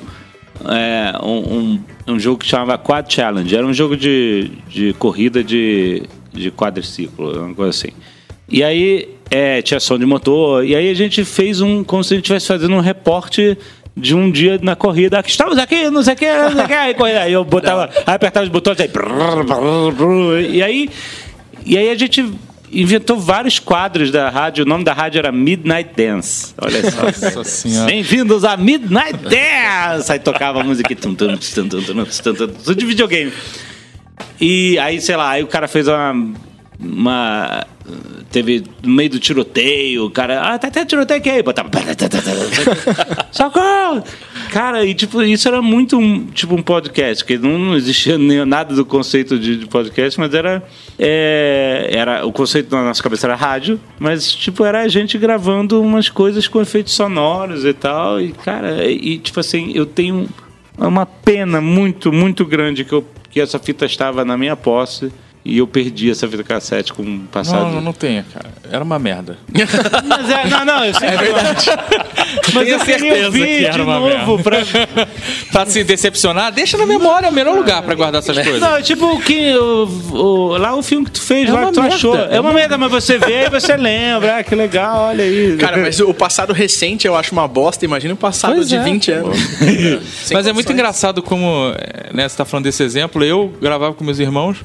é, 0.66 1.14
um, 1.24 1.30
um, 1.30 2.14
um 2.14 2.20
jogo 2.20 2.40
que 2.40 2.46
chamava 2.46 2.78
Quad 2.78 3.12
Challenge. 3.12 3.56
Era 3.56 3.66
um 3.66 3.74
jogo 3.74 3.96
de, 3.96 4.52
de 4.68 4.92
corrida 4.94 5.42
de, 5.42 6.04
de 6.34 6.52
quadriciclo, 6.52 7.46
uma 7.46 7.56
coisa 7.56 7.70
assim. 7.70 7.96
E 8.50 8.62
aí 8.62 9.08
é, 9.32 9.62
tinha 9.62 9.80
som 9.80 9.98
de 9.98 10.06
motor. 10.06 10.66
E 10.66 10.76
aí 10.76 10.90
a 10.90 10.94
gente 10.94 11.24
fez 11.24 11.62
um. 11.62 11.86
como 11.86 12.04
se 12.04 12.14
a 12.14 12.18
gente 12.18 12.26
estivesse 12.26 12.48
fazendo 12.48 12.76
um 12.76 12.82
reporte 12.82 13.58
de 13.96 14.16
um 14.16 14.32
dia 14.32 14.60
na 14.62 14.76
corrida. 14.76 15.20
"Ah, 15.20 15.24
Estamos 15.26 15.58
aqui, 15.58 15.90
não 15.90 16.02
sei 16.04 16.14
o 16.14 16.18
que, 16.18 16.26
não 16.34 16.52
sei 16.52 16.64
o 16.64 16.68
que. 16.68 16.74
Aí, 16.74 16.94
corrida. 16.94 17.22
aí 17.22 17.34
eu 17.34 17.44
botava, 17.46 17.90
aí 18.06 18.16
apertava 18.16 18.44
os 18.46 18.52
botões 18.52 18.80
aí. 18.80 18.88
brrr, 18.88 19.44
brrr, 19.46 19.92
brrr, 19.96 20.50
E 20.50 20.64
aí. 20.64 20.90
E 21.66 21.78
aí 21.78 21.90
a 21.90 21.96
gente 21.96 22.30
inventou 22.72 23.18
vários 23.20 23.60
quadros 23.60 24.12
da 24.12 24.30
rádio. 24.30 24.66
O 24.66 24.68
nome 24.68 24.84
da 24.84 24.94
rádio 24.94 25.20
era 25.20 25.32
Midnight 25.32 25.92
Dance. 25.96 26.54
Olha 26.60 26.92
só. 26.92 27.04
Nossa 27.38 27.44
senhora. 27.46 27.86
Bem-vindos 27.86 28.44
a 28.44 28.58
Midnight 28.58 29.14
Dance! 29.18 30.12
Aí 30.12 30.20
tocava 30.20 30.60
a 30.62 30.64
música 30.64 30.94
tum, 30.96 31.14
tum, 31.16 31.38
tum, 31.38 31.68
tum, 31.70 31.70
tum, 31.70 32.06
tum, 32.06 32.34
tum, 32.34 32.48
tudo 32.48 32.76
de 32.76 32.86
videogame. 32.86 33.32
E 34.42 34.78
aí, 34.80 35.00
sei 35.00 35.16
lá, 35.16 35.30
aí 35.30 35.44
o 35.44 35.48
cara 35.48 35.68
fez 35.68 35.88
uma. 35.88 36.12
uma 36.80 37.66
teve 38.34 38.64
no 38.82 38.92
meio 38.92 39.12
do 39.12 39.20
tiroteio, 39.20 40.06
o 40.06 40.10
cara. 40.10 40.42
Ah, 40.42 40.58
tá 40.58 40.68
até 40.68 40.84
tiroteio 40.84 41.20
aqui 41.20 41.30
aí, 41.30 41.44
botava. 41.44 41.70
Socorro! 43.32 44.04
Cara, 44.50 44.84
e 44.84 44.96
tipo, 44.96 45.22
isso 45.22 45.48
era 45.48 45.62
muito 45.62 45.98
um, 45.98 46.26
tipo 46.26 46.56
um 46.56 46.62
podcast, 46.62 47.24
que 47.24 47.38
não, 47.38 47.60
não 47.60 47.76
existia 47.76 48.18
nem, 48.18 48.44
nada 48.44 48.74
do 48.74 48.84
conceito 48.84 49.38
de, 49.38 49.58
de 49.58 49.68
podcast, 49.68 50.20
mas 50.20 50.34
era, 50.34 50.64
é, 50.98 51.90
era. 51.92 52.26
O 52.26 52.32
conceito 52.32 52.70
da 52.70 52.82
nossa 52.82 53.04
cabeça 53.04 53.28
era 53.28 53.36
rádio, 53.36 53.80
mas 54.00 54.34
tipo, 54.34 54.66
era 54.66 54.82
a 54.82 54.88
gente 54.88 55.16
gravando 55.18 55.80
umas 55.80 56.10
coisas 56.10 56.48
com 56.48 56.60
efeitos 56.60 56.94
sonoros 56.94 57.64
e 57.64 57.74
tal. 57.74 58.20
E, 58.20 58.32
cara, 58.32 58.90
e 58.90 59.20
tipo 59.20 59.40
assim, 59.40 59.72
eu 59.76 59.86
tenho 59.86 60.28
uma 60.76 61.06
pena 61.06 61.62
muito, 61.62 62.12
muito 62.12 62.44
grande 62.44 62.84
que, 62.84 62.94
eu, 62.94 63.08
que 63.30 63.40
essa 63.40 63.60
fita 63.60 63.86
estava 63.86 64.26
na 64.26 64.36
minha 64.36 64.56
posse 64.56 65.12
e 65.46 65.58
eu 65.58 65.68
perdi 65.68 66.10
essa 66.10 66.28
fita 66.28 66.44
cassete 66.44 66.94
com 66.94 67.04
o 67.04 67.20
passado. 67.32 67.66
Não, 67.66 67.72
não, 67.74 67.82
não 67.82 67.94
tenha, 67.94 68.26
cara. 68.34 68.50
Era 68.72 68.84
uma 68.84 68.98
merda. 68.98 69.38
Mas 70.06 70.30
é, 70.30 70.48
não, 70.48 70.64
não, 70.66 70.86
eu 70.86 70.94
sei 70.94 71.10
é 71.10 71.18
verdade. 71.18 71.66
Mas 72.54 72.68
eu 72.68 72.80
queria 72.80 72.80
certeza 72.80 73.26
ouvir 73.26 73.46
que 73.46 73.66
era 73.66 73.74
de 73.74 73.82
uma 73.82 74.00
novo 74.00 74.42
pra. 74.42 74.60
pra 75.52 75.66
se 75.66 75.84
decepcionar, 75.84 76.52
deixa 76.52 76.78
na 76.78 76.86
memória, 76.86 77.28
é 77.28 77.30
o 77.30 77.34
melhor 77.34 77.56
lugar 77.56 77.82
pra 77.84 77.94
guardar 77.94 78.22
essas 78.22 78.36
coisas. 78.38 78.62
Não, 78.62 78.82
tipo 78.82 79.06
o 79.06 79.20
que. 79.22 79.54
O, 79.56 79.88
o- 80.14 80.58
lá 80.58 80.74
o 80.76 80.82
filme 80.82 81.06
que 81.06 81.12
tu 81.12 81.22
fez, 81.22 81.50
É 81.50 81.52
lá 81.54 81.66
que 81.66 81.74
tu 81.74 81.82
merda, 81.82 81.96
achou. 81.96 82.16
é 82.18 82.36
É 82.38 82.40
uma 82.40 82.54
merda, 82.54 82.78
mas 82.78 82.90
você 82.90 83.18
vê 83.18 83.46
e 83.46 83.50
você 83.50 83.76
lembra. 83.76 84.38
Ah, 84.38 84.44
que 84.44 84.56
legal, 84.56 85.10
olha 85.10 85.24
aí. 85.24 85.58
Cara, 85.58 85.78
mas 85.78 86.00
o 86.00 86.14
passado 86.14 86.54
recente 86.54 87.06
eu 87.06 87.16
acho 87.16 87.34
uma 87.34 87.48
bosta. 87.48 87.84
Imagina 87.86 88.14
o 88.14 88.18
passado 88.18 88.56
Pois 88.56 88.70
de 88.70 88.78
é, 88.78 88.82
20 88.84 89.12
anos. 89.12 89.38
Mas 90.32 90.48
é 90.48 90.54
muito 90.54 90.72
engraçado 90.72 91.22
como, 91.22 91.74
é, 91.78 92.14
né, 92.14 92.28
você 92.28 92.38
tá 92.38 92.46
falando 92.46 92.64
desse 92.66 92.82
exemplo, 92.84 93.24
eu 93.24 93.54
gravava 93.62 93.94
com 93.94 94.04
meus 94.04 94.20
irmãos 94.20 94.58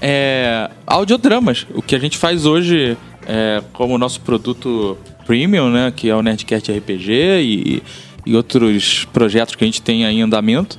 é, 0.00 0.70
audiodramas. 0.86 1.66
O 1.74 1.82
que 1.82 1.94
a 1.94 1.98
gente 1.98 2.16
faz 2.16 2.46
hoje 2.46 2.96
é, 3.26 3.62
como 3.72 3.98
nosso 3.98 4.20
produto 4.20 4.96
premium, 5.26 5.70
né, 5.70 5.92
que 5.94 6.08
é 6.08 6.14
o 6.14 6.22
Nerdcast 6.22 6.72
RPG 6.72 7.12
e, 7.12 7.82
e 8.26 8.36
outros 8.36 9.06
projetos 9.12 9.54
que 9.54 9.64
a 9.64 9.66
gente 9.66 9.82
tem 9.82 10.04
aí 10.04 10.16
em 10.16 10.22
andamento. 10.22 10.78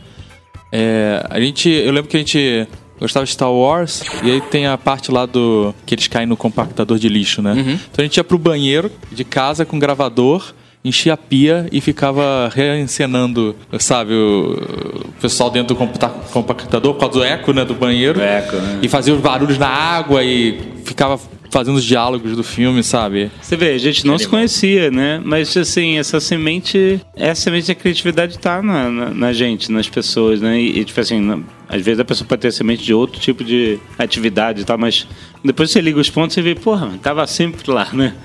É, 0.72 1.26
a 1.30 1.40
gente, 1.40 1.70
eu 1.70 1.92
lembro 1.92 2.10
que 2.10 2.18
a 2.18 2.20
gente 2.20 2.68
gostava 3.00 3.26
de 3.26 3.32
Star 3.32 3.52
Wars 3.52 4.04
e 4.24 4.32
aí 4.32 4.42
tem 4.42 4.68
a 4.68 4.78
parte 4.78 5.12
lá 5.12 5.26
do 5.26 5.74
que 5.86 5.96
eles 5.96 6.08
caem 6.08 6.28
no 6.28 6.38
compactador 6.38 6.98
de 7.00 7.10
lixo, 7.10 7.42
né? 7.42 7.54
Então 7.92 8.04
a 8.04 8.04
gente 8.04 8.18
ia 8.18 8.24
pro 8.24 8.38
banheiro 8.38 8.92
de 9.12 9.24
casa 9.24 9.66
com 9.66 9.80
gravador, 9.80 10.54
enchia 10.84 11.14
a 11.14 11.18
pia 11.18 11.68
e 11.72 11.80
ficava 11.80 12.50
reencenando, 12.54 13.56
sabe, 13.80 14.14
o, 14.14 15.04
o 15.06 15.22
pessoal 15.22 15.50
dentro 15.50 15.76
do 15.76 15.88
compactador 16.32 16.94
por 16.94 17.00
causa 17.00 17.20
do 17.20 17.24
eco, 17.24 17.54
né, 17.54 17.64
do 17.64 17.76
banheiro. 17.76 18.20
Eco, 18.20 18.56
né? 18.56 18.80
E 18.82 18.88
fazia 18.88 19.14
os 19.14 19.22
barulhos 19.22 19.58
na 19.58 19.68
água 19.68 20.24
e 20.24 20.60
ficava 20.84 21.20
fazendo 21.52 21.76
os 21.76 21.84
diálogos 21.84 22.36
do 22.36 22.44
filme, 22.44 22.82
sabe? 22.82 23.30
Você 23.42 23.58
vê, 23.58 23.74
a 23.74 23.78
gente 23.78 24.08
não 24.08 24.18
se 24.18 24.28
conhecia, 24.28 24.90
né? 24.90 25.22
Mas 25.24 25.56
assim, 25.56 25.98
essa 25.98 26.20
semente, 26.20 27.00
essa 27.14 27.42
semente 27.42 27.68
da 27.68 27.76
criatividade 27.76 28.40
tá 28.40 28.62
na, 28.62 28.90
na, 28.90 29.10
na 29.10 29.34
gente, 29.34 29.70
nas 29.70 29.88
pessoas, 29.90 30.40
né? 30.40 30.60
E, 30.60 30.80
e, 30.80 30.86
tipo 30.86 31.00
assim, 31.00 31.44
às 31.68 31.82
vezes 31.82 32.00
a 32.00 32.06
pessoa 32.06 32.26
pode 32.26 32.42
ter 32.42 32.52
semente 32.54 32.84
de 32.84 32.94
outro 32.94 33.20
tipo 33.20 33.44
de 33.44 33.78
atividade 34.00 34.62
e 34.62 34.64
tal, 34.64 34.78
mas 34.78 35.06
depois 35.44 35.70
você 35.70 35.82
liga 35.82 36.00
os 36.00 36.10
pontos 36.10 36.38
e 36.38 36.42
vê, 36.42 36.56
porra, 36.56 36.90
tava 37.04 37.28
sempre 37.28 37.70
lá, 37.70 37.90
né? 37.92 38.16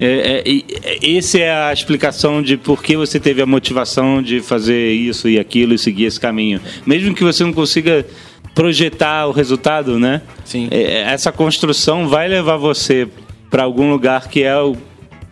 É, 0.00 0.06
é, 0.06 0.42
e- 0.48 0.64
é, 0.82 1.16
essa 1.18 1.38
é 1.38 1.52
a 1.68 1.72
explicação 1.72 2.42
de 2.42 2.56
por 2.56 2.82
que 2.82 2.96
você 2.96 3.20
teve 3.20 3.42
a 3.42 3.46
motivação 3.46 4.22
de 4.22 4.40
fazer 4.40 4.92
isso 4.92 5.28
e 5.28 5.38
aquilo 5.38 5.74
e 5.74 5.78
seguir 5.78 6.04
esse 6.04 6.18
caminho. 6.18 6.60
Mesmo 6.86 7.14
que 7.14 7.22
você 7.22 7.44
não 7.44 7.52
consiga 7.52 8.06
projetar 8.54 9.26
o 9.26 9.32
resultado, 9.32 9.98
né? 9.98 10.22
Sim. 10.44 10.68
É, 10.70 11.02
essa 11.02 11.30
construção 11.30 12.08
vai 12.08 12.28
levar 12.28 12.56
você 12.56 13.06
para 13.50 13.62
algum 13.64 13.90
lugar 13.90 14.28
que 14.28 14.42
é 14.42 14.56
o 14.58 14.76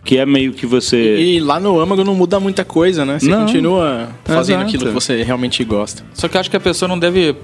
que 0.03 0.17
é 0.17 0.25
meio 0.25 0.53
que 0.53 0.65
você 0.65 1.17
E 1.19 1.39
lá 1.39 1.59
no 1.59 1.79
âmago 1.79 2.03
não 2.03 2.15
muda 2.15 2.39
muita 2.39 2.63
coisa, 2.63 3.05
né? 3.05 3.19
Você 3.19 3.27
Não. 3.29 3.41
continua 3.45 4.09
fazendo 4.23 4.61
Exato. 4.61 4.67
aquilo 4.69 4.85
que 4.85 4.91
você 4.93 5.21
realmente 5.23 5.63
gosta. 5.63 6.03
Só 6.13 6.27
que 6.27 6.37
eu 6.37 6.41
acho 6.41 6.49
que 6.49 6.55
a 6.57 6.59
pessoa 6.59 6.87
não 6.87 6.97
deve. 6.97 7.35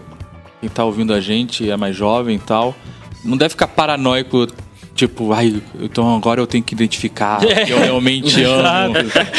Quem 0.62 0.70
tá 0.70 0.84
ouvindo 0.86 1.14
a 1.14 1.20
gente, 1.20 1.70
é 1.70 1.76
mais 1.76 1.96
jovem 1.96 2.38
e 2.38 2.40
tal, 2.40 2.76
não 3.24 3.36
deve 3.38 3.50
ficar 3.50 3.68
paranoico. 3.68 4.48
Tipo, 4.96 5.34
ai, 5.34 5.62
então 5.82 6.16
agora 6.16 6.40
eu 6.40 6.48
tenho 6.48 6.64
que 6.64 6.74
identificar 6.74 7.42
que 7.42 7.70
eu 7.70 7.80
realmente 7.80 8.42
amo. 8.48 8.96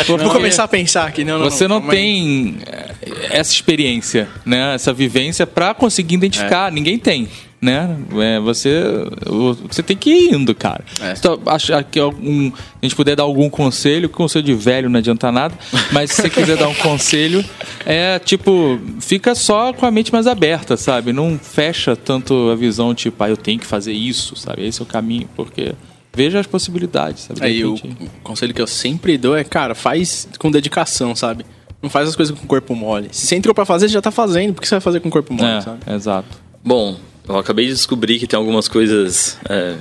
Vou 0.06 0.30
começar 0.30 0.64
a 0.64 0.68
pensar 0.68 1.06
aqui, 1.06 1.24
não, 1.24 1.38
não 1.38 1.50
Você 1.50 1.66
não 1.66 1.80
tem 1.80 2.58
eh, 2.66 2.94
essa 3.30 3.52
experiência, 3.54 4.28
né? 4.44 4.74
Essa 4.74 4.92
vivência 4.92 5.46
pra 5.46 5.72
conseguir 5.72 6.16
identificar. 6.16 6.70
Ninguém 6.70 6.98
tem, 6.98 7.26
né? 7.66 7.96
É, 8.22 8.40
você, 8.40 8.83
o- 9.26 9.55
você 9.70 9.83
tem 9.83 9.96
que 9.96 10.11
ir 10.11 10.35
indo, 10.35 10.55
cara. 10.55 10.85
É. 11.00 11.12
Então, 11.18 11.38
acho 11.46 11.72
que 11.90 11.98
algum, 11.98 12.48
a 12.81 12.87
gente 12.87 12.94
puder 12.96 13.16
dar 13.16 13.24
algum 13.24 13.50
conselho, 13.50 14.09
conselho 14.09 14.44
de 14.44 14.55
velho 14.55 14.88
não 14.88 14.98
adianta 14.98 15.31
nada, 15.33 15.55
mas 15.92 16.11
se 16.12 16.22
você 16.22 16.31
quiser 16.31 16.57
dar 16.57 16.68
um 16.68 16.74
conselho, 16.74 17.44
é 17.85 18.18
tipo, 18.18 18.79
fica 19.00 19.35
só 19.35 19.72
com 19.72 19.85
a 19.85 19.90
mente 19.90 20.12
mais 20.12 20.26
aberta, 20.26 20.76
sabe? 20.76 21.12
Não 21.12 21.38
fecha 21.38 21.94
tanto 21.96 22.50
a 22.50 22.55
visão, 22.55 22.94
tipo, 22.94 23.22
ah, 23.22 23.29
eu 23.29 23.37
tenho 23.37 23.59
que 23.59 23.66
fazer 23.66 23.92
isso, 23.92 24.37
sabe? 24.37 24.64
Esse 24.66 24.81
é 24.81 24.85
o 24.85 24.87
caminho, 24.87 25.29
porque 25.37 25.74
veja 26.14 26.40
as 26.40 26.46
possibilidades, 26.46 27.24
sabe? 27.24 27.44
Aí 27.44 27.64
o, 27.64 27.74
repente- 27.74 28.05
o 28.05 28.20
conselho 28.22 28.55
que 28.55 28.62
eu 28.62 28.66
sempre 28.66 29.18
dou 29.18 29.37
é, 29.37 29.44
cara, 29.44 29.74
faz 29.74 30.29
com 30.38 30.50
dedicação, 30.50 31.14
sabe? 31.14 31.44
Não 31.83 31.90
faz 31.90 32.09
as 32.09 32.16
coisas 32.16 32.37
com 32.37 32.44
o 32.44 32.48
corpo 32.48 32.74
mole. 32.74 33.09
Se 33.12 33.26
você 33.26 33.37
entrou 33.37 33.55
pra 33.55 33.66
fazer, 33.66 33.87
você 33.88 33.92
já 33.94 34.00
tá 34.02 34.11
fazendo. 34.11 34.55
Por 34.55 34.62
que 34.62 34.66
você 34.66 34.74
vai 34.76 34.81
fazer 34.81 34.98
com 35.00 35.09
o 35.09 35.12
corpo 35.12 35.35
mole, 35.35 35.62
sabe? 35.62 35.79
É, 35.87 35.94
exato. 35.94 36.26
Bom, 36.64 36.96
eu 37.28 37.38
acabei 37.38 37.66
de 37.66 37.72
descobrir 37.72 38.18
que 38.18 38.26
tem 38.26 38.36
algumas 38.36 38.68
coisas 38.68 39.38
é, 39.48 39.76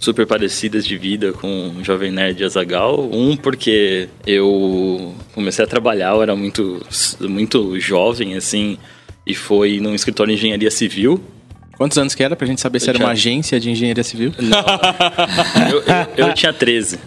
super 0.00 0.26
parecidas 0.26 0.86
de 0.86 0.96
vida 0.96 1.32
com 1.32 1.74
o 1.78 1.84
Jovem 1.84 2.10
Nerd 2.10 2.40
e 2.40 2.44
Azagal. 2.44 3.08
Um, 3.12 3.36
porque 3.36 4.08
eu 4.26 5.14
comecei 5.34 5.64
a 5.64 5.68
trabalhar, 5.68 6.14
eu 6.14 6.22
era 6.22 6.36
muito, 6.36 6.80
muito 7.20 7.78
jovem, 7.78 8.34
assim, 8.34 8.78
e 9.26 9.34
foi 9.34 9.80
num 9.80 9.94
escritório 9.94 10.32
de 10.34 10.38
engenharia 10.38 10.70
civil. 10.70 11.20
Quantos 11.76 11.96
anos 11.96 12.14
que 12.14 12.24
era 12.24 12.34
pra 12.34 12.46
gente 12.46 12.60
saber 12.60 12.80
se 12.80 12.88
Eu 12.88 12.94
era 12.94 13.04
uma 13.04 13.12
agência 13.12 13.60
de 13.60 13.70
engenharia 13.70 14.02
civil? 14.02 14.32
Eu, 15.70 15.80
eu, 15.80 16.28
eu 16.28 16.34
tinha 16.34 16.52
13. 16.52 16.98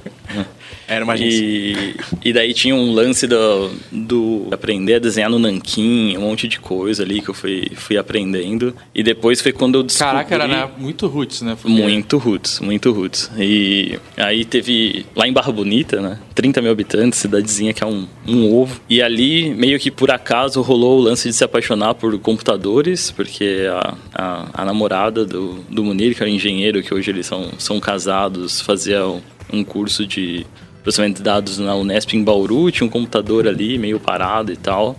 Era 0.92 1.06
uma 1.06 1.14
agência. 1.14 1.42
E, 1.42 1.96
e 2.26 2.34
daí 2.34 2.54
tinha 2.54 2.76
um 2.76 2.92
lance 2.94 3.26
do, 3.26 3.72
do 3.92 4.48
aprender 4.52 4.96
a 4.96 5.00
desenhar 5.00 5.30
no 5.30 5.40
nanquim, 5.40 6.18
um 6.18 6.22
monte 6.22 6.48
de 6.50 6.60
coisa 6.60 7.02
ali 7.04 7.22
que 7.22 7.30
eu 7.30 7.34
fui, 7.34 7.72
fui 7.76 7.98
aprendendo. 7.98 8.76
E 8.94 9.02
depois 9.02 9.40
foi 9.40 9.54
quando 9.54 9.76
eu 9.76 9.84
descobri... 9.84 10.12
Caraca, 10.12 10.36
era 10.36 10.48
né, 10.48 10.70
muito 10.78 11.08
roots, 11.08 11.42
né? 11.42 11.56
Porque- 11.62 11.70
Muito 11.82 12.18
roots, 12.18 12.60
muito 12.60 12.92
roots. 12.92 13.32
E 13.38 13.98
aí 14.18 14.44
teve 14.44 15.06
lá 15.16 15.26
em 15.26 15.32
Barra 15.32 15.52
Bonita, 15.54 16.02
né? 16.02 16.20
30 16.36 16.62
mil 16.62 16.72
habitantes, 16.72 17.20
cidadezinha 17.20 17.74
que 17.74 17.84
é 17.84 17.88
um, 17.88 18.06
um 18.28 18.54
ovo. 18.54 18.82
E 18.90 19.02
ali, 19.02 19.54
meio 19.54 19.80
que 19.80 19.90
por 19.90 20.12
acaso, 20.12 20.62
rolou 20.62 21.00
o 21.00 21.02
lance 21.02 21.30
de 21.30 21.34
se 21.36 21.44
apaixonar 21.44 21.94
por 21.96 22.20
computadores, 22.20 23.12
porque 23.12 23.66
a, 23.72 23.96
a, 24.14 24.62
a 24.62 24.66
namorada 24.66 25.26
do, 25.26 25.64
do 25.70 25.84
Munir, 25.86 26.16
que 26.16 26.22
era 26.22 26.30
engenheiro, 26.30 26.84
que 26.84 26.94
hoje 26.94 27.12
eles 27.12 27.26
são, 27.26 27.50
são 27.58 27.80
casados, 27.80 28.60
fazia 28.60 29.06
um, 29.08 29.22
um 29.54 29.64
curso 29.64 30.06
de 30.06 30.46
processamento 30.84 31.18
de 31.18 31.24
dados 31.24 31.58
na 31.58 31.76
Unesp 31.76 32.14
em 32.14 32.24
Bauru, 32.24 32.72
tinha 32.72 32.86
um 32.86 32.90
computador 32.90 33.48
ali 33.48 33.78
meio 33.78 34.00
parado 34.00 34.52
e 34.52 34.56
tal, 34.58 34.98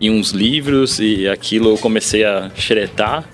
e 0.00 0.10
uns 0.10 0.30
livros, 0.30 0.98
e 0.98 1.28
aquilo 1.28 1.70
eu 1.70 1.78
comecei 1.78 2.24
a 2.24 2.50
xeretar. 2.54 3.24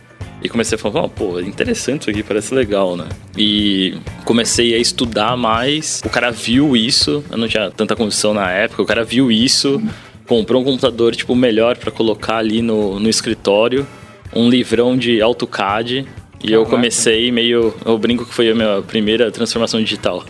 E 0.43 0.49
comecei 0.51 0.77
a 0.77 0.79
falar, 0.79 1.05
"Oh, 1.05 1.09
pô, 1.09 1.41
interessante 1.41 2.03
isso 2.03 2.11
aqui, 2.11 2.23
parece 2.23 2.55
legal, 2.55 2.95
né? 2.95 3.07
E 3.39 3.95
comecei 4.25 4.75
a 4.75 4.79
estudar 4.79 5.35
mais. 5.37 6.03
O 6.05 6.11
cara 6.11 6.31
viu 6.31 6.77
isso, 6.77 7.25
eu 7.31 7.39
não 7.39 7.49
tinha 7.49 7.71
tanta 7.71 7.97
condição 7.97 8.35
na 8.35 8.51
época, 8.51 8.83
o 8.83 8.87
cara 8.87 9.03
viu 9.03 9.33
isso, 9.33 9.83
comprou 10.27 10.61
um 10.61 10.65
computador, 10.65 11.17
tipo, 11.17 11.35
melhor 11.35 11.79
pra 11.79 11.91
colocar 11.91 12.37
ali 12.37 12.61
no, 12.61 13.01
no 13.01 13.09
escritório, 13.09 13.87
um 14.35 14.51
livrão 14.51 14.97
de 14.97 15.23
AutoCAD. 15.23 16.07
E 16.45 16.53
eu 16.53 16.61
Caraca. 16.61 16.71
comecei 16.71 17.33
meio. 17.33 17.75
Eu 17.85 17.97
brinco 17.97 18.27
que 18.27 18.35
foi 18.35 18.51
a 18.51 18.55
minha 18.55 18.83
primeira 18.83 19.31
transformação 19.31 19.81
digital. 19.81 20.23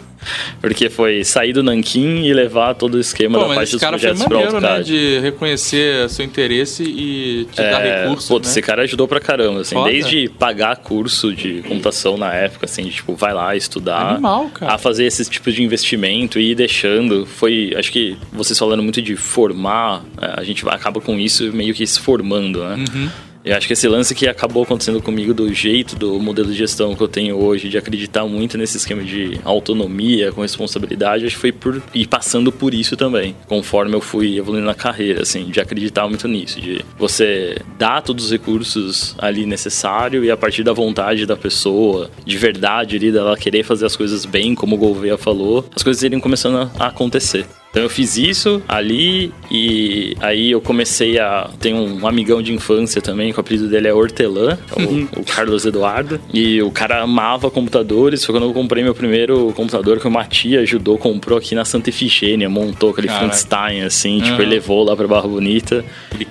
Porque 0.61 0.89
foi 0.91 1.25
sair 1.25 1.53
do 1.53 1.63
Nanquim 1.63 2.25
e 2.25 2.33
levar 2.33 2.75
todo 2.75 2.95
o 2.95 3.01
esquema 3.01 3.39
Pô, 3.39 3.45
da 3.49 3.55
parte 3.55 3.63
esse 3.65 3.73
dos 3.73 3.81
cara 3.81 3.99
foi 3.99 4.09
projetos 4.09 4.27
pro 4.27 4.37
maneiro, 4.39 4.61
né? 4.61 4.83
De 4.83 5.19
reconhecer 5.21 6.09
seu 6.11 6.25
interesse 6.25 6.83
e 6.83 7.47
te 7.53 7.57
dar 7.57 7.85
É, 7.85 8.03
recursos, 8.05 8.29
pô, 8.29 8.37
né? 8.37 8.43
esse 8.45 8.63
cara 8.63 8.83
ajudou 8.83 9.07
pra 9.09 9.21
caramba, 9.21 9.61
assim, 9.61 9.75
Foda. 9.75 9.91
desde 9.91 10.29
pagar 10.39 10.77
curso 10.77 11.35
de 11.35 11.63
computação 11.63 12.17
na 12.17 12.33
época, 12.33 12.67
assim, 12.67 12.85
de, 12.85 12.91
tipo, 12.91 13.15
vai 13.15 13.33
lá 13.33 13.55
estudar, 13.57 14.13
Animal, 14.15 14.51
cara. 14.55 14.75
a 14.75 14.79
fazer 14.79 15.05
esses 15.05 15.29
tipos 15.29 15.55
de 15.55 15.63
investimento 15.63 16.39
e 16.39 16.53
ir 16.53 16.55
deixando. 16.55 17.27
Foi, 17.27 17.73
acho 17.77 17.91
que 17.93 18.17
vocês 18.33 18.59
falando 18.59 18.83
muito 18.83 19.01
de 19.03 19.17
formar, 19.17 20.05
é, 20.21 20.41
a 20.41 20.45
gente 20.45 20.65
acaba 20.69 21.01
com 21.01 21.19
isso 21.19 21.53
meio 21.53 21.75
que 21.75 21.87
se 21.87 22.01
formando, 22.01 22.63
né? 22.65 22.77
Uhum. 22.95 23.11
Eu 23.47 23.57
acho 23.57 23.69
que 23.69 23.75
esse 23.75 23.87
lance 23.87 24.13
que 24.13 24.27
acabou 24.27 24.65
acontecendo 24.65 25.01
comigo 25.01 25.33
do 25.33 25.55
jeito 25.55 25.95
do 25.95 26.19
modelo 26.19 26.49
de 26.49 26.59
gestão 26.59 26.97
que 26.97 27.01
eu 27.01 27.07
tenho 27.07 27.37
hoje, 27.37 27.69
de 27.69 27.79
acreditar 27.79 28.27
muito 28.27 28.59
nesse 28.59 28.77
esquema 28.77 29.05
de 29.05 29.41
autonomia, 29.45 30.33
com 30.33 30.43
responsabilidade, 30.43 31.25
acho 31.25 31.37
que 31.37 31.41
foi 31.41 31.53
por 31.53 31.81
ir 31.95 32.09
passando 32.09 32.51
por 32.51 32.75
isso 32.75 32.97
também, 32.97 33.37
conforme 33.47 33.95
eu 33.95 34.01
fui 34.01 34.37
evoluindo 34.37 34.67
na 34.67 34.75
carreira, 34.75 35.23
assim, 35.23 35.45
de 35.45 35.61
acreditar 35.61 36.09
muito 36.09 36.27
nisso, 36.27 36.61
de 36.61 36.85
você 36.99 37.57
dar 37.79 38.03
todos 38.03 38.25
os 38.25 38.33
recursos 38.33 39.15
ali 39.17 39.47
necessário 39.47 40.25
e 40.25 40.31
a 40.31 40.37
partir 40.37 40.65
da 40.65 40.73
vontade 40.73 41.25
da 41.25 41.37
pessoa, 41.37 42.11
de 42.25 42.37
verdade 42.37 42.97
ali, 42.97 43.13
dela 43.13 43.37
querer 43.37 43.63
fazer 43.63 43.87
as 43.87 43.95
coisas 43.95 44.25
bem, 44.25 44.57
como 44.57 44.75
o 44.75 44.79
Gouveia 44.79 45.17
falou, 45.17 45.65
as 45.73 45.85
coisas 45.85 46.03
irem 46.03 46.19
começando 46.19 46.69
a 46.81 46.89
acontecer. 46.89 47.47
Então 47.77 47.85
eu 47.85 47.91
fiz 47.91 48.17
isso 48.17 48.63
ali 48.67 49.31
e 49.51 50.17
aí 50.21 50.51
eu 50.51 50.63
comecei 50.63 51.19
a. 51.19 51.51
Tem 51.61 51.75
um 51.75 52.07
amigão 52.07 52.41
de 52.41 52.51
infância 52.51 53.03
também, 53.03 53.35
que 53.35 53.39
o 53.39 53.43
apelido 53.43 53.69
dele 53.69 53.87
é 53.87 53.93
Hortelã, 53.93 54.57
é 54.75 54.83
o, 54.83 55.21
o 55.21 55.23
Carlos 55.23 55.67
Eduardo. 55.67 56.19
E 56.33 56.63
o 56.63 56.71
cara 56.71 57.03
amava 57.03 57.51
computadores. 57.51 58.25
Foi 58.25 58.35
quando 58.35 58.45
eu 58.45 58.55
comprei 58.55 58.83
meu 58.83 58.95
primeiro 58.95 59.53
computador 59.55 60.01
que 60.01 60.09
uma 60.09 60.25
tia 60.25 60.61
ajudou, 60.61 60.97
comprou 60.97 61.37
aqui 61.37 61.55
na 61.55 61.67
Santa 61.67 61.91
Efigênia, 61.91 62.49
montou 62.49 62.93
aquele 62.93 63.09
Caraca. 63.09 63.27
Frankenstein, 63.27 63.83
assim, 63.83 64.21
tipo, 64.21 64.37
Aham. 64.37 64.43
ele 64.45 64.51
levou 64.53 64.83
lá 64.83 64.97
pra 64.97 65.07
Barra 65.07 65.29
Bonita. 65.29 65.85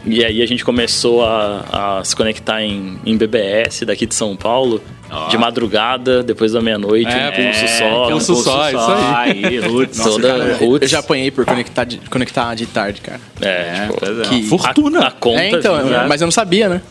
E 0.04 0.26
aí 0.26 0.42
a 0.42 0.48
gente 0.48 0.66
começou 0.66 1.24
a, 1.24 2.00
a 2.00 2.04
se 2.04 2.16
conectar 2.16 2.64
em, 2.64 2.98
em 3.06 3.16
BBS 3.16 3.84
daqui 3.86 4.08
de 4.08 4.16
São 4.16 4.36
Paulo. 4.36 4.82
De 5.30 5.38
madrugada, 5.38 6.22
depois 6.24 6.52
da 6.52 6.62
meia-noite, 6.62 7.10
É, 7.10 7.30
um 7.30 7.32
pulso 7.32 7.68
só. 7.68 8.10
pulso 8.10 8.34
um 8.34 8.36
só, 8.36 8.70
isso 8.70 8.80
aí. 8.80 9.46
Aí, 9.46 9.60
roots. 9.60 10.00
Toda 10.00 10.28
Cara, 10.28 10.56
roots. 10.58 10.82
eu 10.82 10.88
já 10.88 11.00
apanhei 11.00 11.32
por 11.32 11.46
conectar 11.46 11.84
de, 11.86 11.98
conectar 12.10 12.54
de 12.56 12.66
tarde, 12.66 13.02
cara. 13.02 13.22
É, 13.42 13.88
tipo, 13.88 14.06
é. 14.06 14.22
Que- 14.28 14.44
Fortuna. 14.48 15.00
A, 15.02 15.08
a 15.08 15.12
conta 15.12 15.42
é, 15.42 15.50
então, 15.52 15.84
vinha- 15.84 16.06
mas 16.08 16.22
eu 16.22 16.26
não 16.26 16.32
sabia, 16.32 16.68
né? 16.70 16.82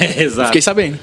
Eu 0.00 0.06
Exato. 0.24 0.46
fiquei 0.48 0.62
sabendo. 0.62 0.98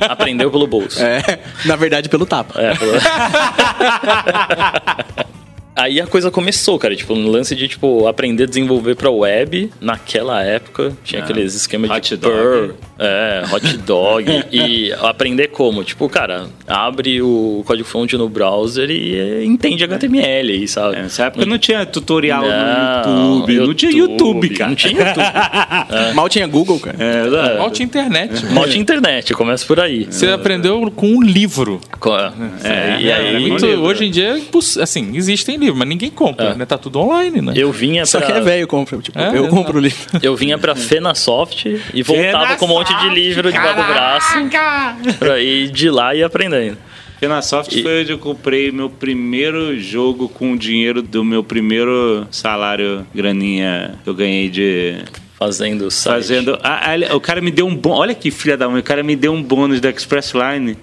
aprendeu 0.00 0.50
pelo 0.50 0.66
bolso. 0.66 1.02
É, 1.02 1.40
na 1.66 1.76
verdade, 1.76 2.08
pelo 2.08 2.24
tapa. 2.24 2.58
É, 2.60 2.74
pelo- 2.74 2.92
Aí 5.76 6.00
a 6.00 6.06
coisa 6.06 6.30
começou, 6.30 6.78
cara, 6.78 6.94
tipo, 6.94 7.14
no 7.14 7.28
lance 7.30 7.54
de, 7.56 7.66
tipo, 7.66 8.06
aprender 8.06 8.44
a 8.44 8.46
desenvolver 8.46 8.94
pra 8.94 9.10
web, 9.10 9.70
naquela 9.80 10.42
época, 10.42 10.92
tinha 11.02 11.22
aqueles 11.22 11.54
esquemas 11.54 11.90
Hot 11.90 12.08
de 12.08 12.16
dog. 12.16 12.32
Perl, 12.34 12.70
é, 12.98 13.42
hot 13.52 13.76
dog, 13.78 14.44
e 14.52 14.92
aprender 15.02 15.48
como? 15.48 15.82
Tipo, 15.82 16.08
cara, 16.08 16.46
abre 16.66 17.20
o 17.20 17.64
código-fonte 17.66 18.16
no 18.16 18.28
browser 18.28 18.88
e 18.90 19.44
entende 19.44 19.82
HTML 19.84 20.52
aí, 20.52 20.68
sabe? 20.68 20.96
É, 20.96 21.02
Nessa 21.02 21.24
época 21.24 21.44
não 21.44 21.58
tinha 21.58 21.84
tutorial 21.84 22.44
Não, 22.44 23.40
no 23.40 23.50
YouTube. 23.50 23.66
Não 23.66 23.74
tinha 23.74 23.92
YouTube, 23.92 24.48
cara. 24.50 24.68
Não 24.70 24.76
tinha 24.76 24.92
YouTube. 24.92 25.24
Mal 26.14 26.28
tinha 26.28 26.46
Google, 26.46 26.78
cara. 26.78 26.96
É. 27.00 27.58
Mal 27.58 27.70
tinha 27.70 27.86
internet. 27.86 28.46
Mal 28.52 28.64
tinha 28.68 28.80
internet, 28.80 29.34
começa 29.34 29.66
por 29.66 29.80
aí. 29.80 30.04
Você 30.08 30.28
aprendeu 30.28 30.88
com 30.94 31.08
um 31.08 31.22
livro. 31.22 31.80
Co- 31.98 32.14
É, 32.16 33.00
e 33.00 33.10
aí, 33.12 33.36
É 33.36 33.38
muito, 33.40 33.66
hoje 33.66 34.04
em 34.06 34.10
dia, 34.10 34.38
é 34.38 34.82
assim, 34.82 35.16
existem 35.16 35.63
livros, 35.64 35.78
mas 35.78 35.88
ninguém 35.88 36.10
compra, 36.10 36.46
É. 36.50 36.54
né? 36.54 36.64
Tá 36.64 36.78
tudo 36.78 37.00
online, 37.00 37.40
né? 37.40 37.52
eu 37.56 37.70
vinha 37.72 38.06
Só 38.06 38.18
pra... 38.18 38.26
que 38.26 38.32
é 38.32 38.40
velho, 38.40 38.66
compra. 38.66 38.98
Tipo, 38.98 39.18
É, 39.18 39.36
eu 39.36 39.48
compro 39.48 39.78
o 39.78 39.80
livro. 39.80 39.98
Eu 40.22 40.36
vinha 40.36 40.56
pra 40.58 40.74
Fenasoft 40.74 41.66
e 41.92 42.02
voltava 42.02 42.56
com 42.56 42.64
um 42.64 42.68
monte 42.68 42.94
de 42.98 43.08
livro 43.10 43.50
debaixo 43.52 43.76
do 43.76 43.82
braço 43.92 45.14
pra 45.18 45.40
ir 45.40 45.70
de 45.70 45.90
lá 45.90 46.14
e 46.14 46.18
ir 46.20 46.22
aprendendo. 46.24 46.76
Fenasoft 47.20 47.78
E- 47.78 47.82
foi 47.82 48.02
onde 48.02 48.12
eu 48.12 48.18
comprei 48.18 48.70
meu 48.72 48.90
primeiro 48.90 49.78
jogo 49.78 50.28
com 50.28 50.52
o 50.52 50.58
dinheiro 50.58 51.00
do 51.00 51.24
meu 51.24 51.42
primeiro 51.44 52.26
salário 52.30 53.06
graninha 53.14 53.94
que 54.02 54.10
eu 54.10 54.14
ganhei 54.14 54.48
de 54.48 54.96
Fazendo 55.38 55.90
site. 55.90 56.14
fazendo. 56.14 56.58
Ah, 56.62 56.80
o 57.14 57.20
cara 57.20 57.40
me 57.40 57.50
deu 57.50 57.66
um 57.66 57.74
bônus. 57.74 57.98
Olha 58.00 58.14
que 58.14 58.30
filha 58.30 58.56
da 58.56 58.68
mãe, 58.68 58.80
o 58.80 58.82
cara 58.82 59.02
me 59.02 59.14
deu 59.16 59.32
um 59.32 59.42
bônus 59.42 59.80
da 59.80 59.90
Express 59.90 60.32
Line. 60.34 60.76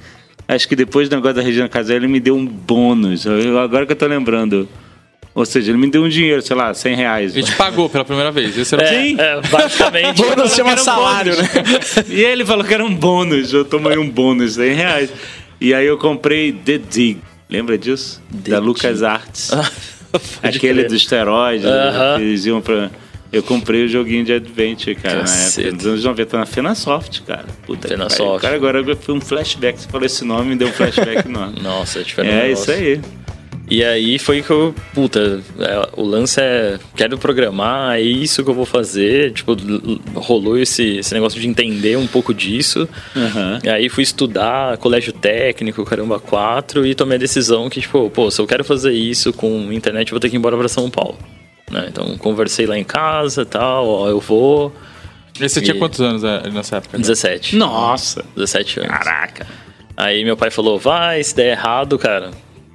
Acho 0.54 0.68
que 0.68 0.76
depois 0.76 1.08
do 1.08 1.16
negócio 1.16 1.36
da 1.36 1.42
Regina 1.42 1.70
Casé, 1.70 1.96
ele 1.96 2.08
me 2.08 2.20
deu 2.20 2.36
um 2.36 2.46
bônus. 2.46 3.26
Eu- 3.26 3.58
agora 3.60 3.86
que 3.86 3.92
eu 3.94 3.96
tô 3.96 4.06
lembrando. 4.06 4.68
Ou 5.34 5.46
seja, 5.46 5.72
ele 5.72 5.78
me 5.78 5.90
deu 5.90 6.04
um 6.04 6.10
dinheiro, 6.10 6.42
sei 6.42 6.56
lá, 6.58 6.74
100 6.74 6.94
reais. 6.96 7.32
A 7.32 7.40
gente 7.40 7.56
pagou 7.56 7.88
pela 7.90 8.04
primeira 8.04 8.32
vez. 8.32 8.58
Esse 8.58 8.76
era 8.76 8.84
o 8.84 8.88
É, 8.88 9.12
é, 9.38 9.42
basicamente. 9.50 10.18
Bônus 10.22 10.54
chama 10.54 10.76
salário, 10.76 11.34
né? 11.38 11.48
E 12.10 12.22
ele 12.22 12.44
falou 12.46 12.66
que 12.66 12.74
era 12.74 12.84
um 12.84 12.94
bônus. 12.94 13.54
Eu 13.54 13.64
tomei 13.64 13.98
um 13.98 14.10
bônus, 14.10 14.56
100 14.56 14.74
reais. 14.74 15.10
E 15.62 15.74
aí 15.74 15.86
eu 15.86 15.98
comprei 15.98 16.52
The 16.52 16.78
Dig. 16.80 17.20
Lembra 17.50 17.78
disso? 17.78 18.22
The 18.44 18.52
da 18.52 18.58
Dig. 18.58 18.68
Lucas 18.68 19.04
Arts. 19.04 19.52
Aquele 20.44 20.80
crer. 20.82 20.88
do 20.90 20.96
esteroide. 20.96 21.64
né? 21.66 21.72
Aham. 21.72 22.18
que 22.18 22.24
Eles 22.24 22.46
iam 22.46 22.60
pra... 22.60 22.92
Eu 23.32 23.42
comprei 23.42 23.86
o 23.86 23.88
joguinho 23.88 24.26
de 24.26 24.34
Adventure, 24.34 24.96
cara, 24.96 25.16
na 25.16 25.22
Caceta. 25.22 25.68
época. 25.70 25.76
Nos 25.78 25.86
anos 25.86 26.04
90, 26.04 26.38
na 26.38 26.46
Fenasoft, 26.46 27.22
cara. 27.24 27.46
Puta 27.66 27.88
Fenasoft. 27.88 28.42
Cara, 28.42 28.56
agora 28.56 28.96
foi 28.96 29.16
um 29.16 29.22
flashback. 29.22 29.80
Você 29.80 29.88
falou 29.88 30.06
esse 30.06 30.26
nome, 30.26 30.50
me 30.50 30.56
deu 30.58 30.68
um 30.68 30.74
flashback 30.74 31.28
enorme. 31.28 31.60
Nossa, 31.64 32.04
tiveram 32.04 32.30
um 32.30 32.34
É 32.34 32.52
isso 32.52 32.70
aí. 32.70 33.00
E 33.70 33.86
aí 33.86 34.20
foi 34.20 34.42
que 34.42 34.50
eu, 34.50 34.76
puta, 34.94 35.42
é, 35.58 35.90
o 35.96 36.04
lance 36.04 36.42
é, 36.42 36.78
quero 36.94 37.18
programar, 37.18 37.96
é 37.96 38.02
isso 38.02 38.44
que 38.44 38.50
eu 38.50 38.54
vou 38.54 38.66
fazer. 38.66 39.32
Tipo, 39.32 39.56
rolou 40.14 40.58
esse, 40.58 40.98
esse 40.98 41.14
negócio 41.14 41.40
de 41.40 41.48
entender 41.48 41.98
um 41.98 42.06
pouco 42.06 42.34
disso. 42.34 42.86
Aham. 43.16 43.60
E 43.64 43.70
aí 43.70 43.88
fui 43.88 44.04
estudar 44.04 44.78
colégio 44.78 45.14
técnico, 45.14 45.86
caramba, 45.86 46.20
4, 46.20 46.86
e 46.86 46.94
tomei 46.94 47.16
a 47.16 47.20
decisão 47.20 47.70
que, 47.70 47.80
tipo, 47.80 48.10
pô, 48.10 48.30
se 48.30 48.42
eu 48.42 48.46
quero 48.46 48.66
fazer 48.66 48.92
isso 48.92 49.32
com 49.32 49.72
internet, 49.72 50.10
eu 50.10 50.16
vou 50.16 50.20
ter 50.20 50.30
que 50.30 50.36
ir 50.36 50.40
embora 50.40 50.58
pra 50.58 50.68
São 50.68 50.90
Paulo. 50.90 51.18
Né? 51.72 51.86
Então 51.88 52.18
conversei 52.18 52.66
lá 52.66 52.78
em 52.78 52.84
casa 52.84 53.44
e 53.44 53.46
tal, 53.46 53.88
ó, 53.88 54.10
eu 54.10 54.20
vou. 54.20 54.74
E 55.40 55.48
você 55.50 55.62
tinha 55.62 55.76
E- 55.76 55.80
quantos 55.80 56.02
anos 56.02 56.24
é, 56.24 56.50
nessa 56.50 56.78
época? 56.78 56.98
17. 56.98 57.56
Nossa. 57.56 58.24
17 58.36 58.80
anos. 58.82 58.92
Caraca. 58.92 59.48
Aí 59.96 60.24
meu 60.26 60.36
pai 60.36 60.52
falou: 60.52 60.78
vai, 60.78 61.24
se 61.24 61.36
der 61.36 61.52
errado, 61.52 61.98
cara. 61.98 62.32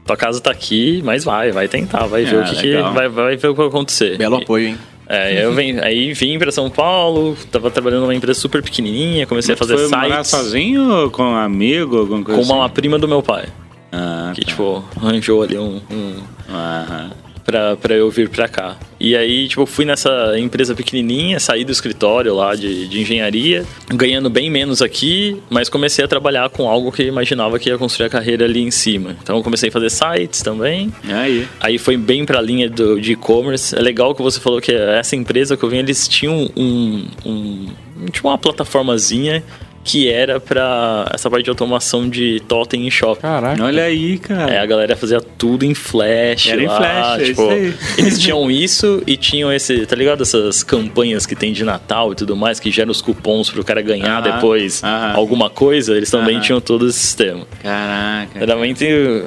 Tua 0.06 0.16
casa 0.16 0.40
tá 0.40 0.50
aqui, 0.52 1.02
mas 1.04 1.24
vai, 1.24 1.50
vai 1.50 1.66
tentar, 1.66 2.06
vai 2.06 2.24
ver 2.24 2.36
Ah, 2.36 2.40
o 2.42 2.44
que, 2.44 2.56
que 2.60 2.66
legal. 2.74 2.92
vai, 2.94 3.08
vai 3.08 3.36
ver 3.36 3.48
o 3.48 3.52
que 3.54 3.58
vai 3.58 3.66
acontecer. 3.66 4.16
Belo 4.16 4.36
apoio, 4.36 4.68
hein? 4.68 4.78
É, 5.08 5.44
eu 5.44 5.52
vim, 5.52 5.78
aí 5.80 6.12
vim 6.14 6.38
pra 6.38 6.50
São 6.52 6.68
Paulo, 6.70 7.36
tava 7.52 7.70
trabalhando 7.70 8.02
numa 8.02 8.14
empresa 8.14 8.38
super 8.40 8.60
pequenininha, 8.62 9.24
comecei 9.26 9.54
a 9.54 9.56
fazer 9.56 9.76
Foi 9.78 9.88
morar 9.88 10.24
sites 10.24 10.30
sozinho 10.30 10.90
ou 10.90 11.10
com 11.10 11.22
um 11.22 11.36
amigo? 11.36 11.98
Alguma 11.98 12.18
com 12.24 12.34
coisa 12.34 12.52
uma 12.52 12.64
assim? 12.64 12.74
prima 12.74 12.98
do 12.98 13.06
meu 13.06 13.22
pai, 13.22 13.46
Ah, 13.92 14.32
que 14.34 14.40
tá. 14.42 14.48
tipo 14.48 14.84
arranjou 15.00 15.42
ali 15.42 15.56
um, 15.58 15.80
um 15.90 16.16
Aham. 16.48 17.10
Pra, 17.46 17.76
pra 17.76 17.94
eu 17.94 18.10
vir 18.10 18.28
pra 18.28 18.48
cá. 18.48 18.76
E 18.98 19.16
aí, 19.16 19.46
tipo, 19.46 19.64
fui 19.64 19.84
nessa 19.84 20.34
empresa 20.38 20.74
pequenininha, 20.74 21.38
saí 21.38 21.64
do 21.64 21.70
escritório 21.70 22.34
lá 22.34 22.54
de, 22.54 22.88
de 22.88 23.00
engenharia, 23.00 23.64
ganhando 23.88 24.28
bem 24.28 24.50
menos 24.50 24.82
aqui, 24.82 25.40
mas 25.48 25.68
comecei 25.68 26.04
a 26.04 26.08
trabalhar 26.08 26.50
com 26.50 26.68
algo 26.68 26.90
que 26.90 27.02
eu 27.02 27.06
imaginava 27.06 27.58
que 27.58 27.68
ia 27.68 27.78
construir 27.78 28.06
a 28.06 28.10
carreira 28.10 28.44
ali 28.44 28.60
em 28.60 28.70
cima. 28.70 29.16
Então, 29.22 29.42
comecei 29.42 29.68
a 29.68 29.72
fazer 29.72 29.90
sites 29.90 30.42
também. 30.42 30.92
Aí? 31.08 31.46
Aí 31.60 31.78
foi 31.78 31.96
bem 31.96 32.24
pra 32.24 32.40
linha 32.40 32.68
do, 32.68 33.00
de 33.00 33.12
e-commerce. 33.12 33.76
É 33.76 33.80
legal 33.80 34.14
que 34.14 34.22
você 34.22 34.40
falou 34.40 34.60
que 34.60 34.72
essa 34.72 35.14
empresa 35.14 35.56
que 35.56 35.62
eu 35.62 35.68
vim, 35.68 35.78
eles 35.78 36.08
tinham 36.08 36.50
um, 36.56 37.06
um, 37.24 37.66
tinha 38.10 38.24
uma 38.24 38.38
plataformazinha 38.38 39.42
que 39.86 40.10
era 40.10 40.40
pra 40.40 41.08
essa 41.14 41.30
parte 41.30 41.44
de 41.44 41.50
automação 41.50 42.08
de 42.08 42.40
totem 42.48 42.88
e 42.88 42.90
shopping. 42.90 43.20
Caraca. 43.22 43.62
Olha 43.62 43.84
aí, 43.84 44.18
cara. 44.18 44.52
É, 44.52 44.58
a 44.58 44.66
galera 44.66 44.96
fazia 44.96 45.20
tudo 45.20 45.64
em 45.64 45.74
flash. 45.74 46.48
Era 46.48 46.62
em 46.62 46.66
lá, 46.66 46.76
flash, 46.76 47.20
é 47.20 47.24
tipo, 47.24 47.42
isso 47.42 47.50
aí. 47.50 47.74
Eles 47.96 48.18
tinham 48.18 48.50
isso 48.50 49.00
e 49.06 49.16
tinham 49.16 49.52
esse, 49.52 49.86
tá 49.86 49.94
ligado? 49.94 50.24
Essas 50.24 50.64
campanhas 50.64 51.24
que 51.24 51.36
tem 51.36 51.52
de 51.52 51.62
Natal 51.64 52.10
e 52.12 52.16
tudo 52.16 52.34
mais, 52.34 52.58
que 52.58 52.68
geram 52.68 52.90
os 52.90 53.00
cupons 53.00 53.48
pro 53.48 53.62
cara 53.64 53.80
ganhar 53.80 54.20
Aham, 54.20 54.34
depois 54.34 54.82
aham. 54.82 55.14
alguma 55.14 55.48
coisa, 55.48 55.96
eles 55.96 56.10
também 56.10 56.34
Aham. 56.34 56.44
tinham 56.44 56.60
todo 56.60 56.88
esse 56.88 56.98
sistema. 56.98 57.46
Caraca. 57.62 58.40
Era 58.40 58.56
muito 58.56 58.82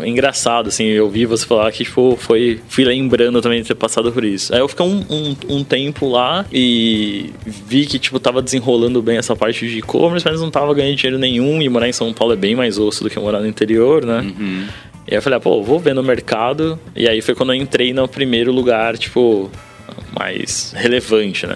engraçado, 0.06 0.68
assim, 0.68 0.84
eu 0.84 1.10
vi 1.10 1.26
você 1.26 1.46
falar 1.46 1.72
que, 1.72 1.86
tipo, 1.86 2.18
foi, 2.20 2.60
fui 2.68 2.84
lembrando 2.84 3.42
também 3.42 3.62
de 3.62 3.68
ter 3.70 3.76
passado 3.76 4.12
por 4.12 4.26
isso. 4.26 4.54
Aí 4.54 4.60
eu 4.60 4.68
fiquei 4.68 4.86
um, 4.86 5.06
um, 5.10 5.36
um 5.58 5.64
tempo 5.64 6.10
lá 6.10 6.46
e 6.52 7.30
vi 7.46 7.86
que, 7.86 7.98
tipo, 7.98 8.20
tava 8.20 8.42
desenrolando 8.42 9.02
bem 9.02 9.18
essa 9.18 9.38
parte 9.38 9.66
de 9.66 9.78
e-commerce, 9.80 10.26
mas 10.30 10.42
não 10.42 10.49
tava 10.52 10.74
ganhando 10.74 10.96
dinheiro 10.98 11.18
nenhum 11.20 11.62
e 11.62 11.70
morar 11.70 11.88
em 11.88 11.94
São 11.94 12.12
Paulo 12.14 12.34
é 12.34 12.38
bem 12.38 12.56
mais 12.56 12.78
osso 12.78 13.04
do 13.04 13.10
que 13.10 13.20
morar 13.20 13.40
no 13.40 13.48
interior, 13.48 14.06
né? 14.06 14.26
E 15.08 15.12
aí 15.14 15.18
eu 15.18 15.22
falei, 15.22 15.38
ah, 15.38 15.40
pô, 15.40 15.64
vou 15.64 15.80
ver 15.80 15.94
no 15.96 16.04
mercado. 16.04 16.80
E 16.96 17.08
aí 17.08 17.22
foi 17.22 17.34
quando 17.36 17.54
eu 17.54 17.56
entrei 17.60 17.94
no 17.94 18.08
primeiro 18.08 18.52
lugar, 18.52 18.98
tipo, 18.98 19.50
mais 20.18 20.74
relevante, 20.76 21.48
né? 21.48 21.56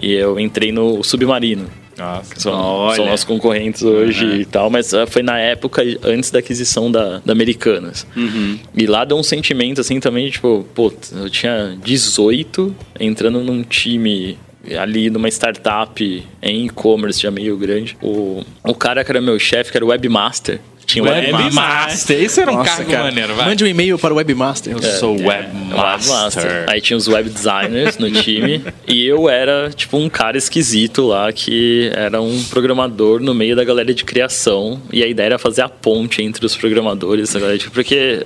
E 0.00 0.12
eu 0.14 0.38
entrei 0.38 0.72
no 0.72 1.02
Submarino. 1.02 1.66
Nossa. 1.98 2.32
que 2.32 2.40
São, 2.40 2.52
Olha. 2.54 2.94
são 2.94 3.06
nossos 3.06 3.24
concorrentes 3.24 3.82
hoje 3.82 4.24
Uhum. 4.24 4.36
e 4.36 4.44
tal, 4.44 4.70
mas 4.70 4.94
ah, 4.94 5.04
foi 5.04 5.20
na 5.20 5.36
época 5.40 5.82
antes 6.04 6.30
da 6.30 6.38
aquisição 6.38 6.90
da, 6.92 7.18
da 7.24 7.32
Americanas. 7.32 8.06
Uhum. 8.16 8.56
E 8.76 8.86
lá 8.86 9.04
deu 9.04 9.16
um 9.16 9.22
sentimento 9.24 9.80
assim 9.80 9.98
também, 9.98 10.30
tipo, 10.30 10.64
pô, 10.76 10.92
eu 11.12 11.28
tinha 11.28 11.76
18 11.82 12.72
entrando 13.00 13.40
num 13.40 13.64
time 13.64 14.38
ali 14.78 15.08
numa 15.10 15.28
startup 15.28 16.24
em 16.42 16.66
e-commerce 16.66 17.20
já 17.20 17.30
meio 17.30 17.56
grande. 17.56 17.96
O, 18.02 18.42
o 18.64 18.74
cara 18.74 19.04
que 19.04 19.10
era 19.10 19.20
meu 19.20 19.38
chefe, 19.38 19.70
que 19.70 19.78
era 19.78 19.84
o 19.84 19.88
webmaster, 19.88 20.60
tinha 20.86 21.04
um 21.04 21.06
Webmaster. 21.06 22.18
Isso 22.22 22.40
era 22.40 22.50
um 22.50 22.56
Nossa, 22.56 22.76
cargo 22.76 22.90
cara. 22.90 23.04
maneiro, 23.04 23.34
vai. 23.34 23.44
Mande 23.48 23.62
um 23.62 23.66
e-mail 23.66 23.98
para 23.98 24.14
o 24.14 24.16
Webmaster. 24.16 24.72
Eu 24.72 24.82
sou 24.82 25.16
É, 25.16 25.26
webmaster. 25.26 25.76
webmaster. 26.10 26.64
Aí 26.66 26.80
tinha 26.80 26.96
os 26.96 27.06
web 27.06 27.28
designers 27.28 27.98
no 27.98 28.10
time. 28.10 28.64
e 28.88 29.04
eu 29.06 29.28
era, 29.28 29.68
tipo, 29.68 29.98
um 29.98 30.08
cara 30.08 30.38
esquisito 30.38 31.06
lá 31.08 31.30
que 31.30 31.90
era 31.94 32.22
um 32.22 32.42
programador 32.44 33.20
no 33.20 33.34
meio 33.34 33.54
da 33.54 33.64
galera 33.64 33.92
de 33.92 34.02
criação. 34.02 34.80
E 34.90 35.02
a 35.04 35.06
ideia 35.06 35.26
era 35.26 35.38
fazer 35.38 35.60
a 35.60 35.68
ponte 35.68 36.22
entre 36.22 36.46
os 36.46 36.56
programadores, 36.56 37.34
galera 37.34 37.58
de- 37.58 37.68
porque 37.70 38.24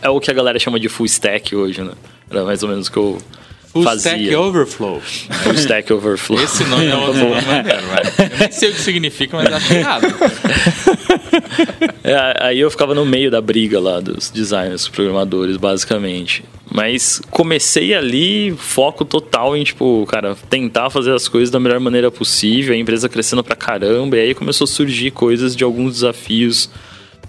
é 0.00 0.08
o 0.08 0.20
que 0.20 0.30
a 0.30 0.34
galera 0.34 0.56
chama 0.60 0.78
de 0.78 0.88
full 0.88 1.06
stack 1.06 1.56
hoje, 1.56 1.82
né? 1.82 1.90
Era 2.30 2.44
mais 2.44 2.62
ou 2.62 2.68
menos 2.68 2.86
o 2.86 2.92
que 2.92 2.96
eu 2.96 3.18
Full 3.74 3.82
fazia. 3.82 4.12
Stack 4.12 4.36
Overflow. 4.36 5.00
Full 5.00 5.54
stack 5.54 5.92
overflow. 5.92 6.40
Esse 6.40 6.62
nome 6.62 6.86
é 6.86 6.94
um 6.94 7.06
nome 7.12 7.42
maneiro. 7.42 7.82
Eu 8.32 8.38
nem 8.38 8.52
sei 8.52 8.70
o 8.70 8.72
que 8.72 8.80
significa, 8.80 9.36
mas 9.36 9.52
acho 9.52 9.74
errado. 9.74 10.06
É, 12.06 12.36
aí 12.38 12.60
eu 12.60 12.70
ficava 12.70 12.94
no 12.94 13.04
meio 13.04 13.30
da 13.30 13.40
briga 13.40 13.80
lá 13.80 13.98
dos 13.98 14.30
designers, 14.30 14.86
programadores, 14.86 15.56
basicamente. 15.56 16.44
Mas 16.70 17.20
comecei 17.30 17.94
ali, 17.94 18.54
foco 18.58 19.06
total 19.06 19.56
em, 19.56 19.64
tipo, 19.64 20.04
cara, 20.06 20.36
tentar 20.50 20.90
fazer 20.90 21.14
as 21.14 21.28
coisas 21.28 21.50
da 21.50 21.58
melhor 21.58 21.80
maneira 21.80 22.10
possível, 22.10 22.74
a 22.74 22.76
empresa 22.76 23.08
crescendo 23.08 23.42
pra 23.42 23.56
caramba, 23.56 24.18
e 24.18 24.20
aí 24.20 24.34
começou 24.34 24.66
a 24.66 24.68
surgir 24.68 25.12
coisas 25.12 25.56
de 25.56 25.64
alguns 25.64 25.94
desafios 25.94 26.68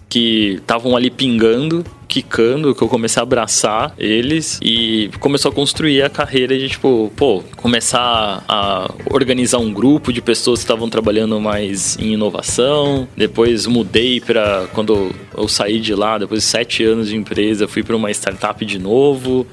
que 0.10 0.55
estavam 0.60 0.95
ali 0.95 1.10
pingando, 1.10 1.86
quicando, 2.15 2.73
que 2.73 2.82
eu 2.82 2.88
comecei 2.88 3.19
a 3.19 3.23
abraçar 3.23 3.93
eles 3.97 4.58
e 4.63 5.10
começou 5.19 5.51
a 5.51 5.54
construir 5.54 6.01
a 6.01 6.10
carreira 6.10 6.58
de 6.58 6.69
tipo, 6.69 7.12
pô, 7.13 7.43
começar 7.58 8.41
a 8.47 8.89
organizar 9.12 9.58
um 9.58 9.73
grupo 9.73 10.13
de 10.13 10.21
pessoas 10.21 10.60
que 10.60 10.63
estavam 10.63 10.89
trabalhando 10.89 11.41
mais 11.41 11.97
em 11.99 12.13
inovação. 12.13 13.06
Depois 13.17 13.67
mudei 13.67 14.21
para 14.21 14.65
quando 14.73 15.12
eu 15.38 15.47
saí 15.49 15.78
de 15.78 15.93
lá, 15.93 16.17
depois 16.17 16.41
de 16.41 16.47
sete 16.47 16.86
anos 16.86 17.10
de 17.10 17.17
empresa, 17.17 17.67
fui 17.67 17.84
para 17.84 17.97
uma 17.97 18.10
startup 18.12 18.65
de 18.65 18.80
novo. 18.80 19.45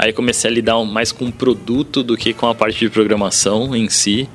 Aí 0.00 0.12
comecei 0.12 0.50
a 0.50 0.52
lidar 0.52 0.82
mais 0.84 1.12
com 1.12 1.26
o 1.26 1.32
produto 1.32 2.02
do 2.02 2.16
que 2.16 2.32
com 2.32 2.48
a 2.48 2.54
parte 2.54 2.80
de 2.80 2.90
programação 2.90 3.76
em 3.76 3.88
si. 3.88 4.28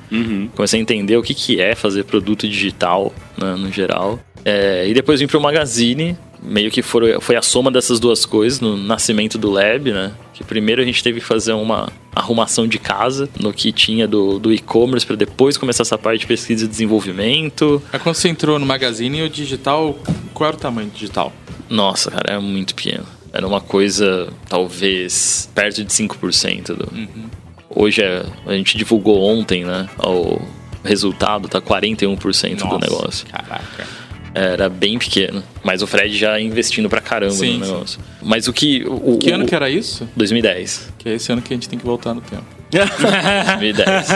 Comecei 0.56 0.80
a 0.80 0.82
entender 0.82 1.18
o 1.18 1.22
que, 1.22 1.34
que 1.34 1.60
é 1.60 1.76
fazer 1.76 2.06
produto 2.06 2.48
digital, 2.48 3.14
né, 3.38 3.56
no 3.58 3.70
geral. 3.70 4.22
É, 4.46 4.88
e 4.88 4.94
depois 4.94 5.20
vim 5.20 5.28
para 5.28 5.38
o 5.38 5.42
Magazine, 5.42 6.18
meio 6.44 6.70
que 6.70 6.82
foi, 6.82 7.20
foi 7.20 7.36
a 7.36 7.42
soma 7.42 7.72
dessas 7.72 8.00
duas 8.00 8.26
coisas 8.26 8.60
no 8.60 8.76
nascimento 8.76 9.38
do 9.38 9.50
Lab, 9.50 9.92
né? 9.92 10.12
Que 10.34 10.44
primeiro 10.44 10.82
a 10.82 10.86
gente 10.86 11.02
teve 11.02 11.20
que 11.20 11.26
fazer 11.26 11.54
uma 11.54 11.90
arrumação 12.16 12.68
de 12.68 12.78
casa 12.78 13.30
no 13.40 13.54
que 13.54 13.72
tinha 13.72 14.08
do, 14.08 14.40
do 14.40 14.54
e-commerce 14.54 15.06
para 15.06 15.16
depois 15.16 15.58
começar 15.58 15.84
essa 15.84 15.98
parte 15.98 16.22
de 16.22 16.28
pesquisa 16.28 16.66
e 16.66 16.68
desenvolvimento. 16.68 17.82
Aí 17.92 18.00
quando 18.00 18.16
você 18.16 18.30
entrou 18.30 18.60
no 18.60 18.66
Magazine, 18.66 19.24
o 19.24 19.30
digital, 19.30 19.98
qual 20.34 20.50
era 20.50 20.58
o 20.58 20.60
tamanho 20.60 20.90
do 20.90 20.94
digital? 20.94 21.32
Nossa, 21.70 22.12
cara, 22.12 22.26
era 22.28 22.42
muito 22.42 22.76
pequeno. 22.76 23.06
Era 23.32 23.48
uma 23.48 23.62
coisa, 23.62 24.32
talvez, 24.48 25.50
perto 25.56 25.84
de 25.84 25.90
5% 25.90 26.76
do. 26.76 26.92
Hoje 27.68 28.04
é, 28.04 28.24
a 28.46 28.54
gente 28.54 28.78
divulgou 28.78 29.24
ontem, 29.24 29.64
né? 29.64 29.90
O 29.98 30.40
resultado 30.84 31.48
tá 31.48 31.60
41% 31.60 32.58
do 32.58 32.66
Nossa, 32.66 32.78
negócio. 32.78 33.28
Caraca. 33.28 34.03
Era 34.36 34.68
bem 34.70 34.98
pequeno. 34.98 35.44
Mas 35.64 35.82
o 35.82 35.88
Fred 35.88 36.18
já 36.18 36.40
investindo 36.40 36.90
pra 36.90 37.00
caramba 37.00 37.34
Sim, 37.34 37.58
no 37.60 37.66
sim. 37.66 37.72
negócio. 37.72 38.00
Mas 38.22 38.48
o 38.48 38.54
que. 38.54 38.84
O, 38.88 39.18
Que 39.18 39.30
o- 39.32 39.36
ano 39.36 39.46
que 39.46 39.54
era 39.54 39.70
isso? 39.70 40.08
2010. 40.16 40.92
Que 40.98 41.10
é 41.10 41.14
esse 41.16 41.32
ano 41.32 41.42
que 41.42 41.54
a 41.54 41.56
gente 41.56 41.70
tem 41.70 41.78
que 41.78 41.86
voltar 41.86 42.14
no 42.14 42.22
tempo. 42.22 42.44
2010. 43.60 44.08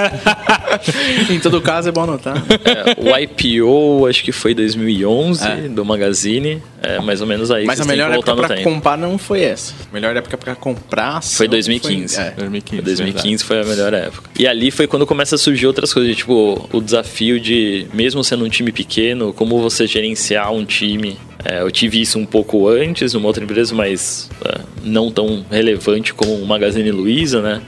em 1.29 1.39
todo 1.39 1.61
caso, 1.61 1.89
é 1.89 1.91
bom 1.91 2.03
anotar. 2.03 2.37
É, 2.37 2.95
o 2.99 3.17
IPO, 3.17 4.07
acho 4.07 4.23
que 4.23 4.31
foi 4.31 4.53
2011, 4.53 5.69
do 5.69 5.85
Magazine. 5.85 6.61
É 6.81 6.99
mais 6.99 7.21
ou 7.21 7.27
menos 7.27 7.49
aí. 7.49 7.65
Mas 7.65 7.81
a 7.81 7.85
melhor 7.85 8.11
época 8.11 8.47
tempo. 8.47 8.63
comprar 8.63 8.97
não 8.97 9.17
foi 9.17 9.41
essa. 9.41 9.73
A 9.89 9.93
melhor 9.93 10.15
época 10.15 10.37
pra 10.37 10.55
comprar 10.55 11.21
Foi 11.23 11.47
2015. 11.47 12.15
Foi, 12.15 12.23
é. 12.23 12.31
2015. 12.31 12.81
2015 12.83 13.43
foi 13.43 13.61
a 13.61 13.63
melhor 13.63 13.93
época. 13.93 14.29
E 14.37 14.47
ali 14.47 14.69
foi 14.69 14.87
quando 14.87 15.05
começa 15.05 15.35
a 15.35 15.37
surgir 15.37 15.65
outras 15.65 15.93
coisas, 15.93 16.15
tipo, 16.15 16.69
o 16.71 16.81
desafio 16.81 17.39
de, 17.39 17.87
mesmo 17.93 18.23
sendo 18.23 18.45
um 18.45 18.49
time 18.49 18.71
pequeno, 18.71 19.33
como 19.33 19.59
você 19.61 19.87
gerenciar 19.87 20.51
um 20.51 20.65
time. 20.65 21.17
É, 21.43 21.61
eu 21.61 21.71
tive 21.71 22.01
isso 22.01 22.19
um 22.19 22.25
pouco 22.25 22.67
antes, 22.67 23.13
numa 23.13 23.27
outra 23.27 23.43
empresa, 23.43 23.73
mas 23.73 24.29
é, 24.45 24.59
não 24.83 25.09
tão 25.11 25.45
relevante 25.49 26.13
como 26.13 26.35
o 26.35 26.45
Magazine 26.45 26.91
Luiza, 26.91 27.41
né? 27.41 27.61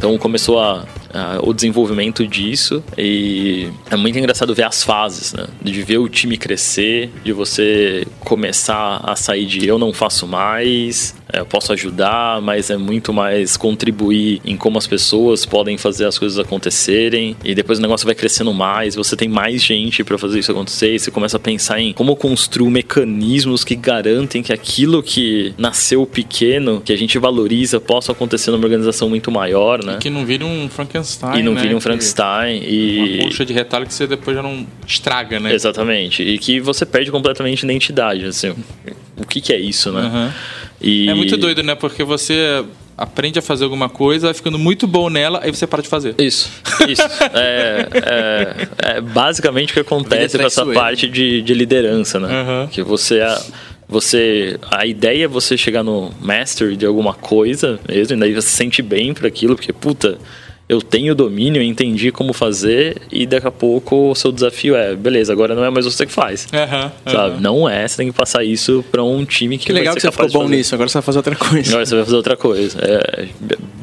Então 0.00 0.16
começou 0.16 0.58
a, 0.58 0.86
a, 1.12 1.38
o 1.42 1.52
desenvolvimento 1.52 2.26
disso 2.26 2.82
e 2.96 3.68
é 3.90 3.96
muito 3.96 4.18
engraçado 4.18 4.54
ver 4.54 4.64
as 4.64 4.82
fases, 4.82 5.32
né? 5.32 5.46
De 5.62 5.82
ver 5.82 5.98
o 5.98 6.08
time 6.08 6.36
crescer, 6.36 7.10
de 7.24 7.32
você 7.32 8.06
começar 8.20 9.00
a 9.04 9.16
sair 9.16 9.46
de 9.46 9.66
eu 9.66 9.78
não 9.78 9.92
faço 9.92 10.26
mais, 10.26 11.14
é, 11.32 11.40
eu 11.40 11.46
posso 11.46 11.72
ajudar, 11.72 12.40
mas 12.40 12.70
é 12.70 12.76
muito 12.76 13.12
mais 13.12 13.56
contribuir 13.56 14.40
em 14.44 14.56
como 14.56 14.78
as 14.78 14.86
pessoas 14.86 15.44
podem 15.44 15.76
fazer 15.76 16.06
as 16.06 16.18
coisas 16.18 16.38
acontecerem 16.38 17.36
e 17.44 17.54
depois 17.54 17.78
o 17.78 17.82
negócio 17.82 18.06
vai 18.06 18.14
crescendo 18.14 18.52
mais, 18.52 18.94
você 18.94 19.16
tem 19.16 19.28
mais 19.28 19.62
gente 19.62 20.02
para 20.04 20.18
fazer 20.18 20.38
isso 20.38 20.52
acontecer 20.52 20.94
e 20.94 20.98
você 20.98 21.10
começa 21.10 21.36
a 21.36 21.40
pensar 21.40 21.80
em 21.80 21.92
como 21.92 22.14
construir 22.16 22.70
mecanismos 22.70 23.64
que 23.64 23.74
garantem 23.74 24.42
que 24.42 24.52
aquilo 24.52 25.02
que 25.02 25.54
nasceu 25.56 26.06
pequeno, 26.06 26.80
que 26.80 26.92
a 26.92 26.96
gente 26.96 27.18
valoriza, 27.18 27.80
possa 27.80 28.12
acontecer 28.12 28.50
numa 28.50 28.64
organização 28.64 29.08
muito 29.08 29.30
maior, 29.30 29.84
né? 29.84 29.94
E 29.94 29.98
que 29.98 30.10
não 30.10 30.24
vire 30.24 30.44
um 30.44 30.68
Frankenstein. 30.68 30.99
E 31.38 31.42
não 31.42 31.54
né? 31.54 31.62
vire 31.62 31.74
um 31.74 31.78
Que- 31.78 31.82
Frankenstein 31.84 32.62
e 32.64 33.14
Uma 33.16 33.22
colcha 33.24 33.44
de 33.44 33.52
retalho 33.52 33.86
que 33.86 33.94
você 33.94 34.06
depois 34.06 34.36
já 34.36 34.42
não 34.42 34.66
estraga, 34.86 35.38
né? 35.40 35.52
Exatamente. 35.54 36.22
E 36.22 36.38
que 36.38 36.60
você 36.60 36.84
perde 36.86 37.10
completamente 37.10 37.64
a 37.64 37.68
identidade, 37.68 38.24
assim. 38.26 38.54
O 39.16 39.26
que, 39.26 39.40
que 39.40 39.52
é 39.52 39.58
isso, 39.58 39.92
né? 39.92 40.00
Aham. 40.02 40.34
E... 40.80 41.08
É 41.08 41.14
muito 41.14 41.36
doido, 41.36 41.62
né? 41.62 41.74
Porque 41.74 42.02
você 42.04 42.64
aprende 42.96 43.38
a 43.38 43.42
fazer 43.42 43.64
alguma 43.64 43.88
coisa, 43.88 44.26
vai 44.26 44.34
ficando 44.34 44.58
muito 44.58 44.86
bom 44.86 45.08
nela, 45.08 45.40
aí 45.42 45.50
você 45.50 45.66
para 45.66 45.82
de 45.82 45.88
fazer. 45.88 46.14
Isso, 46.18 46.50
isso. 46.88 47.02
É, 47.34 47.88
é- 47.94 48.96
é 48.96 49.00
basicamente 49.00 49.70
o 49.70 49.74
que 49.74 49.80
acontece 49.80 50.36
com 50.38 50.44
essa 50.44 50.66
parte 50.66 51.08
de, 51.08 51.40
de 51.42 51.54
liderança, 51.54 52.20
né? 52.20 52.28
Aham. 52.30 52.68
Que 52.70 52.82
você, 52.82 53.20
você. 53.88 54.58
A 54.70 54.86
ideia 54.86 55.24
é 55.24 55.28
você 55.28 55.56
chegar 55.56 55.82
no 55.82 56.10
master 56.20 56.76
de 56.76 56.84
alguma 56.86 57.14
coisa 57.14 57.78
mesmo, 57.88 58.16
e 58.16 58.20
daí 58.20 58.34
você 58.34 58.48
se 58.48 58.56
sente 58.56 58.82
bem 58.82 59.14
por 59.14 59.26
aquilo, 59.26 59.54
porque, 59.56 59.72
puta. 59.72 60.18
Eu 60.70 60.80
tenho 60.80 61.16
domínio, 61.16 61.60
eu 61.60 61.66
entendi 61.66 62.12
como 62.12 62.32
fazer, 62.32 63.02
e 63.10 63.26
daqui 63.26 63.44
a 63.44 63.50
pouco 63.50 64.12
o 64.12 64.14
seu 64.14 64.30
desafio 64.30 64.76
é: 64.76 64.94
beleza, 64.94 65.32
agora 65.32 65.52
não 65.52 65.64
é 65.64 65.68
mais 65.68 65.84
você 65.84 66.06
que 66.06 66.12
faz. 66.12 66.46
Aham, 66.52 66.92
Sabe? 67.04 67.16
aham. 67.32 67.40
Não 67.40 67.68
é, 67.68 67.88
você 67.88 67.96
tem 67.96 68.06
que 68.06 68.16
passar 68.16 68.44
isso 68.44 68.84
pra 68.88 69.02
um 69.02 69.24
time 69.24 69.58
que, 69.58 69.66
Que 69.66 69.72
legal 69.72 69.94
vai 69.94 69.96
que 69.96 70.02
você 70.02 70.12
ficou 70.12 70.28
bom 70.28 70.48
nisso, 70.48 70.72
agora 70.72 70.88
você 70.88 70.92
vai 70.94 71.02
fazer 71.02 71.18
outra 71.18 71.34
coisa. 71.34 71.70
Agora 71.70 71.84
você 71.86 71.94
vai 71.96 72.04
fazer 72.04 72.16
outra 72.16 72.36
coisa. 72.36 72.78
É, 72.82 73.28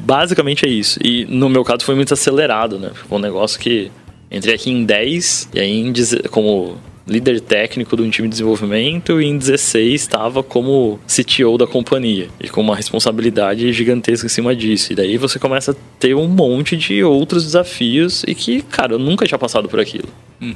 basicamente 0.05 0.65
é 0.65 0.69
isso. 0.69 0.97
E 1.03 1.25
no 1.25 1.49
meu 1.49 1.65
caso 1.65 1.83
foi 1.83 1.93
muito 1.93 2.13
acelerado, 2.13 2.79
né? 2.79 2.91
Foi 2.93 3.17
um 3.17 3.21
negócio 3.21 3.59
que 3.59 3.91
entrei 4.31 4.55
aqui 4.55 4.71
em 4.71 4.85
10 4.85 5.49
e 5.55 5.59
aí 5.59 5.81
em 5.81 5.93
como 6.31 6.77
líder 7.07 7.39
técnico 7.39 7.95
de 7.95 8.03
um 8.03 8.09
time 8.09 8.27
de 8.27 8.33
desenvolvimento 8.33 9.21
e 9.21 9.25
em 9.25 9.37
16 9.37 9.93
estava 10.01 10.43
como 10.43 10.99
CTO 11.07 11.57
da 11.57 11.65
companhia 11.65 12.27
e 12.39 12.49
com 12.49 12.61
uma 12.61 12.75
responsabilidade 12.75 13.71
gigantesca 13.71 14.25
em 14.25 14.29
cima 14.29 14.55
disso. 14.55 14.91
E 14.91 14.95
daí 14.95 15.17
você 15.17 15.39
começa 15.39 15.71
a 15.71 15.75
ter 15.99 16.13
um 16.15 16.27
monte 16.27 16.75
de 16.75 17.03
outros 17.03 17.43
desafios 17.45 18.23
e 18.27 18.35
que, 18.35 18.61
cara, 18.61 18.93
eu 18.93 18.99
nunca 18.99 19.25
tinha 19.25 19.37
passado 19.37 19.69
por 19.69 19.79
aquilo. 19.79 20.07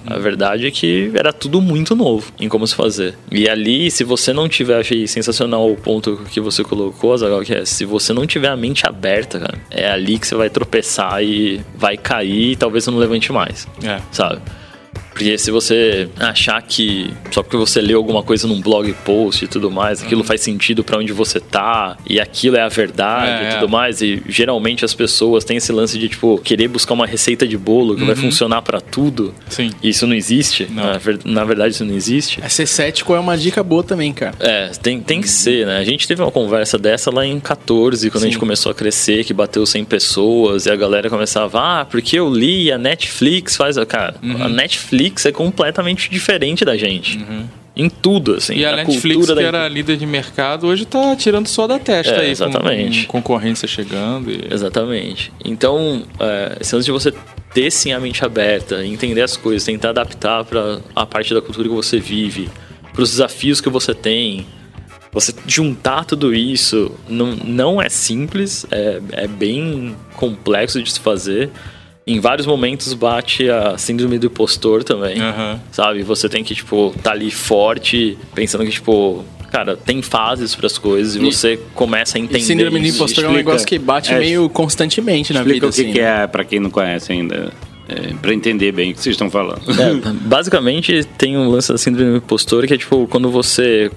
A 0.06 0.20
verdade 0.20 0.68
é 0.68 0.72
que 0.72 1.12
era 1.16 1.34
tudo 1.34 1.60
muito 1.60 1.96
novo 1.96 2.32
em 2.40 2.48
como 2.48 2.68
se 2.68 2.76
fazer. 2.76 3.16
E 3.32 3.50
ali, 3.50 3.90
se 3.90 4.04
você 4.04 4.32
não 4.32 4.48
tiver, 4.48 4.80
achei 4.80 5.08
sensacional 5.08 5.72
o 5.72 5.76
ponto 5.76 6.22
que 6.30 6.40
você 6.40 6.64
colocou, 6.64 7.14
Azaghal, 7.14 7.42
que 7.42 7.54
é 7.54 7.66
se 7.66 7.84
você 7.84 8.14
não 8.14 8.28
tiver 8.28 8.50
a 8.50 8.56
mente 8.56 8.86
aberta, 8.86 9.40
cara, 9.40 9.58
é 9.72 9.90
ali 9.90 10.20
que 10.20 10.28
você 10.28 10.36
vai 10.36 10.52
tropeçar 10.52 11.24
e 11.24 11.62
vai 11.76 11.98
cair 11.98 12.52
e 12.52 12.56
talvez 12.56 12.84
você 12.84 12.92
não 12.92 13.00
levante 13.00 13.32
mais, 13.32 13.68
É. 13.84 14.00
sabe? 14.12 14.40
Porque 15.14 15.38
se 15.38 15.52
você 15.52 16.10
achar 16.20 16.62
que 16.62 17.12
só 17.32 17.44
porque 17.44 17.58
você 17.58 17.82
leu 17.82 17.98
alguma 17.98 18.24
coisa 18.24 18.48
num 18.48 18.62
blog 18.62 18.92
post 19.06 19.46
e 19.46 19.48
tudo 19.48 19.70
mais, 19.70 20.02
aquilo 20.02 20.24
faz 20.24 20.42
sentido 20.42 20.84
pra 20.84 20.98
onde 20.98 21.12
você 21.14 21.40
tá 21.40 21.98
e 22.10 22.20
aquilo 22.20 22.56
é 22.58 22.62
a 22.62 22.70
verdade 22.70 23.28
É, 23.30 23.44
e 23.44 23.46
é. 23.48 23.54
tudo 23.56 23.70
mais, 23.70 24.02
e 24.02 24.22
geralmente 24.28 24.84
as 24.86 24.94
pessoas 24.94 25.44
têm 25.44 25.58
esse 25.58 25.72
lance 25.72 26.00
de 26.00 26.08
tipo 26.10 26.38
querer 26.40 26.68
buscar 26.68 26.94
uma 26.94 27.06
receita 27.06 27.48
de 27.48 27.58
bolo 27.58 27.96
que 27.96 28.04
vai 28.06 28.16
funcionar 28.16 28.62
pra 28.62 28.80
tudo. 28.82 29.34
Sim. 29.50 29.72
E 29.84 29.90
Isso 29.90 30.08
não 30.08 30.16
existe. 30.16 30.68
Não. 30.72 30.84
Na, 30.84 31.00
na 31.26 31.44
verdade, 31.44 31.74
isso 31.76 31.84
não 31.86 31.94
existe. 31.96 32.40
É 32.42 32.48
ser 32.50 32.66
cético 32.66 33.14
é 33.14 33.20
uma 33.20 33.38
dica 33.38 33.62
boa 33.62 33.84
também, 33.84 34.14
cara. 34.14 34.34
É, 34.40 34.70
tem, 34.82 35.00
tem 35.02 35.20
que 35.22 35.28
ser, 35.30 35.66
né? 35.68 35.78
A 35.78 35.84
gente 35.84 36.08
teve 36.08 36.22
uma 36.22 36.32
conversa 36.32 36.78
dessa 36.78 37.12
lá 37.14 37.26
em 37.26 37.40
14, 37.40 38.10
quando 38.10 38.24
a 38.24 38.28
gente 38.28 38.40
começou 38.40 38.72
a 38.72 38.76
crescer, 38.76 39.24
que 39.26 39.34
bateu 39.34 39.66
100 39.66 39.84
pessoas, 39.86 40.66
e 40.66 40.72
a 40.72 40.76
galera 40.76 41.10
começava, 41.10 41.60
ah, 41.82 41.86
porque 41.86 42.18
eu 42.18 42.34
li, 42.34 42.72
a 42.72 42.78
Netflix 42.78 43.56
faz. 43.58 43.76
Cara, 43.88 44.16
Uhum. 44.24 44.44
a 44.44 44.48
Netflix 44.50 45.01
é 45.26 45.32
completamente 45.32 46.10
diferente 46.10 46.64
da 46.66 46.76
gente. 46.78 47.20
Em 47.76 47.90
tudo, 47.90 48.36
assim. 48.36 48.56
E 48.56 48.66
a 48.66 48.76
Netflix, 48.76 49.16
cultura 49.16 49.38
que 49.38 49.52
da 49.52 49.60
era 49.60 49.68
líder 49.68 49.96
de 49.96 50.06
mercado, 50.06 50.68
hoje 50.68 50.86
tá 50.86 51.16
tirando 51.16 51.48
só 51.48 51.68
da 51.68 51.80
testa 51.80 52.16
É, 52.16 52.20
aí. 52.20 52.26
com- 52.26 52.32
exatamente. 52.32 53.06
Com, 53.06 53.22
concorrência 53.22 53.68
chegando. 53.68 54.30
E... 54.30 54.48
Exatamente. 54.52 55.32
Então, 55.44 56.04
é, 56.20 56.58
esse 56.60 56.76
lance 56.76 56.86
de 56.86 56.92
você 56.92 57.14
ter 57.54 57.72
sim 57.72 57.94
a 57.94 58.00
mente 58.00 58.24
aberta, 58.26 58.86
entender 58.86 59.22
as 59.22 59.38
coisas, 59.38 59.64
tentar 59.64 59.90
adaptar 59.92 60.44
para 60.44 60.80
a 60.96 61.06
parte 61.06 61.34
da 61.34 61.42
cultura 61.42 61.68
que 61.70 61.74
você 61.76 61.98
vive, 61.98 62.50
para 62.94 63.04
os 63.04 63.12
desafios 63.12 63.62
que 63.62 63.70
você 63.70 63.94
tem. 63.94 64.46
Você 65.14 65.34
juntar 65.46 66.06
tudo 66.06 66.34
isso 66.34 66.92
não, 67.08 67.36
não 67.36 67.82
é 67.82 67.90
simples, 67.90 68.66
é, 68.72 69.02
é 69.12 69.28
bem 69.28 69.96
complexo 70.16 70.82
de 70.82 70.92
se 70.92 71.00
fazer. 71.00 71.50
Em 72.06 72.20
vários 72.20 72.48
momentos 72.48 72.94
bate 72.94 73.50
a 73.50 73.78
síndrome 73.78 74.18
do 74.18 74.26
impostor 74.28 74.84
também. 74.84 75.20
Aham. 75.22 75.60
Sabe? 75.72 76.02
Você 76.04 76.28
tem 76.28 76.44
que, 76.44 76.56
tipo, 76.56 76.94
tá 77.04 77.12
ali 77.12 77.30
forte, 77.30 78.18
pensando 78.34 78.66
que, 78.66 78.72
tipo, 78.72 79.24
cara, 79.52 79.78
tem 79.78 80.02
fases 80.02 80.56
para 80.56 80.66
as 80.66 80.78
coisas 80.80 81.16
e, 81.16 81.20
você 81.20 81.60
começa 81.76 82.18
a 82.18 82.22
entender. 82.22 82.40
E 82.40 82.42
síndrome 82.44 82.80
do 82.80 82.88
impostor 82.88 83.24
é 83.24 83.28
um 83.28 83.32
explica- 83.32 83.50
negócio 83.50 83.68
que 83.68 83.78
bate 83.78 84.12
é, 84.14 84.18
meio 84.20 84.50
constantemente 84.50 85.32
na 85.32 85.44
vida, 85.44 85.68
Explica 85.68 85.68
o 85.68 85.72
que, 85.74 85.82
assim. 85.82 85.92
que 85.94 86.02
né? 86.02 86.24
é, 86.24 86.28
pra 86.28 86.44
quem 86.44 86.60
não 86.60 86.72
conhece 86.72 87.12
ainda, 87.12 87.52
é, 87.88 88.14
pra 88.20 88.34
entender 88.34 88.72
bem 88.72 88.92
o 88.92 88.96
que 88.96 89.02
vocês 89.02 89.14
estão 89.14 89.30
falando. 89.30 89.62
É, 89.70 90.12
basicamente 90.28 91.04
tem 91.20 91.38
um 91.38 91.50
lance 91.50 91.72
da 91.72 91.78
síndrome 91.78 92.12
do 92.12 92.18
impostor 92.18 92.66
que 92.66 92.74
é 92.74 92.78
tipo 92.78 93.06
quando 93.08 93.30
você. 93.30 93.92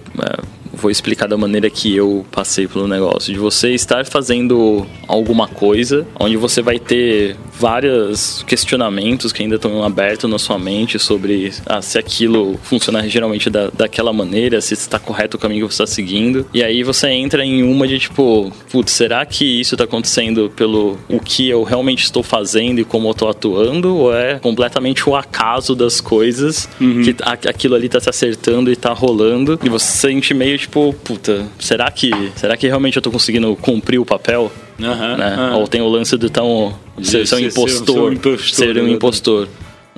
Vou 0.75 0.91
explicar 0.91 1.27
da 1.27 1.37
maneira 1.37 1.69
que 1.71 1.95
eu 1.95 2.25
passei 2.31 2.67
pelo 2.67 2.87
negócio. 2.87 3.33
De 3.33 3.39
você 3.39 3.73
estar 3.75 4.05
fazendo 4.07 4.87
alguma 5.09 5.47
coisa 5.49 6.07
onde 6.19 6.37
você 6.37 6.61
vai 6.63 6.79
ter 6.79 7.37
vários 7.59 8.45
questionamentos 8.47 9.33
que 9.33 9.43
ainda 9.43 9.57
estão 9.57 9.83
abertos 9.83 10.29
na 10.29 10.39
sua 10.39 10.59
mente 10.59 10.99
sobre 10.99 11.53
ah, 11.67 11.81
se 11.81 11.99
aquilo 11.99 12.59
funciona 12.63 13.07
geralmente 13.09 13.49
da, 13.51 13.71
daquela 13.71 14.13
maneira, 14.13 14.61
se 14.61 14.75
está 14.75 14.99
correto 14.99 15.37
o 15.37 15.41
caminho 15.41 15.67
que 15.69 15.75
você 15.75 15.83
está 15.83 15.95
seguindo. 15.95 16.47
E 16.53 16.63
aí 16.63 16.83
você 16.83 17.09
entra 17.09 17.45
em 17.45 17.63
uma 17.63 17.87
de 17.87 17.99
tipo, 17.99 18.53
putz, 18.71 18.93
será 18.93 19.25
que 19.25 19.45
isso 19.61 19.75
está 19.75 19.85
acontecendo 19.85 20.51
pelo 20.55 20.99
o 21.09 21.19
que 21.21 21.49
eu 21.49 21.63
realmente 21.63 22.05
estou 22.05 22.23
fazendo 22.23 22.81
e 22.81 22.85
como 22.85 23.09
eu 23.09 23.13
estou 23.13 23.29
atuando? 23.29 23.97
Ou 23.97 24.15
é 24.15 24.39
completamente 24.39 25.09
o 25.09 25.15
acaso 25.17 25.75
das 25.75 26.01
coisas 26.01 26.69
que 27.05 27.15
a- 27.23 27.33
aquilo 27.51 27.75
ali 27.75 27.89
tá 27.89 28.01
se 28.01 28.09
acertando 28.11 28.71
e 28.71 28.77
tá 28.77 28.93
rolando? 28.93 29.59
E 29.63 29.69
você 29.69 29.85
se 29.85 29.99
sente 29.99 30.33
meio 30.35 30.57
tipo, 30.65 30.93
puta, 31.05 31.47
será 31.59 31.91
que, 31.91 32.11
será 32.37 32.57
que 32.57 32.67
realmente 32.67 32.97
eu 32.97 33.03
tô 33.03 33.11
conseguindo 33.11 33.55
cumprir 33.57 33.99
o 33.99 34.05
papel? 34.05 34.51
Aham, 34.83 35.17
né? 35.17 35.27
aham. 35.27 35.57
Ou 35.59 35.69
tem 35.69 35.81
o 35.81 35.89
lance 35.89 36.17
do 36.17 36.29
tão 36.29 36.75
De 36.99 37.07
ser, 37.07 37.27
ser 37.27 37.37
um 37.37 37.39
impostor, 37.41 37.95
ser 37.95 38.01
um 38.01 38.13
impostor, 38.13 38.67
ser 38.67 38.79
um 38.83 38.89
impostor. 38.89 39.49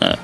né? 0.00 0.14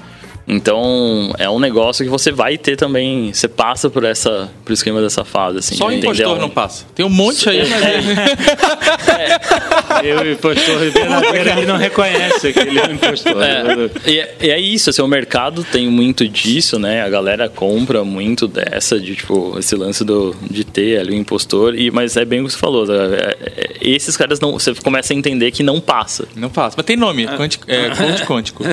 Então 0.47 1.33
é 1.39 1.49
um 1.49 1.59
negócio 1.61 2.05
que 2.05 2.11
você 2.11 2.33
vai 2.33 2.59
ter 2.59 2.77
também. 2.77 3.33
Você 3.33 3.47
passa 3.49 3.89
por 3.89 4.05
essa, 4.05 4.51
por 4.65 4.73
esquema 4.73 5.01
dessa 5.01 5.25
fase, 5.25 5.59
assim. 5.59 5.77
Só 5.77 5.87
o 5.87 5.93
impostor 5.93 6.39
não 6.39 6.51
passa. 6.51 6.85
Tem 6.95 7.07
um 7.07 7.11
monte 7.11 7.49
aí, 7.49 7.63
mas 7.69 7.83
Eu, 10.05 10.33
impostor 10.33 10.79
verdadeiro, 10.79 11.51
ele 11.51 11.67
não 11.67 11.77
reconhece 11.77 12.53
que 12.53 12.59
ele 12.59 12.79
é 12.79 12.89
um 12.89 12.93
impostor. 12.93 13.43
É, 13.43 13.91
e, 14.11 14.19
é- 14.19 14.35
e 14.41 14.51
é 14.51 14.59
isso, 14.59 14.91
assim, 14.91 15.03
o 15.03 15.07
mercado 15.07 15.63
tem 15.65 15.87
muito 15.89 16.27
disso, 16.29 16.79
né? 16.79 17.03
A 17.03 17.09
galera 17.09 17.49
compra 17.49 18.03
muito 18.05 18.49
dessa, 18.49 18.99
de 18.99 19.15
tipo, 19.15 19.57
esse 19.59 19.77
lance 19.77 20.05
do, 20.05 20.35
de 20.51 20.65
ter 20.65 20.99
ali 20.99 21.13
o 21.13 21.17
impostor, 21.17 21.77
e, 21.79 21.91
mas 21.91 22.17
é 22.17 22.25
bem 22.25 22.41
o 22.41 22.47
que 22.47 22.53
você 22.53 22.59
falou, 22.59 22.87
né? 22.87 22.95
É- 22.97 23.37
é- 23.57 23.71
esses 23.81 24.17
caras 24.17 24.41
não. 24.41 24.53
Você 24.53 24.75
começa 24.75 25.13
a 25.13 25.17
entender 25.17 25.51
que 25.53 25.63
não 25.63 25.81
passa. 25.81 26.27
não 26.35 26.49
passa. 26.49 26.75
Mas 26.77 26.87
tem 26.87 26.97
nome, 26.97 27.27
quântico, 27.29 27.65
é, 27.71 27.91
quântico. 28.27 28.65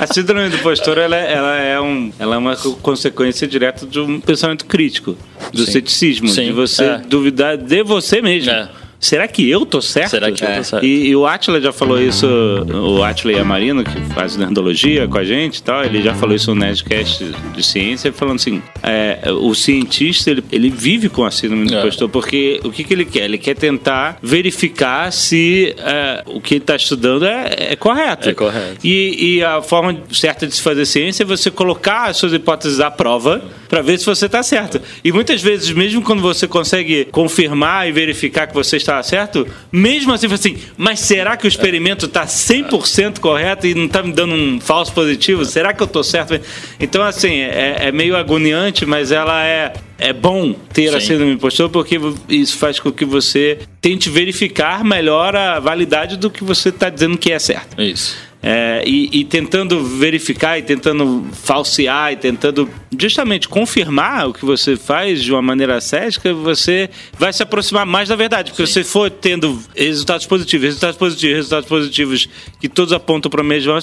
A 0.00 0.06
síndrome 0.06 0.48
do 0.48 0.56
impostor 0.56 0.98
ela, 0.98 1.16
é- 1.16 1.32
ela 1.32 1.56
é 1.56 1.80
um, 1.80 2.12
ela 2.18 2.34
é 2.34 2.38
uma 2.38 2.56
co- 2.56 2.74
consequência 2.76 3.46
direta 3.46 3.86
de 3.86 4.00
um 4.00 4.20
pensamento 4.20 4.64
crítico, 4.66 5.16
do 5.52 5.64
Sim. 5.64 5.72
ceticismo, 5.72 6.28
Sim, 6.28 6.46
de 6.46 6.52
você 6.52 6.84
é. 6.84 6.98
duvidar 6.98 7.56
de 7.56 7.82
você 7.82 8.20
mesmo. 8.22 8.50
É. 8.50 8.68
será 9.04 9.26
que 9.28 9.48
eu 9.48 9.64
tô 9.66 9.80
certo? 9.80 10.10
Será 10.10 10.30
que 10.32 10.42
eu 10.42 10.46
tô 10.46 10.52
É. 10.52 10.62
certo? 10.62 10.84
E, 10.84 11.08
e 11.08 11.16
o 11.16 11.26
Atila 11.26 11.60
já 11.60 11.72
falou 11.72 12.00
isso, 12.00 12.26
o 12.26 13.02
Atila 13.02 13.32
e 13.32 13.38
a 13.38 13.44
Marina, 13.44 13.84
que 13.84 14.00
faz 14.14 14.36
nerdologia 14.36 15.06
com 15.08 15.18
a 15.18 15.24
gente 15.24 15.56
e 15.58 15.62
tal, 15.62 15.84
ele 15.84 16.02
já 16.02 16.14
falou 16.14 16.34
isso 16.34 16.54
no 16.54 16.60
Nerdcast 16.60 17.24
de 17.54 17.62
ciência, 17.62 18.12
falando 18.12 18.36
assim, 18.36 18.62
é, 18.82 19.18
o 19.32 19.54
cientista, 19.54 20.30
ele, 20.30 20.44
ele 20.50 20.70
vive 20.70 21.08
com 21.08 21.24
a 21.24 21.30
síndrome 21.30 21.66
do 21.66 21.74
É. 21.74 21.78
impostor, 21.80 22.08
porque 22.08 22.60
o 22.64 22.70
que, 22.70 22.84
que 22.84 22.92
ele 22.94 23.04
quer? 23.04 23.24
Ele 23.24 23.38
quer 23.38 23.54
tentar 23.54 24.18
verificar 24.22 25.12
se 25.12 25.74
é, 25.78 26.22
o 26.26 26.40
que 26.40 26.54
ele 26.54 26.62
está 26.62 26.76
estudando 26.76 27.24
é, 27.24 27.72
é 27.72 27.76
correto. 27.76 28.28
É 28.28 28.34
correto. 28.34 28.78
E, 28.84 29.36
e 29.36 29.44
a 29.44 29.60
forma 29.62 29.96
certa 30.12 30.46
de 30.46 30.54
se 30.54 30.62
fazer 30.62 30.84
ciência 30.86 31.22
é 31.22 31.26
você 31.26 31.50
colocar 31.50 32.04
as 32.10 32.16
suas 32.16 32.32
hipóteses 32.32 32.80
à 32.80 32.90
prova 32.90 33.42
para 33.68 33.82
ver 33.82 33.98
se 33.98 34.06
você 34.06 34.26
está 34.26 34.42
certo. 34.42 34.80
E 35.02 35.10
muitas 35.12 35.42
vezes, 35.42 35.70
mesmo 35.72 36.02
quando 36.02 36.22
você 36.22 36.46
consegue 36.46 37.06
confirmar 37.06 37.88
e 37.88 37.92
verificar 37.92 38.46
que 38.46 38.54
você 38.54 38.76
está 38.76 38.93
certo, 39.02 39.46
mesmo 39.70 40.12
assim, 40.12 40.32
assim, 40.32 40.56
mas 40.76 41.00
será 41.00 41.36
que 41.36 41.46
o 41.46 41.48
experimento 41.48 42.06
está 42.06 42.24
100% 42.26 43.18
correto 43.18 43.66
e 43.66 43.74
não 43.74 43.86
está 43.86 44.02
me 44.02 44.12
dando 44.12 44.34
um 44.34 44.60
falso 44.60 44.92
positivo? 44.92 45.44
Será 45.44 45.72
que 45.72 45.82
eu 45.82 45.86
estou 45.86 46.04
certo? 46.04 46.40
Então, 46.78 47.02
assim, 47.02 47.40
é, 47.40 47.88
é 47.88 47.92
meio 47.92 48.16
agoniante, 48.16 48.86
mas 48.86 49.12
ela 49.12 49.44
é, 49.44 49.72
é 49.98 50.12
bom 50.12 50.52
ter 50.52 50.94
a 50.94 51.00
Sim. 51.00 51.06
síndrome 51.06 51.32
do 51.32 51.36
impostor 51.36 51.68
porque 51.70 51.98
isso 52.28 52.56
faz 52.56 52.80
com 52.80 52.90
que 52.90 53.04
você 53.04 53.58
tente 53.80 54.08
verificar 54.08 54.84
melhor 54.84 55.36
a 55.36 55.58
validade 55.60 56.16
do 56.16 56.30
que 56.30 56.42
você 56.42 56.70
está 56.70 56.88
dizendo 56.88 57.18
que 57.18 57.32
é 57.32 57.38
certo. 57.38 57.80
Isso. 57.80 58.16
É, 58.46 58.84
e, 58.86 59.20
e 59.20 59.24
tentando 59.24 59.82
verificar 59.82 60.58
e 60.58 60.62
tentando 60.62 61.24
falsear 61.32 62.12
e 62.12 62.16
tentando 62.16 62.68
justamente 62.98 63.48
confirmar 63.48 64.28
o 64.28 64.34
que 64.34 64.44
você 64.44 64.76
faz 64.76 65.22
de 65.22 65.32
uma 65.32 65.40
maneira 65.40 65.80
cética, 65.80 66.34
você 66.34 66.90
vai 67.18 67.32
se 67.32 67.42
aproximar 67.42 67.86
mais 67.86 68.10
da 68.10 68.16
verdade. 68.16 68.50
Porque 68.50 68.66
se 68.66 68.74
você 68.74 68.84
for 68.84 69.10
tendo 69.10 69.58
resultados 69.74 70.26
positivos, 70.26 70.66
resultados 70.66 70.98
positivos, 70.98 71.36
resultados 71.36 71.66
positivos 71.66 72.28
que 72.60 72.68
todos 72.68 72.92
apontam 72.92 73.30
para 73.30 73.40
a 73.40 73.44
mesma 73.44 73.80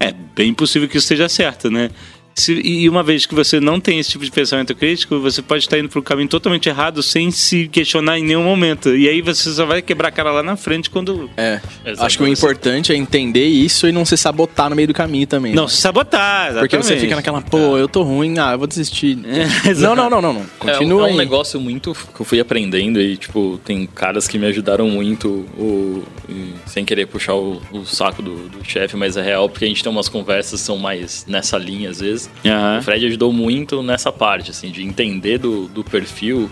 é 0.00 0.14
bem 0.34 0.54
possível 0.54 0.88
que 0.88 0.96
isso 0.96 1.04
esteja 1.04 1.28
certo, 1.28 1.70
né? 1.70 1.90
Se- 2.34 2.60
e 2.64 2.88
uma 2.88 3.02
vez 3.02 3.26
que 3.26 3.34
você 3.34 3.60
não 3.60 3.78
tem 3.80 3.98
esse 3.98 4.10
tipo 4.10 4.24
de 4.24 4.30
pensamento 4.30 4.74
crítico, 4.74 5.18
você 5.20 5.42
pode 5.42 5.64
estar 5.64 5.78
indo 5.78 5.88
para 5.88 5.98
o 5.98 6.02
caminho 6.02 6.28
totalmente 6.28 6.68
errado 6.68 7.02
sem 7.02 7.30
se 7.30 7.68
questionar 7.68 8.18
em 8.18 8.24
nenhum 8.24 8.42
momento. 8.44 8.94
E 8.96 9.08
aí 9.08 9.20
você 9.20 9.52
só 9.52 9.66
vai 9.66 9.82
quebrar 9.82 10.08
a 10.08 10.10
cara 10.10 10.30
lá 10.32 10.42
na 10.42 10.56
frente 10.56 10.88
quando 10.88 11.28
É. 11.36 11.60
Exatamente. 11.84 12.00
Acho 12.02 12.18
que 12.18 12.24
o 12.24 12.28
importante 12.28 12.92
é 12.92 12.96
entender 12.96 13.44
isso 13.44 13.86
e 13.86 13.92
não 13.92 14.04
se 14.04 14.16
sabotar 14.16 14.70
no 14.70 14.76
meio 14.76 14.88
do 14.88 14.94
caminho 14.94 15.26
também. 15.26 15.52
não 15.54 15.64
né? 15.64 15.68
se 15.68 15.76
sabotar. 15.76 16.54
Porque 16.54 16.76
você 16.76 16.94
exatamente. 16.94 17.00
fica 17.00 17.16
naquela, 17.16 17.42
pô, 17.42 17.76
eu 17.76 17.88
tô 17.88 18.02
ruim, 18.02 18.38
ah, 18.38 18.52
eu 18.52 18.58
vou 18.58 18.66
desistir. 18.66 19.18
É, 19.70 19.74
não, 19.74 19.94
não, 19.94 20.08
não, 20.08 20.22
não, 20.22 20.32
não. 20.32 20.42
É, 20.42 20.72
Continua 20.72 21.02
é 21.02 21.04
um 21.04 21.06
aí. 21.12 21.16
negócio 21.16 21.60
muito 21.60 21.94
que 22.14 22.20
eu 22.20 22.24
fui 22.24 22.40
aprendendo 22.40 23.00
e, 23.00 23.16
tipo, 23.16 23.60
tem 23.64 23.86
caras 23.86 24.26
que 24.26 24.38
me 24.38 24.46
ajudaram 24.46 24.88
muito, 24.88 25.28
o, 25.58 26.02
e 26.28 26.54
sem 26.66 26.84
querer 26.84 27.06
puxar 27.06 27.34
o, 27.34 27.60
o 27.72 27.84
saco 27.84 28.22
do, 28.22 28.48
do 28.48 28.64
chefe, 28.64 28.96
mas 28.96 29.16
é 29.16 29.22
real, 29.22 29.48
porque 29.48 29.64
a 29.64 29.68
gente 29.68 29.82
tem 29.82 29.90
umas 29.90 30.08
conversas 30.08 30.60
que 30.60 30.66
são 30.66 30.78
mais 30.78 31.24
nessa 31.28 31.58
linha, 31.58 31.90
às 31.90 32.00
vezes. 32.00 32.29
Aham. 32.44 32.78
O 32.78 32.82
Fred 32.82 33.06
ajudou 33.06 33.32
muito 33.32 33.82
nessa 33.82 34.10
parte, 34.10 34.50
assim, 34.50 34.70
de 34.70 34.82
entender 34.82 35.38
do, 35.38 35.68
do 35.68 35.84
perfil 35.84 36.50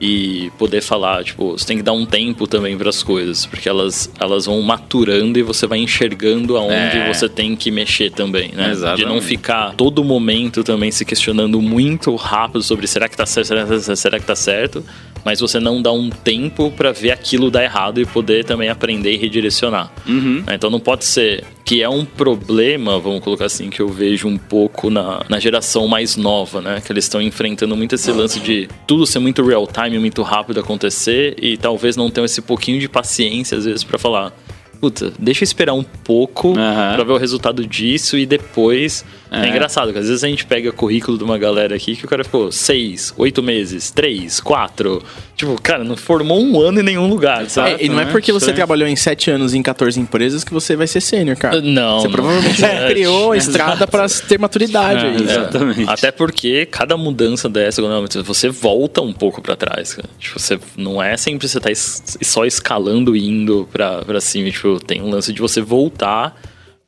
e 0.00 0.50
poder 0.58 0.80
falar, 0.82 1.22
tipo, 1.24 1.52
você 1.52 1.64
tem 1.66 1.76
que 1.76 1.82
dar 1.82 1.92
um 1.92 2.04
tempo 2.04 2.46
também 2.46 2.76
para 2.76 2.88
as 2.90 3.02
coisas, 3.02 3.46
porque 3.46 3.68
elas, 3.68 4.10
elas 4.20 4.46
vão 4.46 4.60
maturando 4.62 5.38
e 5.38 5.42
você 5.42 5.66
vai 5.66 5.78
enxergando 5.78 6.56
aonde 6.56 6.74
É. 6.98 7.12
você 7.12 7.28
tem 7.28 7.54
que 7.56 7.70
mexer 7.70 8.10
também, 8.10 8.50
né? 8.52 8.70
Exatamente. 8.70 9.06
De 9.06 9.12
não 9.12 9.20
ficar 9.20 9.74
todo 9.74 10.02
momento 10.04 10.62
também 10.64 10.90
se 10.90 11.04
questionando 11.04 11.60
muito 11.62 12.14
rápido 12.16 12.62
sobre 12.62 12.86
será 12.86 13.08
que 13.08 13.16
tá 13.16 13.26
certo, 13.26 13.46
será 13.48 13.64
que 13.64 13.68
tá 13.70 13.78
certo, 13.80 13.96
será 13.96 14.18
que 14.18 14.26
tá 14.26 14.36
certo, 14.36 14.84
mas 15.24 15.40
você 15.40 15.58
não 15.58 15.80
dá 15.80 15.90
um 15.92 16.10
tempo 16.10 16.70
para 16.70 16.92
ver 16.92 17.10
aquilo 17.10 17.50
dar 17.50 17.64
errado 17.64 18.00
e 18.00 18.04
poder 18.04 18.44
também 18.44 18.68
aprender 18.68 19.14
e 19.14 19.16
redirecionar. 19.16 19.90
Uhum. 20.06 20.42
Né? 20.46 20.54
Então 20.54 20.68
não 20.68 20.80
pode 20.80 21.04
ser 21.04 21.44
que 21.64 21.82
é 21.82 21.88
um 21.88 22.04
problema, 22.04 22.98
vamos 22.98 23.20
colocar 23.24 23.46
assim, 23.46 23.70
que 23.70 23.80
eu 23.80 23.88
vejo 23.88 24.28
um 24.28 24.36
pouco 24.36 24.90
na, 24.90 25.24
na 25.30 25.38
geração 25.38 25.88
mais 25.88 26.14
nova, 26.14 26.60
né? 26.60 26.82
Que 26.84 26.92
eles 26.92 27.04
estão 27.04 27.22
enfrentando 27.22 27.74
muito 27.74 27.94
esse 27.94 28.12
lance 28.12 28.38
de 28.38 28.68
tudo 28.86 29.06
ser 29.06 29.18
muito 29.18 29.42
real 29.42 29.66
time, 29.66 29.83
muito 29.90 30.22
rápido 30.22 30.60
acontecer 30.60 31.36
e 31.40 31.56
talvez 31.56 31.96
não 31.96 32.10
tenham 32.10 32.24
esse 32.24 32.40
pouquinho 32.42 32.80
de 32.80 32.88
paciência 32.88 33.58
às 33.58 33.64
vezes 33.64 33.84
para 33.84 33.98
falar. 33.98 34.32
Puta, 34.80 35.12
deixa 35.18 35.42
eu 35.42 35.46
esperar 35.46 35.72
um 35.72 35.82
pouco 35.82 36.56
Aham. 36.58 36.94
pra 36.94 37.04
ver 37.04 37.12
o 37.12 37.16
resultado 37.16 37.66
disso 37.66 38.18
e 38.18 38.26
depois. 38.26 39.04
É. 39.42 39.46
É. 39.46 39.48
engraçado, 39.48 39.92
que 39.92 39.98
às 39.98 40.06
vezes 40.08 40.22
a 40.24 40.28
gente 40.28 40.44
pega 40.46 40.70
currículo 40.72 41.16
de 41.18 41.24
uma 41.24 41.38
galera 41.38 41.74
aqui 41.76 41.96
que 41.96 42.04
o 42.04 42.08
cara 42.08 42.24
ficou 42.24 42.50
seis, 42.52 43.12
oito 43.16 43.42
meses, 43.42 43.90
três, 43.90 44.40
quatro. 44.40 45.02
Tipo, 45.36 45.60
cara, 45.60 45.82
não 45.82 45.96
formou 45.96 46.40
um 46.40 46.60
ano 46.60 46.80
em 46.80 46.82
nenhum 46.82 47.08
lugar, 47.08 47.48
sabe? 47.50 47.70
É, 47.72 47.84
e 47.84 47.88
não 47.88 47.98
é 48.00 48.04
né? 48.04 48.12
porque 48.12 48.30
você 48.32 48.50
é. 48.50 48.52
trabalhou 48.52 48.86
em 48.88 48.94
7 48.96 49.30
anos 49.32 49.52
em 49.54 49.62
14 49.62 49.98
empresas 49.98 50.44
que 50.44 50.52
você 50.52 50.76
vai 50.76 50.86
ser 50.86 51.00
sênior, 51.00 51.36
cara. 51.36 51.60
Não, 51.60 52.00
Você 52.00 52.06
não. 52.08 52.12
provavelmente 52.12 52.64
É, 52.64 52.86
criou 52.90 53.32
a 53.32 53.36
estrada 53.36 53.86
pra 53.86 54.06
ter 54.08 54.38
maturidade 54.38 55.04
É, 55.04 55.08
aí. 55.08 55.22
Exatamente. 55.22 55.90
Até 55.90 56.10
porque 56.12 56.66
cada 56.66 56.96
mudança 56.96 57.48
dessa, 57.48 57.82
quando 57.82 58.22
você 58.24 58.48
volta 58.48 59.00
um 59.02 59.12
pouco 59.12 59.42
pra 59.42 59.56
trás, 59.56 59.94
cara. 59.94 60.08
Tipo, 60.18 60.38
você 60.38 60.58
não 60.76 61.02
é 61.02 61.16
sempre 61.16 61.48
você 61.48 61.58
tá 61.58 61.70
es- 61.70 62.16
só 62.22 62.44
escalando 62.44 63.16
e 63.16 63.28
indo 63.28 63.68
pra, 63.72 64.02
pra 64.02 64.20
cima. 64.20 64.50
Tipo, 64.50 64.78
tem 64.78 65.02
um 65.02 65.10
lance 65.10 65.32
de 65.32 65.40
você 65.40 65.60
voltar. 65.60 66.40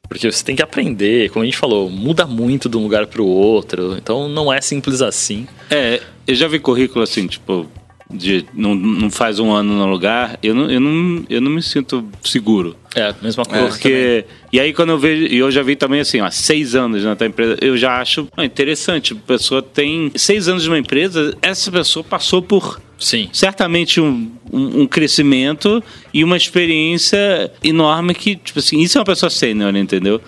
Porque 0.09 0.31
você 0.31 0.45
tem 0.45 0.57
que 0.57 0.63
aprender, 0.63 1.31
como 1.31 1.43
a 1.43 1.47
gente 1.47 1.57
falou, 1.57 1.91
muda 1.91 2.27
muito 2.27 2.69
de 2.69 2.77
um 2.77 2.83
lugar 2.83 3.07
pro 3.07 3.25
outro. 3.25 3.97
Então 3.97 4.29
não 4.29 4.53
é 4.53 4.61
simples 4.61 5.03
assim. 5.03 5.47
É, 5.71 6.01
eu 6.27 6.35
já 6.35 6.49
vi 6.49 6.59
currículo 6.59 7.03
assim, 7.03 7.27
tipo, 7.27 7.69
de 8.11 8.47
não, 8.55 8.75
não 8.75 9.11
faz 9.11 9.39
um 9.39 9.53
ano 9.53 9.75
no 9.75 9.87
lugar, 9.87 10.39
eu 10.43 10.55
não, 10.55 10.71
eu 10.71 10.81
não, 10.81 11.25
eu 11.29 11.41
não 11.41 11.51
me 11.51 11.63
sinto 11.63 12.05
seguro. 12.23 12.77
É, 12.95 13.15
mesma 13.21 13.45
coisa. 13.45 13.63
também. 13.63 13.71
Porque. 13.71 14.25
E 14.53 14.61
aí 14.61 14.73
quando 14.73 14.91
eu 14.91 14.99
vejo. 14.99 15.25
E 15.27 15.37
eu 15.37 15.51
já 15.51 15.63
vi 15.63 15.75
também 15.75 16.01
assim, 16.01 16.21
ó, 16.21 16.31
seis 16.31 16.75
anos 16.75 17.03
na 17.03 17.17
tua 17.17 17.27
empresa, 17.27 17.57
eu 17.61 17.77
já 17.77 18.01
acho 18.01 18.29
ah, 18.37 18.45
interessante. 18.45 19.13
A 19.13 19.17
pessoa 19.17 19.61
tem 19.61 20.13
seis 20.15 20.49
anos 20.49 20.63
de 20.63 20.69
uma 20.69 20.79
empresa, 20.79 21.37
essa 21.43 21.71
pessoa 21.71 22.05
passou 22.05 22.41
por 22.41 22.81
Sim. 22.99 23.29
certamente 23.33 24.01
um, 24.01 24.33
um, 24.51 24.83
um 24.83 24.87
crescimento 24.87 25.83
e 26.13 26.25
uma 26.25 26.37
experiência 26.37 27.53
enorme 27.63 28.15
que, 28.15 28.37
tipo 28.37 28.59
assim, 28.59 28.81
isso 28.81 28.97
é 28.97 29.01
uma 29.01 29.05
pessoa 29.05 29.29
sênior, 29.29 29.75
entendeu? 29.77 30.21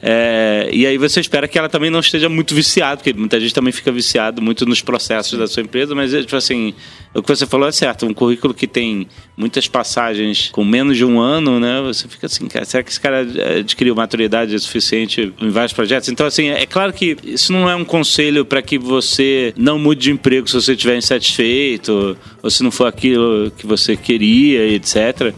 É, 0.00 0.68
e 0.72 0.86
aí 0.86 0.96
você 0.96 1.20
espera 1.20 1.48
que 1.48 1.58
ela 1.58 1.68
também 1.68 1.90
não 1.90 2.00
esteja 2.00 2.28
muito 2.28 2.54
viciada, 2.54 2.98
porque 2.98 3.12
muita 3.12 3.40
gente 3.40 3.52
também 3.52 3.72
fica 3.72 3.90
viciado 3.90 4.40
muito 4.40 4.64
nos 4.64 4.80
processos 4.80 5.38
da 5.38 5.46
sua 5.46 5.62
empresa, 5.62 5.94
mas 5.94 6.12
tipo 6.12 6.36
assim, 6.36 6.72
o 7.14 7.22
que 7.22 7.28
você 7.28 7.46
falou 7.46 7.68
é 7.68 7.72
certo, 7.72 8.06
um 8.06 8.14
currículo 8.14 8.54
que 8.54 8.66
tem 8.66 9.08
muitas 9.36 9.66
passagens 9.66 10.50
com 10.52 10.64
menos 10.64 10.96
de 10.96 11.04
um 11.04 11.20
ano, 11.20 11.58
né? 11.58 11.80
Você 11.82 12.06
fica 12.08 12.26
assim, 12.26 12.46
cara, 12.46 12.64
será 12.64 12.82
que 12.82 12.90
esse 12.90 13.00
cara 13.00 13.26
adquiriu 13.58 13.94
maturidade 13.94 14.58
suficiente 14.58 15.32
em 15.40 15.50
vários 15.50 15.72
projetos? 15.72 16.08
Então, 16.08 16.26
assim, 16.26 16.48
é 16.48 16.66
claro 16.66 16.92
que 16.92 17.16
isso 17.24 17.52
não 17.52 17.68
é 17.68 17.74
um 17.74 17.84
conselho 17.84 18.44
para 18.44 18.62
que 18.62 18.78
você 18.78 19.52
não 19.56 19.78
mude 19.78 20.02
de 20.02 20.10
emprego 20.12 20.46
se 20.48 20.54
você 20.54 20.72
estiver 20.72 20.96
insatisfeito, 20.96 22.16
ou 22.42 22.50
se 22.50 22.62
não 22.62 22.70
for 22.70 22.86
aquilo 22.86 23.50
que 23.56 23.66
você 23.66 23.96
queria, 23.96 24.66
etc. 24.68 25.34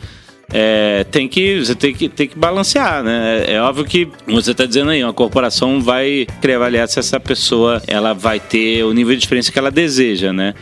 É, 0.53 1.05
tem 1.05 1.29
que 1.29 1.61
você 1.61 1.75
tem 1.75 1.95
que, 1.95 2.09
tem 2.09 2.27
que 2.27 2.37
balancear, 2.37 3.05
né? 3.05 3.45
É, 3.47 3.61
óbvio 3.61 3.85
que 3.85 4.09
você 4.27 4.51
está 4.51 4.67
dizendo 4.67 4.91
aí, 4.91 5.03
uma 5.03 5.13
corporação 5.13 5.81
vai 5.81 6.27
querer 6.41 6.55
avaliar 6.55 6.89
se 6.89 6.99
essa 6.99 7.21
pessoa 7.21 7.81
ela 7.87 8.13
vai 8.13 8.41
ter 8.41 8.85
o 8.85 8.93
nível 8.93 9.15
de 9.15 9.23
experiência 9.23 9.53
que 9.53 9.59
ela 9.59 9.71
deseja, 9.71 10.33
né? 10.33 10.55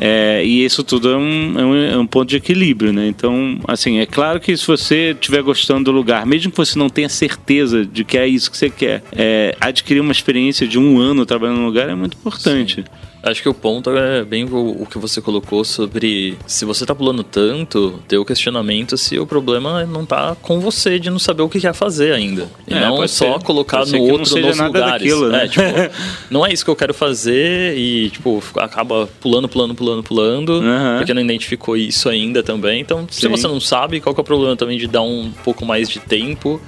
É, 0.00 0.42
e 0.44 0.64
isso 0.64 0.82
tudo 0.82 1.10
é 1.10 1.16
um, 1.16 1.58
é, 1.58 1.64
um, 1.64 1.76
é 1.76 1.98
um 1.98 2.06
ponto 2.06 2.28
de 2.28 2.36
equilíbrio, 2.36 2.92
né? 2.92 3.06
Então, 3.08 3.58
assim, 3.68 3.98
é 3.98 4.06
claro 4.06 4.40
que 4.40 4.56
se 4.56 4.66
você 4.66 5.12
estiver 5.12 5.42
gostando 5.42 5.84
do 5.84 5.92
lugar, 5.92 6.24
mesmo 6.26 6.50
que 6.50 6.56
você 6.56 6.78
não 6.78 6.88
tenha 6.88 7.08
certeza 7.08 7.84
de 7.84 8.04
que 8.04 8.16
é 8.16 8.26
isso 8.26 8.50
que 8.50 8.56
você 8.56 8.70
quer, 8.70 9.02
é, 9.12 9.54
adquirir 9.60 10.00
uma 10.00 10.12
experiência 10.12 10.66
de 10.66 10.78
um 10.78 10.98
ano 10.98 11.26
trabalhando 11.26 11.58
no 11.58 11.66
lugar 11.66 11.88
é 11.88 11.94
muito 11.94 12.16
importante. 12.16 12.84
Acho 13.22 13.40
que 13.40 13.48
o 13.48 13.54
ponto 13.54 13.88
é 13.90 14.24
bem 14.24 14.44
o, 14.44 14.82
o 14.82 14.86
que 14.86 14.98
você 14.98 15.20
colocou 15.20 15.64
sobre 15.64 16.36
se 16.44 16.64
você 16.64 16.84
tá 16.84 16.92
pulando 16.92 17.22
tanto, 17.22 18.02
ter 18.08 18.18
o 18.18 18.24
questionamento 18.24 18.96
se 18.98 19.16
o 19.16 19.24
problema 19.24 19.86
não 19.86 20.04
tá 20.04 20.36
com 20.42 20.58
você 20.58 20.98
de 20.98 21.08
não 21.08 21.20
saber 21.20 21.42
o 21.42 21.48
que 21.48 21.60
quer 21.60 21.72
fazer 21.72 22.12
ainda. 22.12 22.48
E 22.66 22.74
É, 22.74 22.80
não 22.80 22.96
só 23.06 23.38
ser. 23.38 23.44
colocar 23.44 23.86
no 23.86 23.98
outro 24.02 24.40
nos 24.40 24.58
lugares. 24.58 24.92
daquilo, 25.02 25.28
né? 25.28 25.44
É, 25.44 25.48
tipo, 25.48 25.62
não 26.30 26.44
é 26.44 26.52
isso 26.52 26.64
que 26.64 26.70
eu 26.70 26.74
quero 26.76 26.92
fazer 26.92 27.78
e, 27.78 28.10
tipo, 28.10 28.42
acaba 28.56 29.08
pulando, 29.20 29.48
pulando, 29.48 29.74
pulando, 29.74 30.02
pulando, 30.02 30.52
Aham. 30.54 30.96
porque 30.98 31.14
não 31.14 31.22
identificou 31.22 31.76
isso 31.76 32.08
ainda 32.08 32.42
também. 32.42 32.80
Então, 32.80 33.06
se 33.08 33.20
Sim. 33.20 33.28
você 33.28 33.46
não 33.46 33.60
sabe, 33.60 34.00
qual 34.00 34.12
que 34.14 34.20
é 34.20 34.22
o 34.22 34.24
problema 34.24 34.56
também 34.56 34.76
de 34.78 34.88
dar 34.88 35.02
um 35.02 35.30
pouco 35.44 35.64
mais 35.64 35.88
de 35.88 36.00
tempo 36.00 36.60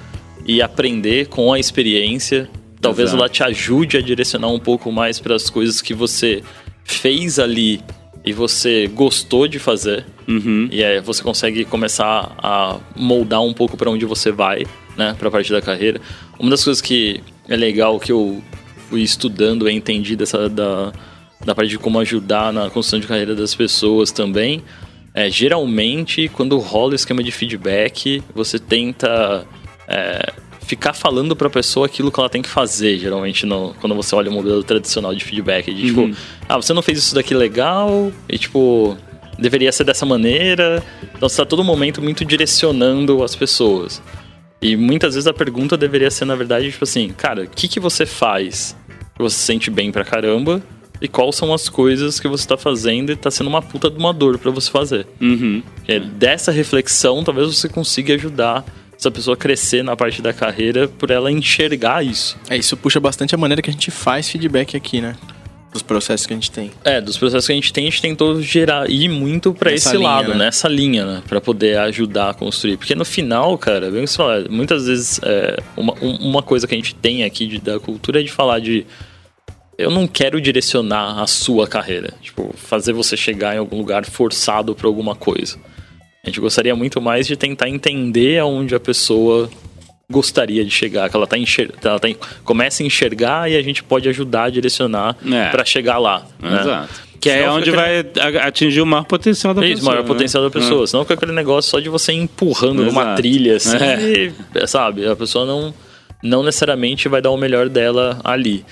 e 0.46 0.62
aprender 0.62 1.26
com 1.26 1.52
a 1.52 1.58
experiência. 1.58 2.48
Talvez 2.84 3.08
Exato. 3.08 3.22
ela 3.22 3.28
te 3.28 3.42
ajude 3.42 3.96
a 3.96 4.02
direcionar 4.02 4.48
um 4.48 4.58
pouco 4.58 4.92
mais 4.92 5.18
para 5.18 5.34
as 5.34 5.48
coisas 5.48 5.80
que 5.80 5.94
você 5.94 6.42
fez 6.84 7.38
ali 7.38 7.80
e 8.24 8.32
você 8.32 8.86
gostou 8.86 9.48
de 9.48 9.58
fazer. 9.58 10.04
Uhum. 10.28 10.68
E 10.70 10.84
aí 10.84 11.00
você 11.00 11.22
consegue 11.22 11.64
começar 11.64 12.34
a 12.38 12.78
moldar 12.94 13.42
um 13.42 13.52
pouco 13.52 13.76
para 13.76 13.90
onde 13.90 14.04
você 14.04 14.30
vai, 14.30 14.66
né, 14.96 15.14
para 15.18 15.30
parte 15.30 15.50
da 15.50 15.60
carreira. 15.60 16.00
Uma 16.38 16.50
das 16.50 16.62
coisas 16.62 16.82
que 16.82 17.22
é 17.48 17.56
legal 17.56 17.98
que 17.98 18.12
eu 18.12 18.42
fui 18.88 19.02
estudando 19.02 19.68
e 19.68 19.72
entendi 19.72 20.14
dessa 20.14 20.48
da 20.48 20.92
da 21.44 21.54
parte 21.54 21.70
de 21.70 21.78
como 21.78 21.98
ajudar 22.00 22.52
na 22.52 22.70
construção 22.70 23.00
de 23.00 23.06
carreira 23.06 23.34
das 23.34 23.54
pessoas 23.54 24.10
também 24.10 24.62
É, 25.16 25.30
geralmente, 25.30 26.28
quando 26.28 26.58
rola 26.58 26.92
o 26.92 26.94
esquema 26.96 27.22
de 27.22 27.30
feedback, 27.30 28.20
você 28.34 28.58
tenta 28.58 29.46
é, 29.86 30.32
ficar 30.66 30.92
falando 30.92 31.36
pra 31.36 31.50
pessoa 31.50 31.86
aquilo 31.86 32.10
que 32.10 32.18
ela 32.18 32.28
tem 32.28 32.42
que 32.42 32.48
fazer, 32.48 32.98
geralmente, 32.98 33.46
no, 33.46 33.74
quando 33.80 33.94
você 33.94 34.14
olha 34.14 34.30
o 34.30 34.32
modelo 34.32 34.62
tradicional 34.62 35.14
de 35.14 35.24
feedback. 35.24 35.72
De, 35.72 35.86
Tipo, 35.86 36.10
ah, 36.48 36.56
você 36.56 36.72
não 36.72 36.82
fez 36.82 36.98
isso 36.98 37.14
daqui 37.14 37.34
legal, 37.34 38.10
e 38.28 38.38
tipo, 38.38 38.96
deveria 39.38 39.70
ser 39.72 39.84
dessa 39.84 40.06
maneira. 40.06 40.82
Então 41.14 41.28
você 41.28 41.36
tá 41.36 41.44
todo 41.44 41.62
momento 41.62 42.02
muito 42.02 42.24
direcionando 42.24 43.22
as 43.22 43.36
pessoas. 43.36 44.02
E 44.60 44.76
muitas 44.76 45.14
vezes 45.14 45.26
a 45.26 45.34
pergunta 45.34 45.76
deveria 45.76 46.10
ser, 46.10 46.24
na 46.24 46.34
verdade, 46.34 46.70
tipo 46.70 46.84
assim, 46.84 47.08
cara, 47.10 47.42
o 47.44 47.48
que, 47.48 47.68
que 47.68 47.78
você 47.78 48.06
faz 48.06 48.76
que 49.14 49.22
você 49.22 49.36
se 49.36 49.42
sente 49.42 49.70
bem 49.70 49.92
pra 49.92 50.04
caramba? 50.04 50.62
E 51.00 51.08
quais 51.08 51.36
são 51.36 51.52
as 51.52 51.68
coisas 51.68 52.18
que 52.18 52.26
você 52.26 52.46
tá 52.46 52.56
fazendo 52.56 53.12
e 53.12 53.16
tá 53.16 53.30
sendo 53.30 53.48
uma 53.48 53.60
puta 53.60 53.90
de 53.90 53.98
uma 53.98 54.12
dor 54.12 54.38
pra 54.38 54.50
você 54.50 54.70
fazer? 54.70 55.06
Uhum. 55.20 55.62
É, 55.86 55.98
dessa 55.98 56.50
reflexão, 56.50 57.22
talvez 57.22 57.54
você 57.54 57.68
consiga 57.68 58.14
ajudar 58.14 58.64
essa 59.04 59.10
pessoa 59.10 59.36
crescer 59.36 59.84
na 59.84 59.94
parte 59.94 60.22
da 60.22 60.32
carreira 60.32 60.88
por 60.88 61.10
ela 61.10 61.30
enxergar 61.30 62.04
isso. 62.04 62.36
É, 62.48 62.56
isso 62.56 62.76
puxa 62.76 62.98
bastante 62.98 63.34
a 63.34 63.38
maneira 63.38 63.60
que 63.60 63.68
a 63.68 63.72
gente 63.72 63.90
faz 63.90 64.28
feedback 64.30 64.76
aqui, 64.76 65.00
né? 65.00 65.14
Dos 65.72 65.82
processos 65.82 66.24
que 66.26 66.32
a 66.32 66.36
gente 66.36 66.50
tem. 66.52 66.70
É, 66.84 67.00
dos 67.00 67.18
processos 67.18 67.46
que 67.46 67.52
a 67.52 67.54
gente 67.56 67.72
tem, 67.72 67.86
a 67.86 67.90
gente 67.90 68.00
tentou 68.00 68.40
gerar, 68.40 68.88
ir 68.88 69.08
muito 69.08 69.52
pra 69.52 69.70
Nessa 69.72 69.88
esse 69.90 69.96
linha, 69.98 70.08
lado, 70.08 70.28
né? 70.30 70.36
nessa 70.46 70.68
linha, 70.68 71.04
né? 71.04 71.22
Pra 71.28 71.40
poder 71.40 71.76
ajudar 71.78 72.30
a 72.30 72.34
construir. 72.34 72.76
Porque 72.76 72.94
no 72.94 73.04
final, 73.04 73.58
cara, 73.58 73.90
bem 73.90 74.04
que 74.04 74.10
você 74.10 74.16
fala, 74.16 74.46
muitas 74.48 74.86
vezes 74.86 75.20
é, 75.22 75.56
uma, 75.76 75.92
um- 76.00 76.16
uma 76.30 76.42
coisa 76.42 76.66
que 76.66 76.74
a 76.74 76.78
gente 76.78 76.94
tem 76.94 77.24
aqui 77.24 77.46
de- 77.46 77.58
da 77.60 77.78
cultura 77.80 78.20
é 78.20 78.22
de 78.22 78.30
falar 78.30 78.60
de. 78.60 78.86
Eu 79.76 79.90
não 79.90 80.06
quero 80.06 80.40
direcionar 80.40 81.20
a 81.20 81.26
sua 81.26 81.66
carreira. 81.66 82.14
Tipo, 82.22 82.54
fazer 82.56 82.92
você 82.92 83.16
chegar 83.16 83.56
em 83.56 83.58
algum 83.58 83.76
lugar 83.78 84.04
forçado 84.06 84.74
pra 84.76 84.86
alguma 84.86 85.16
coisa. 85.16 85.58
A 86.24 86.28
gente 86.28 86.40
gostaria 86.40 86.74
muito 86.74 87.00
mais 87.00 87.26
de 87.26 87.36
tentar 87.36 87.68
entender 87.68 88.38
aonde 88.38 88.74
a 88.74 88.80
pessoa 88.80 89.48
gostaria 90.10 90.64
de 90.64 90.70
chegar, 90.70 91.08
que 91.08 91.16
ela 91.16 91.26
tá 91.26 91.36
enxer... 91.38 91.70
ela 91.82 91.98
tá 91.98 92.08
começa 92.44 92.82
a 92.82 92.86
enxergar 92.86 93.50
e 93.50 93.56
a 93.56 93.62
gente 93.62 93.82
pode 93.82 94.08
ajudar 94.08 94.44
a 94.44 94.50
direcionar 94.50 95.16
É. 95.30 95.48
pra 95.50 95.64
chegar 95.64 95.98
lá. 95.98 96.26
né? 96.40 96.60
Exato. 96.60 97.04
Que 97.20 97.30
é 97.30 97.38
Senão 97.40 97.56
onde 97.56 97.70
fica 97.70 97.76
vai 97.76 98.06
atingir 98.46 98.82
o 98.82 98.86
maior 98.86 99.04
potencial 99.04 99.54
da 99.54 99.64
Isso, 99.64 99.76
pessoa. 99.76 99.92
maior 99.92 100.02
né? 100.02 100.08
potencial 100.08 100.42
da 100.42 100.50
pessoa. 100.50 100.86
Senão 100.86 101.04
fica 101.04 101.14
aquele 101.14 101.32
negócio 101.32 101.70
só 101.70 101.80
de 101.80 101.88
você 101.88 102.12
empurrando 102.12 102.84
numa 102.84 103.00
Exato. 103.02 103.16
trilha, 103.16 103.56
assim, 103.56 103.76
É. 103.78 104.32
e, 104.62 104.66
sabe? 104.66 105.06
A 105.08 105.16
pessoa 105.16 105.46
não, 105.46 105.72
não 106.22 106.42
necessariamente 106.42 107.08
vai 107.08 107.22
dar 107.22 107.30
o 107.30 107.36
melhor 107.38 107.68
dela 107.70 108.20
ali. 108.22 108.62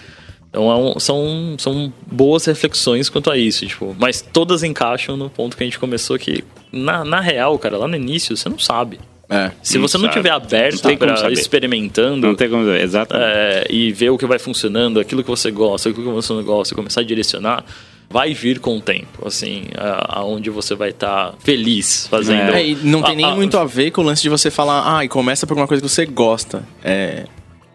Então 0.53 0.71
é 0.71 0.77
um- 0.77 1.01
são, 1.01 1.55
são 1.59 1.91
boas 2.07 2.45
reflexões 2.45 3.09
quanto 3.09 3.31
a 3.31 3.39
isso, 3.39 3.67
tipo, 3.67 3.97
mas 3.99 4.21
todas 4.21 4.63
encaixam 4.63 5.17
no 5.17 5.31
ponto 5.31 5.57
que 5.57 5.63
a 5.63 5.67
gente 5.67 5.79
começou 5.79 6.19
que, 6.19 6.45
na, 6.71 7.03
na 7.05 7.21
real, 7.21 7.59
cara, 7.59 7.79
lá 7.79 7.89
no 7.89 7.97
início, 7.97 8.37
você 8.37 8.51
não 8.51 8.59
sabe. 8.59 9.01
É. 9.31 9.51
Se 9.63 9.79
Não 9.79 9.89
você 9.89 9.97
não 9.97 10.05
sabe. 10.05 10.17
tiver 10.17 10.29
Não 10.29 10.37
aberto 10.37 10.83
como 10.83 10.97
pra 10.99 11.17
saber. 11.17 11.33
experimentando, 11.33 12.27
Não 12.27 12.35
tem 12.35 12.51
como 12.51 12.65
dizer, 12.65 12.83
exatamente. 12.83 13.27
é, 13.31 13.67
e 13.71 13.91
ver 13.93 14.11
o 14.11 14.19
que 14.19 14.27
vai 14.27 14.39
funcionando, 14.39 15.01
aquilo 15.01 15.25
que 15.25 15.31
você 15.31 15.51
gosta, 15.51 15.89
aquilo 15.89 16.05
que 16.05 16.13
você 16.13 16.35
não 16.35 16.43
gosta, 16.45 16.75
e 16.75 16.77
começar 16.77 17.01
a 17.01 17.05
direcionar, 17.05 17.65
vai 18.11 18.35
vir 18.35 18.59
com 18.61 18.77
o 18.77 18.81
tempo, 18.83 19.27
assim, 19.27 19.63
a- 19.75 20.19
aonde 20.19 20.51
você 20.51 20.75
vai 20.75 20.91
estar 20.91 21.33
feliz 21.43 22.07
fazendo. 22.09 22.53
É, 22.53 22.63
e 22.67 22.75
não 22.75 23.01
tem 23.01 23.17
nem 23.17 23.25
Ah, 23.25 23.31
ah, 23.31 23.35
muito 23.37 23.57
a 23.57 23.65
ver 23.65 23.91
com 23.91 24.03
o 24.03 24.05
lance 24.05 24.21
de 24.21 24.29
você 24.29 24.51
falar, 24.51 24.99
ah, 24.99 25.03
e 25.03 25.09
começa 25.09 25.47
por 25.47 25.55
alguma 25.55 25.67
coisa 25.67 25.83
que 25.83 25.89
você 25.89 26.05
gosta. 26.05 26.63
É. 26.85 27.25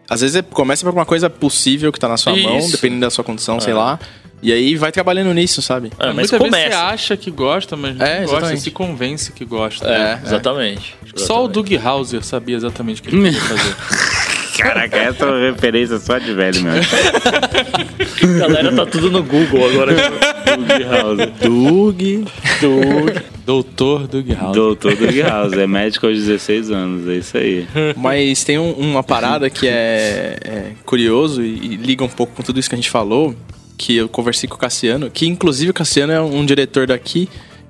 Às 0.10 0.22
vezes 0.22 0.36
é- 0.38 0.42
começa 0.42 0.82
por 0.84 0.88
alguma 0.90 1.06
coisa 1.06 1.30
possível 1.30 1.92
que 1.92 2.00
tá 2.00 2.08
na 2.08 2.18
sua 2.18 2.36
mão, 2.36 2.60
Isso. 2.60 2.72
dependendo 2.72 3.02
da 3.02 3.10
sua 3.10 3.24
condição, 3.24 3.60
sei 3.60 3.74
lá. 3.74 4.00
E 4.42 4.54
aí 4.54 4.76
vai 4.76 4.92
trabalhando 4.92 5.34
nisso, 5.34 5.64
sabe? 5.64 5.92
É, 6.00 6.08
mas 6.14 6.30
vezes 6.30 6.38
começa. 6.38 6.70
você 6.70 6.76
acha 6.76 7.18
que 7.18 7.32
gosta, 7.32 7.76
mas 7.76 7.96
não 7.98 8.06
É, 8.06 8.20
gosta, 8.20 8.24
exatamente. 8.36 8.60
você 8.60 8.64
se 8.66 8.72
convence 8.72 9.32
que 9.32 9.44
gosta. 9.44 9.88
É, 9.88 10.20
exatamente. 10.24 10.96
Só 11.16 11.44
o. 11.44 11.48
Doug 11.48 11.72
Hauser 11.84 12.24
sabia 12.24 12.56
exatamente 12.56 13.02
o 13.02 13.04
que 13.04 13.10
ele 13.16 13.24
queria 13.24 13.42
fazer. 13.42 13.76
Caraca, 14.58 14.98
essa 14.98 15.24
é 15.24 15.28
uma 15.28 15.52
referência 15.52 15.98
só 16.00 16.18
de 16.20 16.34
velho 16.34 16.62
mesmo. 16.64 16.92
A 18.36 18.38
galera 18.40 18.76
tá 18.76 18.86
tudo 18.86 19.10
no 19.12 19.24
Google 19.24 19.70
agora. 19.70 19.94
Doug 19.94 20.70
House. 20.92 21.30
Doug. 21.42 23.18
Doutor 23.48 24.08
Doug 24.08 24.30
Hauser. 24.32 24.52
Doutor 24.54 24.96
Doug 24.96 25.18
House. 25.22 25.54
É 25.54 25.66
médico 25.68 26.06
aos 26.06 26.18
16 26.18 26.70
anos, 26.70 27.08
é 27.08 27.16
isso 27.16 27.38
aí. 27.38 27.66
Mas 27.96 28.44
tem 28.44 28.60
um- 28.60 28.74
uma 28.74 29.02
parada 29.02 29.50
que 29.50 29.66
é, 29.68 30.38
é 30.44 30.72
curioso 30.86 31.42
e, 31.42 31.48
e 31.56 31.76
liga 31.78 32.04
um 32.04 32.10
pouco 32.10 32.34
com 32.36 32.44
tudo 32.44 32.60
isso 32.60 32.68
que 32.68 32.76
a 32.76 32.78
gente 32.78 32.90
falou, 32.90 33.34
que 33.78 33.96
eu 33.96 34.10
conversei 34.10 34.50
com 34.50 34.56
o 34.56 34.60
Cassiano, 34.60 35.10
que 35.10 35.26
inclusive 35.26 35.72
o 35.72 35.74
Cassiano 35.74 36.12
é 36.12 36.22
um 36.22 36.46
diretor 36.46 36.88
daqui, 36.88 37.30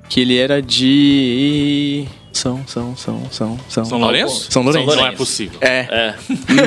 que 0.09 0.19
ele 0.19 0.35
era 0.37 0.61
de... 0.61 2.05
São, 2.37 2.63
são, 2.67 2.95
são, 2.95 3.27
são, 3.31 3.59
são... 3.67 3.85
São 3.85 3.99
Lourenço? 3.99 4.51
São 4.51 4.61
Lourenço. 4.61 4.85
São 4.85 4.95
Não 4.95 5.07
é 5.07 5.11
possível. 5.11 5.57
É, 5.59 5.87
É. 5.89 6.15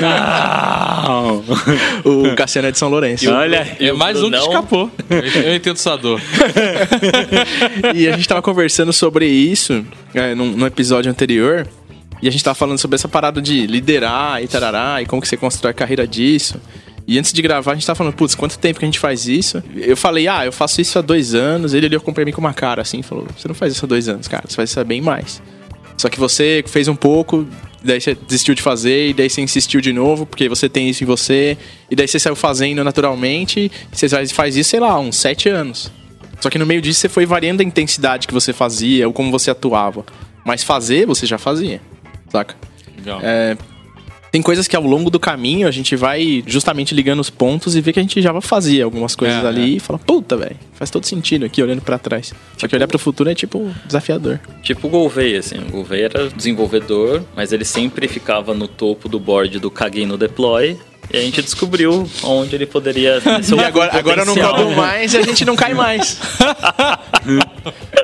Não! 0.01 1.43
o 2.03 2.35
Cassiano 2.35 2.67
é 2.67 2.71
de 2.71 2.77
São 2.77 2.89
Lourenço. 2.89 3.31
Olha, 3.31 3.77
É 3.79 3.93
mais 3.93 4.21
um 4.21 4.29
que 4.29 4.37
escapou. 4.37 4.91
Eu, 5.09 5.55
entendo 5.55 5.77
sua 5.77 5.95
dor. 5.95 6.21
E 7.95 8.07
a 8.07 8.15
gente 8.15 8.27
tava 8.27 8.41
conversando 8.41 8.91
sobre 8.91 9.25
isso 9.25 9.85
é, 10.13 10.35
num, 10.35 10.51
num 10.51 10.65
episódio 10.65 11.09
anterior. 11.09 11.67
E 12.21 12.27
a 12.27 12.31
gente 12.31 12.43
tava 12.43 12.55
falando 12.55 12.77
sobre 12.77 12.95
essa 12.95 13.07
parada 13.07 13.41
de 13.41 13.65
liderar 13.65 14.43
e 14.43 14.47
tarará, 14.47 15.01
e 15.01 15.05
como 15.05 15.21
que 15.21 15.27
você 15.27 15.35
constrói 15.37 15.71
a 15.71 15.73
carreira 15.73 16.05
disso. 16.05 16.59
E 17.07 17.17
antes 17.17 17.33
de 17.33 17.41
gravar, 17.41 17.71
a 17.71 17.75
gente 17.75 17.85
tava 17.85 17.97
falando, 17.97 18.13
putz, 18.13 18.35
quanto 18.35 18.57
tempo 18.59 18.79
que 18.79 18.85
a 18.85 18.87
gente 18.87 18.99
faz 18.99 19.27
isso? 19.27 19.61
Eu 19.75 19.97
falei, 19.97 20.27
ah, 20.27 20.45
eu 20.45 20.51
faço 20.51 20.79
isso 20.81 20.99
há 20.99 21.01
dois 21.01 21.33
anos. 21.33 21.73
Ele 21.73 21.87
olhou 21.87 21.99
pra 21.99 22.23
mim 22.23 22.31
com 22.31 22.39
uma 22.39 22.53
cara 22.53 22.81
assim 22.81 22.99
e 22.99 23.03
falou, 23.03 23.27
você 23.35 23.47
não 23.47 23.55
faz 23.55 23.73
isso 23.73 23.85
há 23.85 23.87
dois 23.87 24.07
anos, 24.07 24.27
cara, 24.27 24.43
você 24.47 24.55
faz 24.55 24.69
isso 24.69 24.79
há 24.79 24.83
bem 24.83 25.01
mais. 25.01 25.41
Só 26.01 26.09
que 26.09 26.19
você 26.19 26.63
fez 26.65 26.87
um 26.87 26.95
pouco, 26.95 27.45
daí 27.83 28.01
você 28.01 28.15
desistiu 28.15 28.55
de 28.55 28.61
fazer, 28.63 29.09
e 29.09 29.13
daí 29.13 29.29
você 29.29 29.39
insistiu 29.39 29.79
de 29.79 29.93
novo, 29.93 30.25
porque 30.25 30.49
você 30.49 30.67
tem 30.67 30.89
isso 30.89 31.03
em 31.03 31.05
você, 31.05 31.55
e 31.91 31.95
daí 31.95 32.07
você 32.07 32.17
saiu 32.17 32.35
fazendo 32.35 32.83
naturalmente, 32.83 33.71
e 33.93 33.95
você 33.95 34.09
faz- 34.33 34.55
isso, 34.55 34.71
sei 34.71 34.79
lá, 34.79 34.99
uns 34.99 35.15
sete 35.17 35.47
anos. 35.47 35.91
Só 36.39 36.49
que 36.49 36.57
no 36.57 36.65
meio 36.65 36.81
disso 36.81 37.01
você 37.01 37.07
foi 37.07 37.23
variando 37.27 37.61
a 37.61 37.63
intensidade 37.63 38.25
que 38.25 38.33
você 38.33 38.51
fazia, 38.51 39.05
ou 39.07 39.13
como 39.13 39.29
você 39.29 39.51
atuava. 39.51 40.03
Mas 40.43 40.63
fazer, 40.63 41.05
você 41.05 41.27
já 41.27 41.37
fazia, 41.37 41.79
saca? 42.31 42.55
Legal. 42.97 43.19
É, 43.21 43.55
tem 44.31 44.41
coisas 44.41 44.67
que 44.67 44.75
ao 44.75 44.83
longo 44.83 45.09
do 45.09 45.19
caminho 45.19 45.67
a 45.67 45.71
gente 45.71 45.95
vai 45.95 46.41
justamente 46.47 46.95
ligando 46.95 47.19
os 47.19 47.29
pontos 47.29 47.75
e 47.75 47.81
vê 47.81 47.91
que 47.91 47.99
a 47.99 48.01
gente 48.01 48.21
já 48.21 48.39
fazia 48.41 48.85
algumas 48.85 49.13
coisas 49.15 49.43
É, 49.43 49.47
ali 49.47 49.75
e 49.75 49.79
fala, 49.79 49.99
puta, 49.99 50.37
velho, 50.37 50.55
faz 50.73 50.89
todo 50.89 51.05
sentido 51.05 51.45
aqui 51.45 51.61
olhando 51.61 51.81
pra 51.81 51.99
trás. 51.99 52.33
Só 52.57 52.67
que 52.67 52.75
olhar 52.75 52.87
pro 52.87 52.97
futuro 52.97 53.29
é 53.29 53.35
tipo 53.35 53.69
desafiador. 53.85 54.39
Tipo 54.63 54.87
o 54.87 54.89
Gouveia, 54.89 55.39
assim. 55.39 55.57
O 55.57 55.71
Gouveia 55.71 56.05
era 56.05 56.29
desenvolvedor, 56.29 57.23
mas 57.35 57.51
ele 57.51 57.65
sempre 57.65 58.07
ficava 58.07 58.53
no 58.53 58.67
topo 58.67 59.09
do 59.09 59.19
board 59.19 59.59
do 59.59 59.69
Caguei 59.69 60.05
no 60.05 60.17
Deploy. 60.17 60.77
E 61.13 61.17
a 61.17 61.21
gente 61.21 61.41
descobriu 61.41 62.09
onde 62.23 62.55
ele 62.55 62.65
poderia 62.65 63.19
seu 63.43 63.57
E 63.57 63.63
agora, 63.65 63.97
agora 63.97 64.21
eu 64.21 64.25
não 64.25 64.35
cobro 64.35 64.71
mais 64.71 65.13
e 65.13 65.17
a 65.17 65.21
gente 65.23 65.43
não 65.43 65.57
cai 65.57 65.73
mais. 65.73 66.17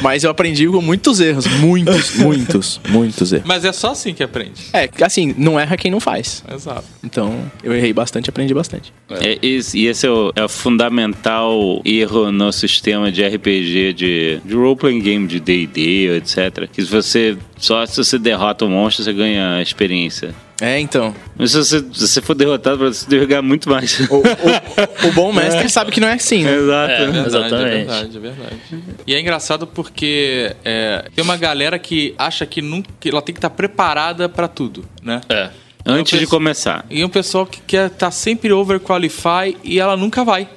Mas 0.00 0.24
eu 0.24 0.30
aprendi 0.30 0.66
com 0.68 0.80
muitos 0.82 1.20
erros. 1.20 1.46
Muitos, 1.46 2.14
muitos, 2.18 2.80
muitos 2.88 3.32
erros. 3.32 3.46
Mas 3.46 3.64
é 3.64 3.72
só 3.72 3.90
assim 3.92 4.12
que 4.14 4.22
aprende. 4.22 4.62
É, 4.72 4.88
assim, 5.02 5.34
não 5.38 5.58
erra 5.58 5.76
quem 5.76 5.90
não 5.90 6.00
faz. 6.00 6.42
Exato. 6.52 6.84
Então, 7.04 7.50
eu 7.62 7.74
errei 7.74 7.92
bastante, 7.92 8.28
aprendi 8.30 8.52
bastante. 8.54 8.92
É, 9.10 9.38
esse- 9.40 9.78
e 9.78 9.86
esse 9.86 10.06
é 10.06 10.10
o, 10.10 10.32
é 10.34 10.44
o 10.44 10.48
fundamental 10.48 11.80
erro 11.84 12.30
no 12.32 12.52
sistema 12.52 13.10
de 13.10 13.24
RPG, 13.26 13.92
de, 13.92 14.40
de 14.44 14.54
role-playing 14.54 15.00
game, 15.00 15.26
de 15.26 15.40
D&D, 15.40 16.16
etc. 16.16 16.68
Que 16.72 16.82
se 16.82 16.90
você, 16.90 17.36
só 17.56 17.84
se 17.86 17.96
você 17.96 18.18
derrota 18.18 18.64
o 18.64 18.68
monstro, 18.68 19.04
você 19.04 19.12
ganha 19.12 19.60
experiência. 19.62 20.34
É, 20.60 20.80
então. 20.80 21.14
Mas 21.36 21.50
se 21.50 21.58
você, 21.58 21.78
se 21.80 22.06
você 22.08 22.22
for 22.22 22.34
derrotado, 22.34 22.78
você 22.78 23.08
deve 23.08 23.26
ganhar 23.26 23.42
muito 23.42 23.68
mais. 23.68 24.00
O, 24.08 24.16
o- 24.16 25.08
o 25.08 25.12
bom 25.12 25.30
mestre 25.32 25.68
sabe 25.68 25.90
que 25.92 26.00
não 26.00 26.08
é 26.08 26.14
assim, 26.14 26.44
né? 26.44 26.54
Exato. 26.56 26.92
É. 26.92 26.98
Verdade, 27.10 27.26
Exatamente. 27.28 27.64
É 27.66 27.76
verdade, 27.76 28.16
é 28.16 28.20
verdade. 28.20 28.56
E 29.06 29.14
é 29.14 29.20
engraçado 29.20 29.66
porque 29.66 30.54
é, 30.64 31.04
tem 31.14 31.22
uma 31.22 31.36
galera 31.36 31.78
que 31.78 32.14
acha 32.18 32.46
que, 32.46 32.62
nunca, 32.62 32.88
que 32.98 33.10
ela 33.10 33.20
tem 33.20 33.34
que 33.34 33.38
estar 33.38 33.50
preparada 33.50 34.28
pra 34.30 34.48
tudo, 34.48 34.84
né? 35.02 35.20
É. 35.28 35.50
Antes 35.84 36.18
de 36.18 36.26
começar. 36.26 36.84
E 36.90 37.04
um 37.04 37.08
pessoal 37.08 37.46
que 37.46 37.60
quer 37.60 37.86
estar 37.88 38.10
sempre 38.10 38.50
overqualify 38.52 39.56
e 39.62 39.78
ela 39.78 39.96
nunca 39.96 40.24
vai. 40.24 40.48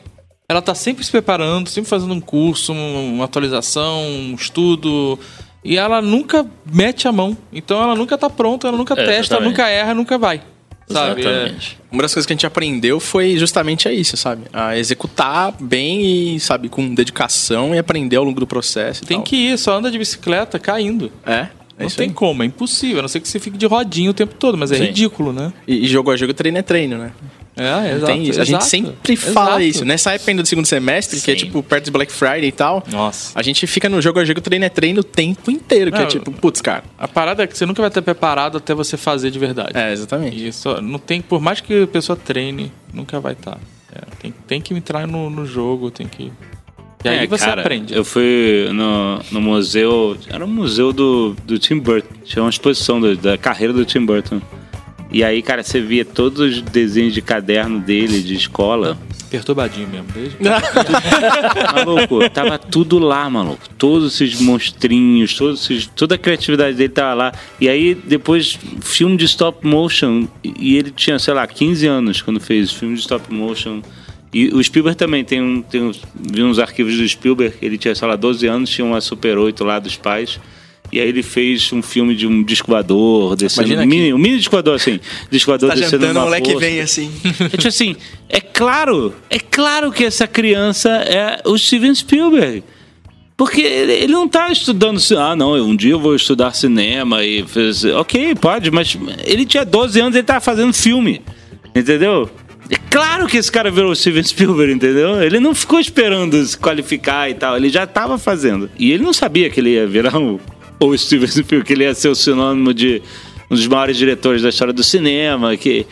Ela 0.47 0.61
tá 0.61 0.73
sempre 0.73 1.03
se 1.03 1.11
preparando, 1.11 1.69
sempre 1.69 1.89
fazendo 1.89 2.13
um 2.13 2.21
curso, 2.21 2.73
um- 2.73 3.15
uma 3.15 3.25
atualização, 3.25 4.01
um 4.03 4.33
estudo. 4.33 5.19
E 5.63 5.77
ela 5.77 6.01
nunca 6.01 6.45
mete 6.71 7.07
a 7.07 7.11
mão. 7.11 7.37
Então 7.51 7.81
ela 7.81 7.95
nunca 7.95 8.17
tá 8.17 8.29
pronta, 8.29 8.67
ela 8.67 8.77
nunca 8.77 8.93
É, 8.93 8.97
testa, 8.97 9.11
ela 9.11 9.19
exatamente. 9.19 9.49
nunca 9.49 9.67
erra, 9.69 9.93
nunca 9.93 10.17
vai. 10.17 10.41
Sabe? 10.87 11.21
É, 11.21 11.29
Exatamente. 11.29 11.77
Uma 11.91 12.01
das 12.01 12.13
coisas 12.13 12.25
que 12.25 12.33
a 12.33 12.35
gente 12.35 12.47
aprendeu 12.47 12.99
foi 12.99 13.37
justamente 13.37 13.87
a 13.87 13.93
isso, 13.93 14.17
sabe? 14.17 14.43
A 14.51 14.75
executar 14.77 15.53
bem 15.59 16.35
e, 16.35 16.39
sabe, 16.39 16.67
com 16.69 16.93
dedicação 16.95 17.75
e 17.75 17.77
aprender 17.77 18.15
ao 18.15 18.23
longo 18.23 18.39
do 18.39 18.47
processo. 18.47 19.03
e 19.03 19.07
tem 19.07 19.17
tal. 19.17 19.23
que 19.23 19.35
ir, 19.35 19.57
só 19.59 19.77
anda 19.77 19.91
de 19.91 19.97
bicicleta 19.99 20.57
caindo. 20.57 21.11
É, 21.25 21.47
é 21.77 21.83
Não 21.83 21.89
tem 21.89 22.07
aí. 22.07 22.13
como, 22.13 22.41
é 22.41 22.45
impossível. 22.47 22.99
A 22.99 23.01
não 23.03 23.09
ser 23.09 23.19
que 23.19 23.27
você 23.27 23.39
fique 23.39 23.55
de 23.57 23.67
rodinha 23.67 24.09
o 24.09 24.13
tempo 24.15 24.33
todo, 24.33 24.57
mas 24.57 24.71
é 24.71 24.77
Sim. 24.77 24.85
ridículo, 24.85 25.31
né? 25.31 25.53
E, 25.67 25.85
e 25.85 25.87
jogo 25.87 26.09
a 26.09 26.17
jogo, 26.17 26.33
treino 26.33 26.57
é 26.57 26.61
treino, 26.63 26.97
né? 26.97 27.11
É, 27.59 27.89
Não 27.91 27.97
exato. 27.97 28.05
tem 28.05 28.23
isso. 28.23 28.41
A 28.41 28.43
gente 28.45 28.55
exato, 28.55 28.65
sempre 28.65 29.15
fala 29.15 29.49
exato. 29.49 29.61
isso. 29.63 29.85
Nessa 29.85 30.13
época 30.13 30.31
ainda 30.31 30.41
do 30.43 30.47
segundo 30.47 30.65
semestre, 30.65 31.19
que 31.19 31.31
é 31.31 31.33
Sim. 31.37 31.45
tipo 31.45 31.61
perto 31.63 31.85
do 31.85 31.91
Black 31.91 32.11
Friday 32.11 32.45
e 32.47 32.51
tal, 32.51 32.83
Nossa. 32.91 33.37
a 33.37 33.41
gente 33.41 33.65
fica 33.67 33.87
no 33.89 34.01
jogo 34.01 34.19
a 34.19 34.25
jogo, 34.25 34.41
treino 34.41 34.65
é 34.65 34.69
treino 34.69 35.01
o 35.01 35.03
tempo 35.03 35.51
inteiro. 35.51 35.91
Que 35.91 35.97
é 35.97 36.01
Não, 36.01 36.07
tipo, 36.07 36.31
putz, 36.31 36.61
cara. 36.61 36.83
A 36.97 37.07
parada 37.07 37.43
é 37.43 37.47
que 37.47 37.57
você 37.57 37.65
nunca 37.65 37.81
vai 37.81 37.89
estar 37.89 38.01
preparado 38.01 38.57
até 38.57 38.73
você 38.73 38.97
fazer 38.97 39.29
de 39.31 39.39
verdade. 39.39 39.71
É, 39.77 39.91
exatamente. 39.91 40.47
Isso 40.47 40.81
não 40.81 40.99
tem, 40.99 41.21
por 41.21 41.41
mais 41.41 41.59
que 41.61 41.83
a 41.83 41.87
pessoa 41.87 42.15
treine, 42.15 42.71
nunca 42.93 43.19
vai 43.19 43.33
estar. 43.33 43.57
É, 43.93 44.01
tem, 44.21 44.33
tem 44.47 44.61
que 44.61 44.73
entrar 44.73 45.07
no, 45.07 45.29
no 45.29 45.45
jogo, 45.45 45.89
tem 45.91 46.07
que. 46.07 46.31
E 47.03 47.07
aí 47.07 47.19
É, 47.23 47.27
você 47.27 47.45
cara, 47.45 47.61
aprende. 47.61 47.95
Eu 47.95 48.03
fui 48.03 48.67
no, 48.73 49.19
no 49.31 49.41
museu. 49.41 50.17
Era 50.29 50.43
um 50.43 50.47
museu 50.49 50.91
do, 50.91 51.33
do 51.45 51.57
Tim 51.57 51.79
Burton. 51.79 52.13
Tinha 52.25 52.43
uma 52.43 52.49
exposição 52.49 52.99
do- 52.99 53.15
da 53.15 53.37
carreira 53.37 53.71
do 53.73 53.85
Tim 53.85 54.05
Burton. 54.05 54.41
E 55.11 55.23
aí, 55.23 55.41
cara, 55.41 55.63
você 55.63 55.81
via 55.81 56.05
todos 56.05 56.39
os 56.39 56.61
desenhos 56.61 57.13
de 57.13 57.21
caderno 57.21 57.79
dele, 57.79 58.21
de 58.21 58.35
escola. 58.35 58.97
Perturbadinho 59.29 59.87
mesmo. 59.87 60.07
Desde... 60.13 60.37
Maluco, 61.73 62.29
tava 62.29 62.57
tudo 62.59 62.99
lá, 62.99 63.29
maluco. 63.29 63.67
Todos 63.77 64.19
esses 64.21 64.39
monstrinhos, 64.39 65.35
todos 65.35 65.63
esses, 65.63 65.87
toda 65.87 66.15
a 66.15 66.17
criatividade 66.17 66.75
dele 66.77 66.89
tava 66.89 67.13
lá. 67.13 67.31
E 67.59 67.67
aí, 67.67 67.95
depois, 67.95 68.57
filme 68.81 69.17
de 69.17 69.25
stop 69.25 69.65
motion. 69.65 70.27
E 70.43 70.77
ele 70.77 70.91
tinha, 70.91 71.17
sei 71.17 71.33
lá, 71.33 71.45
15 71.47 71.87
anos 71.87 72.21
quando 72.21 72.39
fez 72.39 72.71
filme 72.71 72.95
de 72.95 73.01
stop 73.01 73.31
motion. 73.33 73.81
E 74.31 74.49
o 74.49 74.63
Spielberg 74.63 74.97
também 74.97 75.23
tem 75.23 75.41
um. 75.41 75.61
Tem 75.61 75.81
uns, 75.81 76.01
vi 76.15 76.43
uns 76.43 76.59
arquivos 76.59 76.95
do 76.95 77.07
Spielberg, 77.07 77.55
ele 77.61 77.79
tinha, 77.79 77.95
sei 77.95 78.07
lá, 78.07 78.15
12 78.15 78.45
anos, 78.45 78.69
tinha 78.69 78.85
uma 78.85 79.01
Super 79.01 79.37
8 79.39 79.63
lá 79.63 79.79
dos 79.79 79.95
pais. 79.95 80.39
E 80.91 80.99
aí 80.99 81.07
ele 81.07 81.21
fez 81.21 81.71
um 81.71 81.81
filme 81.81 82.15
de 82.15 82.25
um 82.25 82.43
disco 82.43 82.69
voador, 82.71 83.35
descendo. 83.35 83.67
Imagina 83.67 83.83
Um 83.83 83.87
mini, 83.87 84.13
um 84.13 84.17
mini 84.17 84.37
disco 84.37 84.51
voador, 84.51 84.75
assim. 84.75 84.99
Disco 85.29 85.51
voador 85.51 85.69
Tá 85.69 85.75
descendo 85.75 86.03
jantando, 86.03 86.11
o 86.11 86.13
numa 86.15 86.25
moleque 86.25 86.51
força. 86.51 86.67
vem 86.67 86.81
assim. 86.81 87.11
É 87.39 87.57
tipo 87.57 87.67
assim, 87.67 87.95
é 88.27 88.39
claro, 88.41 89.13
é 89.29 89.39
claro 89.39 89.91
que 89.91 90.03
essa 90.03 90.25
criança 90.27 90.89
é 90.89 91.41
o 91.45 91.57
Steven 91.57 91.93
Spielberg. 91.93 92.63
Porque 93.37 93.61
ele, 93.61 93.93
ele 93.93 94.11
não 94.11 94.27
tá 94.27 94.51
estudando, 94.51 94.99
ah, 95.17 95.33
não, 95.33 95.53
um 95.53 95.73
dia 95.73 95.91
eu 95.91 95.99
vou 95.99 96.13
estudar 96.13 96.53
cinema 96.53 97.23
e 97.23 97.45
fez, 97.47 97.85
ok, 97.85 98.35
pode, 98.35 98.69
mas 98.69 98.97
ele 99.23 99.45
tinha 99.45 99.63
12 99.63 99.97
anos 100.01 100.15
e 100.15 100.17
ele 100.17 100.25
tava 100.25 100.41
fazendo 100.41 100.73
filme, 100.73 101.21
entendeu? 101.73 102.29
É 102.69 102.75
claro 102.89 103.27
que 103.27 103.37
esse 103.37 103.49
cara 103.49 103.71
virou 103.71 103.91
o 103.91 103.95
Steven 103.95 104.21
Spielberg, 104.23 104.73
entendeu? 104.73 105.23
Ele 105.23 105.39
não 105.39 105.55
ficou 105.55 105.79
esperando 105.79 106.43
se 106.45 106.57
qualificar 106.57 107.29
e 107.29 107.33
tal, 107.33 107.55
ele 107.55 107.69
já 107.69 107.87
tava 107.87 108.17
fazendo. 108.17 108.69
E 108.77 108.91
ele 108.91 109.03
não 109.03 109.13
sabia 109.13 109.49
que 109.49 109.61
ele 109.61 109.69
ia 109.69 109.87
virar 109.87 110.19
o, 110.19 110.39
o 110.87 110.97
Steven 110.97 111.27
Spielberg, 111.27 111.65
que 111.65 111.73
ele 111.73 111.83
ia 111.83 111.93
ser 111.93 112.09
o 112.09 112.15
sinônimo 112.15 112.73
de 112.73 113.01
um 113.49 113.55
dos 113.55 113.67
maiores 113.67 113.97
diretores 113.97 114.41
da 114.41 114.49
história 114.49 114.73
do 114.73 114.83
cinema, 114.83 115.57
que 115.57 115.85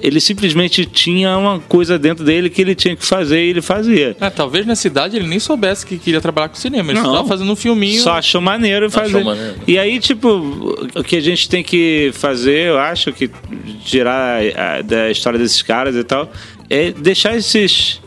ele 0.00 0.20
simplesmente 0.20 0.86
tinha 0.86 1.36
uma 1.36 1.58
coisa 1.58 1.98
dentro 1.98 2.24
dele 2.24 2.48
que 2.48 2.60
ele 2.60 2.74
tinha 2.74 2.94
que 2.94 3.04
fazer 3.04 3.44
e 3.44 3.50
ele 3.50 3.62
fazia. 3.62 4.16
É, 4.20 4.30
talvez 4.30 4.64
nessa 4.64 4.86
idade 4.86 5.16
ele 5.16 5.26
nem 5.26 5.40
soubesse 5.40 5.84
que 5.84 5.98
queria 5.98 6.20
trabalhar 6.20 6.48
com 6.48 6.54
cinema. 6.54 6.92
Ele 6.92 6.98
estava 6.98 7.26
fazendo 7.26 7.50
um 7.50 7.56
filminho. 7.56 8.00
Só 8.00 8.12
achou 8.12 8.40
maneiro 8.40 8.90
fazer. 8.90 9.24
maneiro. 9.24 9.56
E 9.66 9.78
aí, 9.78 9.98
tipo, 9.98 10.28
o 10.94 11.02
que 11.02 11.16
a 11.16 11.20
gente 11.20 11.48
tem 11.48 11.64
que 11.64 12.10
fazer, 12.14 12.68
eu 12.68 12.78
acho 12.78 13.12
que 13.12 13.28
tirar 13.84 14.40
da 14.84 15.10
história 15.10 15.38
desses 15.38 15.62
caras 15.62 15.96
e 15.96 16.04
tal, 16.04 16.30
é 16.68 16.92
deixar 16.92 17.36
esses, 17.36 18.00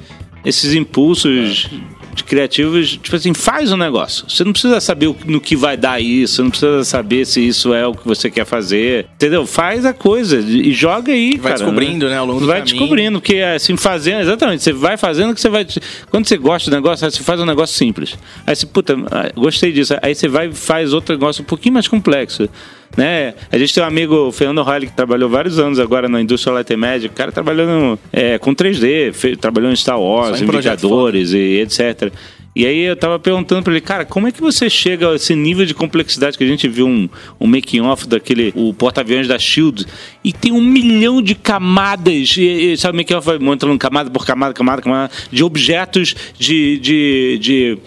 esses 0.46 0.74
impulsos 0.74 1.68
de 2.14 2.24
criativos, 2.24 2.92
tipo 2.98 3.16
assim, 3.16 3.34
faz 3.34 3.72
um 3.72 3.78
negócio. 3.78 4.26
Você 4.30 4.44
não 4.44 4.52
precisa 4.52 4.80
saber 4.80 5.08
o- 5.08 5.16
no 5.26 5.42
que 5.42 5.56
vai 5.56 5.76
dar 5.76 6.00
isso, 6.02 6.36
você 6.36 6.42
não 6.44 6.50
precisa 6.50 6.84
saber 6.84 7.26
se 7.26 7.46
isso 7.46 7.74
é 7.74 7.86
o 7.88 7.94
que 7.94 8.06
você 8.08 8.30
quer 8.30 8.46
fazer. 8.46 9.08
Entendeu? 9.16 9.46
Faz 9.46 9.86
a 9.86 9.94
coisa 9.94 10.40
e 10.40 10.72
joga 10.74 11.12
aí, 11.12 11.32
Vai 11.38 11.52
cara. 11.54 11.56
descobrindo, 11.66 12.08
né, 12.10 12.18
ao 12.18 12.26
longo 12.26 12.40
do 12.42 12.46
Vai 12.48 12.60
caminho. 12.60 12.78
descobrindo, 12.80 13.20
porque 13.22 13.38
assim, 13.38 13.76
fazendo, 13.78 14.22
exatamente, 14.22 14.64
você 14.64 14.74
vai 14.74 14.98
fazendo 14.98 15.34
que 15.34 15.42
você 15.42 15.50
vai. 15.50 15.66
Quando 16.10 16.28
você 16.28 16.38
gosta 16.38 16.70
do 16.70 16.76
negócio, 16.76 17.06
aí 17.06 17.12
você 17.12 17.24
faz 17.24 17.40
um 17.40 17.46
negócio 17.46 17.76
simples. 17.76 18.18
Aí 18.46 18.56
você, 18.56 18.66
puta, 18.66 18.96
ah, 19.12 19.32
gostei 19.36 19.72
disso. 19.72 19.96
Aí 20.02 20.14
você 20.16 20.28
vai 20.28 20.48
e 20.48 20.54
faz 20.54 20.94
outro 20.94 21.14
negócio 21.16 21.42
um 21.42 21.46
pouquinho 21.46 21.74
mais 21.74 21.88
complexo. 21.88 22.48
Né? 22.96 23.34
A 23.52 23.58
gente 23.58 23.74
tem 23.74 23.84
um 23.84 23.88
amigo, 23.88 24.16
o 24.28 24.32
Fernando 24.32 24.64
Riley, 24.64 24.88
que 24.88 24.96
trabalhou 24.96 25.30
vários 25.30 25.58
anos 25.58 25.80
agora 25.80 26.08
na 26.08 26.22
indústria 26.22 26.54
Light 26.54 26.76
Magic. 26.76 27.14
O 27.14 27.18
cara 27.18 27.32
trabalhou 27.32 27.66
no, 27.66 28.00
é, 28.12 28.38
com 28.38 28.54
3D, 28.54 29.14
fe- 29.14 29.36
trabalhou 29.36 29.72
em 29.72 29.76
Star 29.76 30.00
Wars, 30.00 30.40
em 30.42 30.46
Vingadores 30.76 31.34
e 31.34 31.60
etc. 31.62 32.12
E 32.56 32.68
aí 32.68 32.82
eu 32.82 32.96
tava 32.96 33.18
perguntando 33.18 33.64
pra 33.64 33.74
ele, 33.74 33.82
cara, 33.82 34.06
como 34.06 34.28
é 34.28 34.32
que 34.32 34.40
você 34.40 34.70
chega 34.70 35.10
a 35.10 35.16
esse 35.16 35.34
nível 35.36 35.66
de 35.66 35.74
complexidade 35.74 36.38
que 36.38 36.44
a 36.44 36.48
gente 36.48 36.68
viu 36.68 36.86
um, 36.86 37.10
um 37.40 37.48
making 37.48 37.82
off 37.82 38.08
daquele, 38.08 38.54
o 38.56 38.72
porta-aviões 38.76 39.28
da 39.28 39.40
SHIELD, 39.40 39.88
e 40.24 40.32
tem 40.32 40.52
um 40.52 40.62
milhão 40.62 41.20
de 41.20 41.34
camadas, 41.34 42.38
e, 42.38 42.44
e 42.74 42.78
sabe 42.78 42.96
o 42.96 42.98
making 43.02 43.16
off 43.16 43.26
vai 43.26 43.40
montando 43.40 43.76
camada 43.80 44.12
por 44.12 44.24
camada, 44.24 44.54
camada, 44.54 44.84
camada, 44.84 45.12
de 45.32 45.44
objetos, 45.44 46.14
de, 46.38 46.78
de, 46.78 47.40
de 47.42 47.78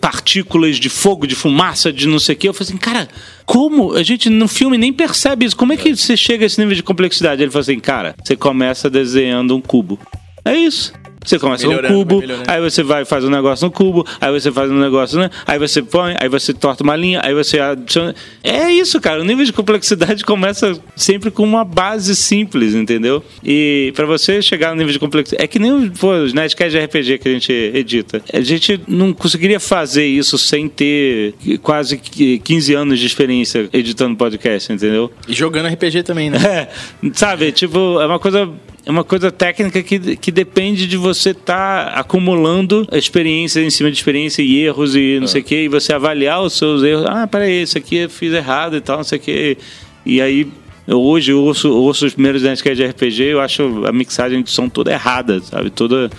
partículas 0.00 0.76
de 0.76 0.88
fogo, 0.88 1.26
de 1.26 1.34
fumaça, 1.34 1.92
de 1.92 2.06
não 2.06 2.18
sei 2.18 2.34
o 2.34 2.38
quê. 2.38 2.48
Eu 2.48 2.54
falei 2.54 2.68
assim, 2.68 2.78
cara, 2.78 3.08
como? 3.44 3.94
A 3.94 4.02
gente 4.02 4.28
no 4.28 4.48
filme 4.48 4.76
nem 4.76 4.92
percebe 4.92 5.44
isso. 5.44 5.56
Como 5.56 5.72
é 5.72 5.76
que 5.76 5.94
você 5.94 6.16
chega 6.16 6.44
a 6.44 6.46
esse 6.46 6.58
nível 6.60 6.74
de 6.74 6.82
complexidade? 6.82 7.42
Ele 7.42 7.50
falou 7.50 7.62
assim, 7.62 7.80
cara, 7.80 8.14
você 8.22 8.36
começa 8.36 8.90
desenhando 8.90 9.56
um 9.56 9.60
cubo. 9.60 9.98
É 10.44 10.54
isso. 10.56 10.92
Você 11.24 11.38
começa 11.38 11.64
com 11.64 11.72
um 11.72 11.76
Melhorando, 11.76 11.94
cubo, 11.94 12.22
aí 12.46 12.60
você 12.60 12.82
vai 12.82 13.04
fazer 13.04 13.26
um 13.26 13.30
negócio 13.30 13.66
no 13.66 13.70
cubo, 13.70 14.06
aí 14.20 14.32
você 14.32 14.50
faz 14.50 14.70
um 14.70 14.78
negócio, 14.78 15.18
né? 15.18 15.30
Aí 15.46 15.58
você 15.58 15.82
põe, 15.82 16.14
aí 16.18 16.28
você 16.28 16.54
torta 16.54 16.82
uma 16.82 16.96
linha, 16.96 17.20
aí 17.22 17.34
você 17.34 17.60
adiciona. 17.60 18.14
É 18.42 18.70
isso, 18.72 19.00
cara. 19.00 19.20
O 19.20 19.24
nível 19.24 19.44
de 19.44 19.52
complexidade 19.52 20.24
começa 20.24 20.80
sempre 20.96 21.30
com 21.30 21.42
uma 21.42 21.64
base 21.64 22.16
simples, 22.16 22.74
entendeu? 22.74 23.22
E 23.44 23.92
pra 23.94 24.06
você 24.06 24.40
chegar 24.40 24.70
no 24.70 24.76
nível 24.76 24.92
de 24.92 24.98
complexidade. 24.98 25.44
É 25.44 25.46
que 25.46 25.58
nem 25.58 25.90
pô, 25.90 26.12
os 26.14 26.32
Nerdcast 26.32 26.70
de 26.70 26.84
RPG 26.84 27.18
que 27.18 27.28
a 27.28 27.32
gente 27.32 27.52
edita. 27.52 28.22
A 28.32 28.40
gente 28.40 28.80
não 28.88 29.12
conseguiria 29.12 29.60
fazer 29.60 30.06
isso 30.06 30.38
sem 30.38 30.68
ter 30.68 31.34
quase 31.62 31.98
que 31.98 32.38
15 32.38 32.74
anos 32.74 32.98
de 32.98 33.06
experiência 33.06 33.68
editando 33.72 34.16
podcast, 34.16 34.72
entendeu? 34.72 35.12
E 35.28 35.34
jogando 35.34 35.68
RPG 35.68 36.02
também, 36.02 36.30
né? 36.30 36.38
É, 36.50 36.68
sabe, 37.12 37.52
tipo, 37.52 38.00
é 38.00 38.06
uma 38.06 38.18
coisa. 38.18 38.48
É 38.84 38.90
uma 38.90 39.04
coisa 39.04 39.30
técnica 39.30 39.82
que, 39.82 40.16
que 40.16 40.32
depende 40.32 40.86
de 40.86 40.96
você 40.96 41.30
estar 41.30 41.88
acumulando 41.88 42.88
experiência 42.92 43.60
em 43.60 43.70
cima 43.70 43.90
de 43.90 43.96
experiência 43.96 44.42
e 44.42 44.64
erros 44.64 44.96
e 44.96 45.18
não 45.20 45.26
sei 45.26 45.42
o 45.42 45.44
que, 45.44 45.64
e 45.64 45.68
você 45.68 45.92
avaliar 45.92 46.40
os 46.42 46.54
seus 46.54 46.82
erros. 46.82 47.04
Ah, 47.06 47.26
peraí, 47.26 47.62
isso 47.62 47.76
aqui 47.76 47.96
eu 47.96 48.10
fiz 48.10 48.32
errado 48.32 48.76
e 48.76 48.80
tal, 48.80 48.98
não 48.98 49.04
sei 49.04 49.18
o 49.18 49.20
que. 49.20 49.58
E 50.06 50.20
aí, 50.20 50.50
eu 50.86 51.00
hoje 51.00 51.30
eu 51.30 51.42
ouço, 51.42 51.70
ouço 51.70 52.06
os 52.06 52.14
primeiros 52.14 52.42
Nerdcast 52.42 52.74
de 52.74 52.86
RPG, 52.86 53.22
eu 53.24 53.40
acho 53.40 53.84
a 53.86 53.92
mixagem 53.92 54.42
de 54.42 54.50
som 54.50 54.68
toda 54.68 54.90
errada, 54.90 55.40
sabe? 55.40 55.70
Toda 55.70 56.10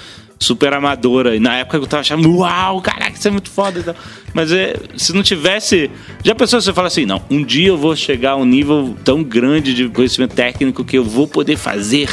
super 0.42 0.74
amadora. 0.74 1.36
E 1.36 1.40
na 1.40 1.58
época 1.58 1.78
eu 1.78 1.88
tava 1.88 2.02
achando, 2.02 2.38
uau, 2.38 2.82
caraca, 2.82 3.12
isso 3.12 3.28
é 3.28 3.32
muito 3.32 3.50
foda 3.50 3.80
e 3.80 3.84
tal. 3.84 3.96
Mas 4.34 4.52
é, 4.52 4.76
se 4.98 5.14
não 5.14 5.22
tivesse. 5.24 5.90
Já 6.24 6.34
pensou 6.34 6.60
você 6.60 6.74
fala 6.74 6.88
assim, 6.88 7.06
não, 7.06 7.22
um 7.30 7.44
dia 7.44 7.70
eu 7.70 7.78
vou 7.78 7.96
chegar 7.96 8.32
a 8.32 8.36
um 8.36 8.46
nível 8.46 8.96
tão 9.04 9.24
grande 9.24 9.74
de 9.74 9.88
conhecimento 9.90 10.36
técnico 10.36 10.84
que 10.84 10.98
eu 10.98 11.04
vou 11.04 11.28
poder 11.28 11.58
fazer. 11.58 12.10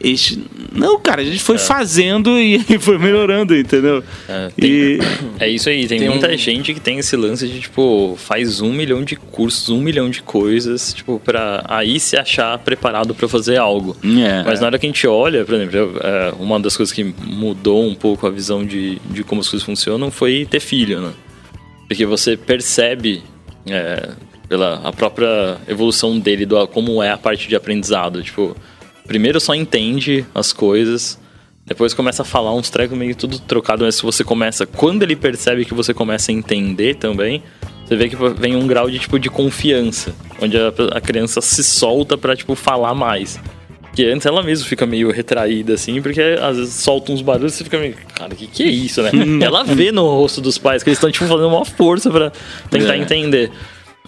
Este... 0.00 0.38
Não, 0.72 0.98
cara, 1.00 1.22
a 1.22 1.24
gente 1.24 1.40
foi 1.42 1.58
fazendo 1.58 2.38
e 2.38 2.58
foi 2.78 2.98
melhorando, 2.98 3.56
entendeu? 3.56 4.02
É, 4.28 4.48
tem- 4.56 4.70
e 4.70 4.98
É 5.40 5.48
isso 5.48 5.68
aí, 5.68 5.88
tem, 5.88 5.98
Tem 5.98 6.08
muita 6.08 6.28
um- 6.32 6.36
gente 6.36 6.72
que 6.72 6.78
tem 6.80 6.98
esse 6.98 7.16
lance 7.16 7.48
de, 7.48 7.60
tipo, 7.60 8.14
faz 8.16 8.60
um 8.60 8.72
milhão 8.72 9.02
de 9.02 9.16
cursos, 9.16 9.68
um 9.70 9.80
milhão 9.80 10.08
de 10.08 10.22
coisas, 10.22 10.92
tipo, 10.94 11.18
pra 11.24 11.64
aí 11.68 11.98
se 11.98 12.16
achar 12.16 12.56
preparado 12.58 13.14
pra 13.14 13.28
fazer 13.28 13.56
algo. 13.56 13.96
É. 14.04 14.44
Mas 14.44 14.60
na 14.60 14.66
hora 14.66 14.78
que 14.78 14.86
a 14.86 14.88
gente 14.88 15.06
olha, 15.06 15.44
por 15.44 15.54
exemplo, 15.56 15.98
é, 16.00 16.32
uma 16.38 16.60
das 16.60 16.76
coisas 16.76 16.92
que 16.94 17.02
mudou 17.24 17.84
um 17.84 17.94
pouco 17.94 18.26
a 18.26 18.30
visão 18.30 18.64
de, 18.64 19.00
de 19.10 19.24
como 19.24 19.40
as 19.40 19.48
coisas 19.48 19.64
funcionam 19.66 20.10
foi 20.12 20.46
ter 20.48 20.60
filho, 20.60 21.00
né? 21.00 21.12
Porque 21.88 22.06
você 22.06 22.36
percebe, 22.36 23.22
é, 23.66 24.10
pela 24.48 24.80
a 24.84 24.92
própria 24.92 25.56
evolução 25.66 26.18
dele, 26.20 26.46
do, 26.46 26.66
como 26.68 27.02
é 27.02 27.10
a 27.10 27.16
parte 27.18 27.48
de 27.48 27.56
aprendizado. 27.56 28.22
Tipo, 28.22 28.56
primeiro 29.08 29.40
só 29.40 29.54
entende 29.54 30.24
as 30.34 30.52
coisas, 30.52 31.18
depois 31.66 31.92
começa 31.92 32.22
a 32.22 32.24
falar 32.24 32.54
uns 32.54 32.70
trecos 32.70 32.96
meio 32.96 33.16
tudo 33.16 33.38
trocado, 33.40 33.84
mas 33.84 33.96
se 33.96 34.02
você 34.02 34.22
começa, 34.22 34.64
quando 34.66 35.02
ele 35.02 35.16
percebe 35.16 35.64
que 35.64 35.74
você 35.74 35.92
começa 35.92 36.30
a 36.30 36.34
entender 36.34 36.94
também, 36.96 37.42
você 37.84 37.96
vê 37.96 38.08
que 38.08 38.16
vem 38.38 38.54
um 38.54 38.66
grau 38.66 38.88
de 38.90 38.98
tipo 38.98 39.18
de 39.18 39.28
confiança, 39.28 40.14
onde 40.40 40.56
a, 40.56 40.72
a 40.92 41.00
criança 41.00 41.40
se 41.40 41.64
solta 41.64 42.16
pra 42.16 42.36
tipo 42.36 42.54
falar 42.54 42.94
mais. 42.94 43.40
Que 43.94 44.04
antes 44.04 44.26
ela 44.26 44.42
mesma 44.44 44.64
fica 44.66 44.86
meio 44.86 45.10
retraída, 45.10 45.74
assim, 45.74 46.00
porque 46.00 46.20
às 46.20 46.56
vezes 46.56 46.74
solta 46.74 47.10
uns 47.10 47.20
barulhos 47.20 47.54
e 47.54 47.56
você 47.56 47.64
fica 47.64 47.78
meio, 47.78 47.96
cara, 48.14 48.32
que 48.34 48.46
que 48.46 48.62
é 48.62 48.66
isso, 48.66 49.02
né? 49.02 49.10
ela 49.42 49.64
vê 49.64 49.90
no 49.90 50.06
rosto 50.06 50.40
dos 50.40 50.56
pais 50.56 50.82
que 50.84 50.90
eles 50.90 50.98
estão, 50.98 51.10
tipo, 51.10 51.26
fazendo 51.26 51.48
uma 51.48 51.64
força 51.64 52.08
pra 52.10 52.30
tentar 52.70 52.94
É. 52.94 52.98
entender. 52.98 53.50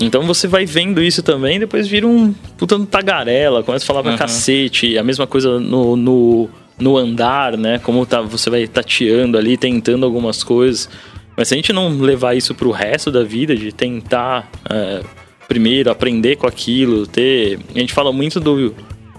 Então 0.01 0.23
você 0.23 0.49
vai 0.49 0.65
vendo 0.65 1.03
isso 1.03 1.23
também, 1.23 1.59
depois 1.61 1.87
vira 1.87 2.07
um 2.07 2.33
puta 2.57 2.79
no 2.79 2.87
tagarela, 2.87 3.63
começa 3.63 3.85
a 3.85 3.87
falar 3.87 4.03
pra 4.03 4.13
Uhum. 4.13 4.19
cacete, 4.19 4.97
a 4.97 5.03
mesma 5.05 5.27
coisa 5.27 5.61
no, 5.61 5.95
no, 5.95 6.49
no 6.79 6.97
andar, 6.97 7.57
né? 7.59 7.79
Como 7.79 8.07
tá, 8.07 8.21
você 8.23 8.49
vai 8.49 8.67
tateando 8.67 9.37
ali, 9.37 9.57
tentando 9.57 10.07
algumas 10.07 10.43
coisas. 10.43 10.89
Mas 11.37 11.49
se 11.49 11.55
a 11.55 11.57
gente 11.57 11.73
não 11.73 11.99
levar 12.01 12.35
isso 12.35 12.55
pro 12.55 12.71
resto 12.71 13.11
da 13.11 13.23
vida, 13.23 13.55
de 13.55 13.73
tentar 13.73 14.51
é, 14.69 15.01
primeiro 15.47 15.91
aprender 15.91 16.37
com 16.37 16.47
aquilo, 16.47 17.07
ter. 17.07 17.59
A 17.75 17.79
gente 17.79 17.93
fala 17.93 18.13
muito 18.13 18.41
do, 18.41 18.75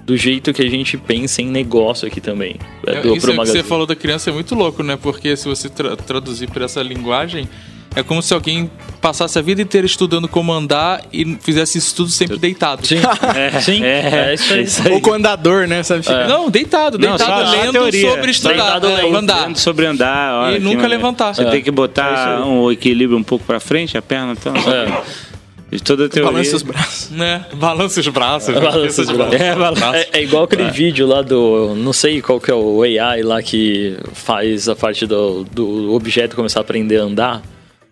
do 0.06 0.18
jeito 0.18 0.52
que 0.54 0.62
a 0.62 0.70
gente 0.70 0.98
pensa 0.98 1.42
em 1.42 1.48
negócio 1.48 2.08
aqui 2.08 2.20
também. 2.22 2.56
É, 2.86 3.02
do, 3.02 3.16
Isso 3.16 3.28
pro 3.28 3.36
que 3.40 3.48
você 3.48 3.64
falou 3.64 3.86
da 3.86 3.96
criança 3.96 4.30
é 4.30 4.34
muito 4.34 4.56
louco, 4.56 4.82
né? 4.84 4.98
Porque 5.02 5.36
se 5.38 5.48
você 5.48 5.70
tra- 5.70 5.96
traduzir 5.96 6.50
por 6.50 6.62
essa 6.62 6.82
linguagem, 6.82 7.48
é 7.96 8.02
como 8.04 8.22
se 8.22 8.34
alguém 8.34 8.70
passasse 9.02 9.38
a 9.38 9.42
vida 9.42 9.62
inteira 9.62 9.86
estudando 9.86 10.28
como 10.28 10.54
andar 10.54 11.02
e 11.12 11.36
fizesse 11.42 11.78
isso 11.78 11.96
tudo 11.96 12.10
sempre 12.10 12.38
deitado. 12.38 12.86
Sim, 12.86 12.98
sim, 13.62 13.84
é, 13.84 14.34
isso 14.64 14.84
aí. 14.88 14.94
Ou 14.94 15.02
com 15.02 15.14
andador, 15.14 15.68
né? 15.68 15.82
Sabe? 15.84 16.04
Fica- 16.04 16.28
Não, 16.28 16.50
deitado, 16.50 16.98
Não, 17.00 17.18
deitado 17.18 17.42
a 17.48 17.52
lendo 17.52 17.72
teoria. 17.74 18.10
sobre 18.12 18.32
estudar, 18.32 18.54
Deitado 18.80 18.88
é, 18.88 18.96
lendo, 19.04 19.18
andar. 19.18 19.48
Lendo 19.48 19.58
sobre 19.60 19.86
andar. 19.88 20.34
olha 20.46 20.58
E 20.58 20.60
nunca 20.60 20.88
levantar. 20.88 21.34
Você 21.34 21.42
É. 21.44 21.50
tem 21.50 21.62
que 21.62 21.72
botar 21.72 22.46
um 22.46 22.72
equilíbrio 22.72 23.18
um 23.18 23.24
pouco 23.24 23.44
pra 23.46 23.60
frente, 23.60 23.98
a 23.98 24.02
perna. 24.02 24.34
Então, 24.34 24.54
É. 24.56 25.02
De 25.72 25.82
toda 25.82 26.06
a 26.06 26.10
teoria. 26.10 26.32
Balança 26.34 26.56
os 26.58 26.62
braços. 26.64 27.10
Né? 27.12 27.46
Balança 27.54 28.00
os 28.02 28.08
braços. 28.10 28.54
Balança 28.54 29.02
os 29.04 29.10
braços. 29.10 29.40
É, 29.40 29.56
balança. 29.56 29.96
É, 29.98 30.10
é 30.14 30.24
igual 30.24 30.44
aquele 30.44 30.70
vídeo 30.70 31.08
lá 31.08 31.22
do. 31.22 31.74
Não 31.76 31.94
sei 31.94 32.22
qual 32.22 32.42
que 32.42 32.52
é 32.52 32.54
o 32.54 32.84
AI 32.84 33.22
lá 33.24 33.42
que 33.42 33.96
faz 34.14 34.68
a 34.68 34.76
parte 34.76 35.06
do, 35.08 35.46
do 35.46 35.94
objeto 35.94 36.36
começar 36.36 36.60
a 36.60 36.62
aprender 36.62 36.98
a 37.00 37.04
andar. 37.04 37.42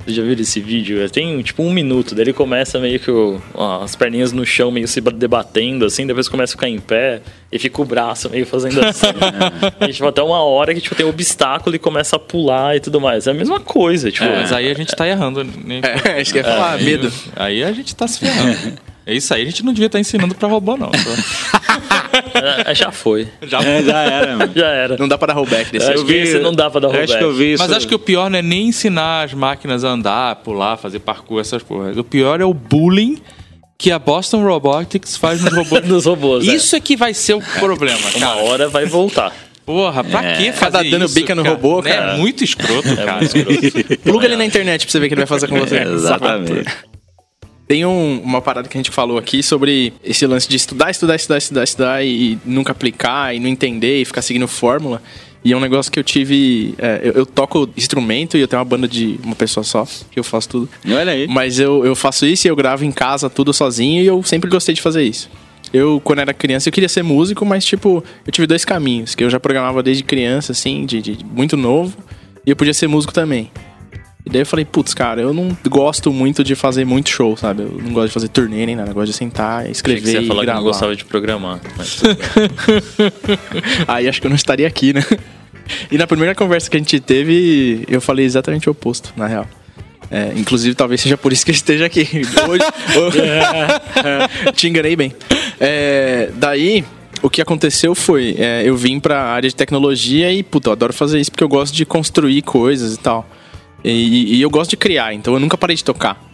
Vocês 0.03 0.15
já 0.15 0.23
viram 0.23 0.41
esse 0.41 0.59
vídeo? 0.61 1.09
Tem 1.09 1.41
tipo 1.41 1.61
um 1.61 1.71
minuto, 1.71 2.15
daí 2.15 2.23
ele 2.25 2.33
começa 2.33 2.79
meio 2.79 2.99
que 2.99 3.11
o- 3.11 3.39
ó, 3.53 3.83
as 3.83 3.95
perninhas 3.95 4.31
no 4.31 4.45
chão, 4.45 4.71
meio 4.71 4.87
se 4.87 5.01
debatendo, 5.01 5.85
assim, 5.85 6.07
depois 6.07 6.27
começa 6.29 6.53
a 6.53 6.55
ficar 6.55 6.69
em 6.69 6.79
pé 6.79 7.21
e 7.51 7.59
fica 7.59 7.81
o 7.81 7.85
braço 7.85 8.29
meio 8.29 8.45
fazendo 8.45 8.79
assim. 8.83 9.07
e, 9.87 9.93
tipo, 9.93 10.07
até 10.07 10.23
uma 10.23 10.41
hora 10.41 10.73
que 10.73 10.79
tipo, 10.81 10.95
tem 10.95 11.05
um 11.05 11.09
obstáculo 11.09 11.75
e 11.75 11.79
começa 11.79 12.15
a 12.15 12.19
pular 12.19 12.75
e 12.75 12.79
tudo 12.79 12.99
mais. 13.01 13.27
É 13.27 13.31
a 13.31 13.33
mesma 13.33 13.59
coisa, 13.59 14.09
tipo. 14.09 14.25
É, 14.25 14.37
mas 14.37 14.51
aí 14.53 14.71
a 14.71 14.73
gente 14.73 14.95
tá 14.95 15.05
errando. 15.07 15.43
Né? 15.43 15.81
É, 16.05 16.21
isso 16.21 16.31
que 16.31 16.39
ia 16.39 16.43
falar, 16.45 16.73
Aí- 16.75 16.85
medo. 16.85 17.11
Aí 17.35 17.63
a 17.63 17.71
gente 17.73 17.93
tá 17.95 18.07
se 18.07 18.19
ferrando. 18.19 18.79
É 19.05 19.13
isso 19.13 19.33
aí, 19.33 19.41
a 19.41 19.45
gente 19.45 19.65
não 19.65 19.73
devia 19.73 19.87
estar 19.87 19.99
ensinando 19.99 20.33
pra 20.33 20.47
robô, 20.47 20.77
não. 20.77 20.91
é, 22.65 22.75
já 22.75 22.91
foi. 22.91 23.27
Já 23.43 23.59
É, 23.61 23.83
já 23.83 24.01
era, 24.03 24.37
mano. 24.37 24.51
Já 24.55 24.67
era. 24.67 24.97
Não 24.97 25.07
dá 25.07 25.17
pra 25.17 25.27
dar 25.27 25.33
rollback 25.33 25.71
desse. 25.71 25.91
Acho 25.91 26.05
que 26.05 26.13
esse 26.13 26.39
não 26.39 26.53
dá 26.53 26.69
pra 26.69 26.79
dar 26.79 26.87
Acho 26.89 26.97
rollback. 26.97 27.17
que 27.17 27.23
eu 27.23 27.33
vi 27.33 27.53
isso. 27.53 27.63
Mas 27.63 27.71
acho 27.71 27.87
que 27.87 27.95
o 27.95 27.99
pior 27.99 28.29
não 28.29 28.39
é 28.39 28.41
nem 28.41 28.67
ensinar 28.67 29.23
as 29.25 29.33
máquinas 29.33 29.83
a 29.83 29.89
andar, 29.89 30.35
pular, 30.37 30.77
fazer 30.77 30.99
parkour, 30.99 31.39
essas 31.41 31.61
porras. 31.63 31.97
O 31.97 32.03
pior 32.03 32.41
é 32.41 32.45
o 32.45 32.53
bullying 32.53 33.17
que 33.77 33.91
a 33.91 33.99
Boston 33.99 34.43
Robotics 34.43 35.15
faz 35.15 35.41
nos 35.41 35.53
robôs. 35.53 35.81
Dos 35.87 36.05
robôs. 36.05 36.47
é. 36.47 36.53
Isso 36.53 36.75
é 36.75 36.79
que 36.79 36.95
vai 36.97 37.13
ser 37.13 37.33
o 37.35 37.41
problema, 37.59 37.97
Uma 38.15 38.27
cara. 38.27 38.43
hora 38.43 38.67
vai 38.69 38.85
voltar. 38.85 39.33
Porra, 39.65 40.03
pra 40.03 40.23
É. 40.25 40.35
que 40.35 40.51
fazer 40.51 40.71
Tá 40.71 40.83
dando 40.83 41.05
isso, 41.05 41.13
bica 41.13 41.35
no 41.35 41.43
cara? 41.43 41.55
robô, 41.55 41.81
Né? 41.81 41.93
cara. 41.93 42.13
É 42.13 42.17
muito 42.17 42.43
escroto, 42.43 42.95
cara. 42.97 43.19
Pluga 44.03 44.25
ele 44.25 44.35
na 44.35 44.43
internet 44.45 44.83
pra 44.85 44.91
você 44.91 44.99
ver 44.99 45.05
o 45.05 45.09
que 45.09 45.13
ele 45.13 45.21
vai 45.21 45.27
fazer 45.27 45.47
com 45.47 45.59
você. 45.59 45.77
Exatamente. 45.83 46.65
Tem 47.69 47.85
um- 47.85 48.19
uma 48.23 48.41
parada 48.41 48.67
que 48.67 48.75
a 48.75 48.79
gente 48.79 48.89
falou 48.89 49.15
aqui 49.19 49.43
sobre 49.43 49.93
esse 50.03 50.25
lance 50.25 50.49
de 50.49 50.55
estudar, 50.55 50.89
estudar, 50.89 51.15
estudar, 51.15 51.37
estudar, 51.37 51.63
estudar 51.63 52.03
e 52.03 52.35
nunca 52.43 52.71
aplicar 52.71 53.35
e 53.35 53.39
não 53.39 53.47
entender 53.47 54.01
e 54.01 54.05
ficar 54.05 54.23
seguindo 54.23 54.47
fórmula. 54.47 54.99
E 55.45 55.53
é 55.53 55.55
um 55.55 55.59
negócio 55.59 55.91
que 55.91 55.99
eu 55.99 56.03
tive. 56.03 56.73
é, 56.79 56.99
eu, 57.03 57.11
eu 57.13 57.25
toco 57.27 57.69
instrumento 57.77 58.35
e 58.37 58.41
eu 58.41 58.47
tenho 58.47 58.59
uma 58.59 58.65
banda 58.65 58.87
de 58.87 59.19
uma 59.23 59.35
pessoa 59.35 59.63
só, 59.63 59.85
que 60.09 60.19
eu 60.19 60.23
faço 60.23 60.49
tudo. 60.49 60.69
Olha 60.91 61.11
aí. 61.11 61.27
Mas 61.27 61.59
eu, 61.59 61.85
eu 61.85 61.95
faço 61.95 62.25
isso 62.25 62.47
e 62.47 62.49
eu 62.49 62.55
gravo 62.55 62.83
em 62.83 62.91
casa 62.91 63.29
tudo 63.29 63.53
sozinho 63.53 64.01
e 64.01 64.07
eu 64.07 64.23
sempre 64.23 64.49
gostei 64.49 64.73
de 64.73 64.81
fazer 64.81 65.03
isso. 65.03 65.29
Eu, 65.71 66.01
quando 66.03 66.19
era 66.19 66.33
criança, 66.33 66.69
eu 66.69 66.73
queria 66.73 66.89
ser 66.89 67.03
músico, 67.03 67.45
mas, 67.45 67.63
tipo, 67.63 68.03
eu 68.25 68.31
tive 68.31 68.47
dois 68.47 68.65
caminhos. 68.65 69.13
Que 69.13 69.23
eu 69.23 69.29
já 69.29 69.39
programava 69.39 69.83
desde 69.83 70.03
criança, 70.03 70.53
assim, 70.53 70.87
de, 70.87 70.99
de 71.03 71.23
muito 71.23 71.55
novo. 71.55 71.95
E 72.43 72.49
eu 72.49 72.55
podia 72.55 72.73
ser 72.73 72.87
músico 72.87 73.13
também. 73.13 73.51
E 74.29 74.31
daí 74.31 74.41
eu 74.43 74.45
falei, 74.45 74.63
putz, 74.63 74.93
cara, 74.93 75.19
eu 75.21 75.33
não 75.33 75.57
gosto 75.67 76.13
muito 76.13 76.43
de 76.43 76.53
fazer 76.53 76.85
muito 76.85 77.09
show, 77.09 77.35
sabe? 77.35 77.63
Eu 77.63 77.81
não 77.83 77.91
gosto 77.93 78.09
de 78.09 78.13
fazer 78.13 78.27
turnê 78.27 78.63
nem 78.63 78.75
nada. 78.75 78.91
Eu 78.91 78.93
gosto 78.93 79.07
de 79.07 79.13
sentar, 79.17 79.61
Achei 79.61 79.71
escrever 79.71 80.01
que 80.01 80.07
você 80.07 80.17
ia 80.19 80.21
e 80.21 80.27
falar 80.27 80.41
que 80.41 80.45
gravar. 80.45 80.59
não 80.59 80.67
gostava 80.67 80.95
de 80.95 81.03
programar. 81.03 81.59
Mas. 81.75 81.99
Aí 83.87 84.07
acho 84.07 84.21
que 84.21 84.27
eu 84.27 84.29
não 84.29 84.35
estaria 84.35 84.67
aqui, 84.67 84.93
né? 84.93 85.03
E 85.91 85.97
na 85.97 86.05
primeira 86.05 86.35
conversa 86.35 86.69
que 86.69 86.77
a 86.77 86.79
gente 86.79 86.99
teve, 86.99 87.83
eu 87.87 87.99
falei 87.99 88.23
exatamente 88.23 88.69
o 88.69 88.71
oposto, 88.71 89.11
na 89.17 89.25
real. 89.25 89.47
É, 90.11 90.31
inclusive, 90.35 90.75
talvez 90.75 91.01
seja 91.01 91.17
por 91.17 91.33
isso 91.33 91.43
que 91.43 91.49
eu 91.51 91.55
esteja 91.55 91.85
aqui. 91.85 92.01
Hoje, 92.47 92.63
hoje- 92.99 93.19
te 94.53 94.67
enganei 94.67 94.95
bem. 94.95 95.11
É, 95.59 96.29
daí, 96.35 96.83
o 97.21 97.29
que 97.31 97.41
aconteceu 97.41 97.93
foi, 97.95 98.35
é, 98.37 98.61
eu 98.63 98.75
vim 98.75 98.99
pra 98.99 99.23
área 99.23 99.49
de 99.49 99.55
tecnologia 99.55 100.31
e, 100.31 100.43
puta, 100.43 100.69
eu 100.69 100.73
adoro 100.73 100.93
fazer 100.93 101.19
isso 101.19 101.31
porque 101.31 101.43
eu 101.43 101.49
gosto 101.49 101.73
de 101.75 101.83
construir 101.85 102.41
coisas 102.43 102.93
e 102.93 102.97
tal. 102.99 103.27
E, 103.83 104.37
e 104.37 104.41
eu 104.41 104.49
gosto 104.49 104.71
de 104.71 104.77
criar, 104.77 105.13
então 105.13 105.33
eu 105.33 105.39
nunca 105.39 105.57
parei 105.57 105.75
de 105.75 105.83
tocar. 105.83 106.29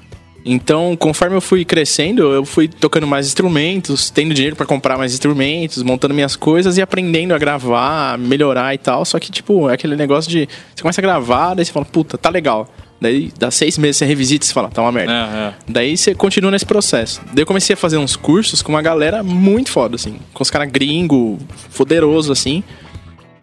Então, 0.47 0.95
conforme 0.95 1.35
eu 1.35 1.41
fui 1.41 1.65
crescendo, 1.65 2.21
eu 2.21 2.45
fui 2.45 2.67
tocando 2.67 3.07
mais 3.07 3.25
instrumentos, 3.25 4.11
tendo 4.11 4.31
dinheiro 4.31 4.55
pra 4.55 4.63
comprar 4.63 4.95
mais 4.95 5.11
instrumentos, 5.11 5.81
montando 5.81 6.13
minhas 6.13 6.35
coisas 6.35 6.77
e 6.77 6.83
aprendendo 6.83 7.33
a 7.33 7.37
gravar, 7.39 8.15
melhorar 8.19 8.71
e 8.75 8.77
tal. 8.77 9.03
Só 9.03 9.17
que, 9.19 9.31
tipo, 9.31 9.67
é 9.67 9.73
aquele 9.73 9.95
negócio 9.95 10.29
de. 10.29 10.47
Você 10.75 10.83
começa 10.83 11.01
a 11.01 11.03
gravar, 11.03 11.55
daí 11.55 11.65
você 11.65 11.71
fala, 11.71 11.85
puta, 11.85 12.15
tá 12.15 12.29
legal. 12.29 12.69
Daí 13.01 13.33
dá 13.39 13.49
seis 13.49 13.75
meses, 13.79 13.97
você 13.97 14.05
revisita 14.05 14.45
e 14.45 14.47
você 14.47 14.53
fala, 14.53 14.69
tá 14.69 14.83
uma 14.83 14.91
merda. 14.91 15.11
É, 15.11 15.15
é. 15.15 15.53
Daí 15.67 15.97
você 15.97 16.13
continua 16.13 16.51
nesse 16.51 16.65
processo. 16.65 17.21
Daí 17.33 17.41
eu 17.41 17.45
comecei 17.47 17.73
a 17.73 17.77
fazer 17.77 17.97
uns 17.97 18.15
cursos 18.15 18.61
com 18.61 18.71
uma 18.71 18.83
galera 18.83 19.23
muito 19.23 19.71
foda, 19.71 19.95
assim. 19.95 20.17
Com 20.31 20.43
os 20.43 20.51
caras 20.51 20.69
gringo, 20.71 21.39
poderoso, 21.75 22.31
assim. 22.31 22.63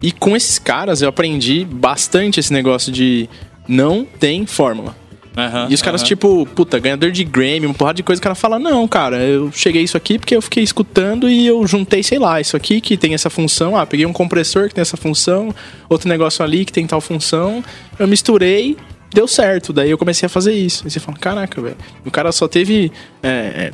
E 0.01 0.11
com 0.11 0.37
esses 0.37 0.57
caras 0.57 1.01
eu 1.01 1.09
aprendi 1.09 1.65
bastante 1.65 2.39
esse 2.39 2.51
negócio 2.51 2.91
de 2.91 3.29
não 3.67 4.05
tem 4.19 4.45
fórmula. 4.45 4.95
Aham, 5.35 5.67
E 5.69 5.73
os 5.73 5.81
caras, 5.81 6.01
aham. 6.01 6.07
tipo, 6.09 6.45
puta, 6.55 6.77
ganhador 6.77 7.09
de 7.09 7.23
Grammy, 7.23 7.65
uma 7.65 7.73
porrada 7.73 7.95
de 7.97 8.03
coisa, 8.03 8.19
o 8.19 8.23
cara 8.23 8.35
fala, 8.35 8.59
não, 8.59 8.87
cara, 8.87 9.17
eu 9.17 9.51
cheguei 9.51 9.81
isso 9.81 9.97
aqui 9.97 10.19
porque 10.19 10.35
eu 10.35 10.41
fiquei 10.43 10.61
escutando 10.63 11.27
e 11.27 11.47
eu 11.47 11.65
juntei, 11.65 12.03
sei 12.03 12.19
lá, 12.19 12.39
isso 12.39 12.55
aqui 12.55 12.79
que 12.79 12.95
tem 12.95 13.15
essa 13.15 13.31
função, 13.31 13.75
ah, 13.75 13.83
peguei 13.83 14.05
um 14.05 14.13
compressor 14.13 14.67
que 14.69 14.75
tem 14.75 14.83
essa 14.83 14.95
função, 14.95 15.49
outro 15.89 16.07
negócio 16.07 16.45
ali 16.45 16.63
que 16.63 16.71
tem 16.71 16.85
tal 16.85 17.01
função, 17.01 17.63
eu 17.97 18.07
misturei, 18.07 18.77
deu 19.11 19.27
certo, 19.27 19.73
daí 19.73 19.89
eu 19.89 19.97
comecei 19.97 20.27
a 20.27 20.29
fazer 20.29 20.53
isso. 20.53 20.87
E 20.87 20.91
você 20.91 20.99
fala, 20.99 21.17
caraca, 21.17 21.59
velho, 21.59 21.77
o 22.05 22.11
cara 22.11 22.31
só 22.31 22.47
teve 22.47 22.91
é, 23.23 23.29
é, 23.29 23.71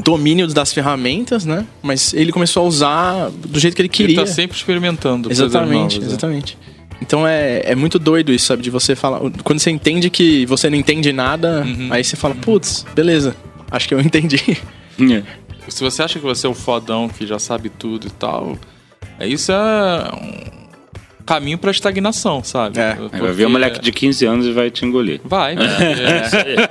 domínio 0.00 0.46
das 0.46 0.72
ferramentas, 0.72 1.44
né? 1.44 1.66
Mas 1.82 2.14
ele 2.14 2.30
começou 2.30 2.64
a 2.64 2.66
usar 2.68 3.30
do 3.30 3.58
jeito 3.58 3.74
que 3.74 3.82
ele 3.82 3.88
Ele 3.88 3.94
queria. 3.96 4.16
tá 4.20 4.26
sempre 4.26 4.56
experimentando. 4.56 5.28
Exatamente, 5.30 5.96
novas, 5.98 6.22
né? 6.22 6.54
Então 7.00 7.26
é, 7.26 7.62
é 7.64 7.74
muito 7.74 7.98
doido 7.98 8.32
isso, 8.32 8.46
sabe? 8.46 8.62
De 8.62 8.70
você 8.70 8.96
falar. 8.96 9.20
Quando 9.44 9.58
você 9.60 9.70
entende 9.70 10.10
que 10.10 10.44
você 10.46 10.68
não 10.68 10.76
entende 10.76 11.12
nada, 11.12 11.62
Uhum. 11.64 11.88
aí 11.90 12.02
você 12.02 12.16
fala, 12.16 12.34
putz, 12.34 12.84
beleza, 12.94 13.36
acho 13.70 13.86
que 13.88 13.94
eu 13.94 14.00
entendi. 14.02 14.58
É. 15.00 15.22
Se 15.68 15.82
você 15.84 16.02
acha 16.02 16.18
que 16.18 16.24
você 16.24 16.46
é 16.46 16.50
o 16.50 16.54
fodão 16.54 17.08
que 17.08 17.26
já 17.26 17.38
sabe 17.38 17.68
tudo 17.68 18.06
e 18.06 18.10
tal, 18.10 18.58
é 19.20 19.26
isso 19.28 19.52
é 19.52 20.10
um 20.14 20.58
caminho 21.26 21.58
pra 21.58 21.70
estagnação, 21.70 22.42
sabe? 22.42 22.78
É. 22.80 22.96
Aí 23.12 23.20
vai 23.20 23.32
ver 23.32 23.46
um 23.46 23.50
moleque 23.50 23.78
de 23.80 23.92
15 23.92 24.24
anos 24.24 24.46
e 24.46 24.52
vai 24.52 24.70
te 24.70 24.84
engolir. 24.86 25.20
Vai. 25.24 25.54
É 25.54 25.58
aí. 25.58 26.68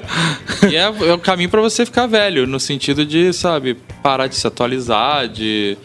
E 0.72 0.76
é, 0.76 0.82
é 0.82 1.14
o 1.14 1.20
caminho 1.20 1.50
pra 1.50 1.62
você 1.62 1.86
ficar 1.86 2.08
velho, 2.08 2.48
no 2.48 2.60
sentido 2.60 3.06
de, 3.06 3.32
sabe, 3.32 3.78
parar 4.02 4.26
de 4.28 4.36
se 4.36 4.48
atualizar, 4.48 5.28
de, 5.30 5.78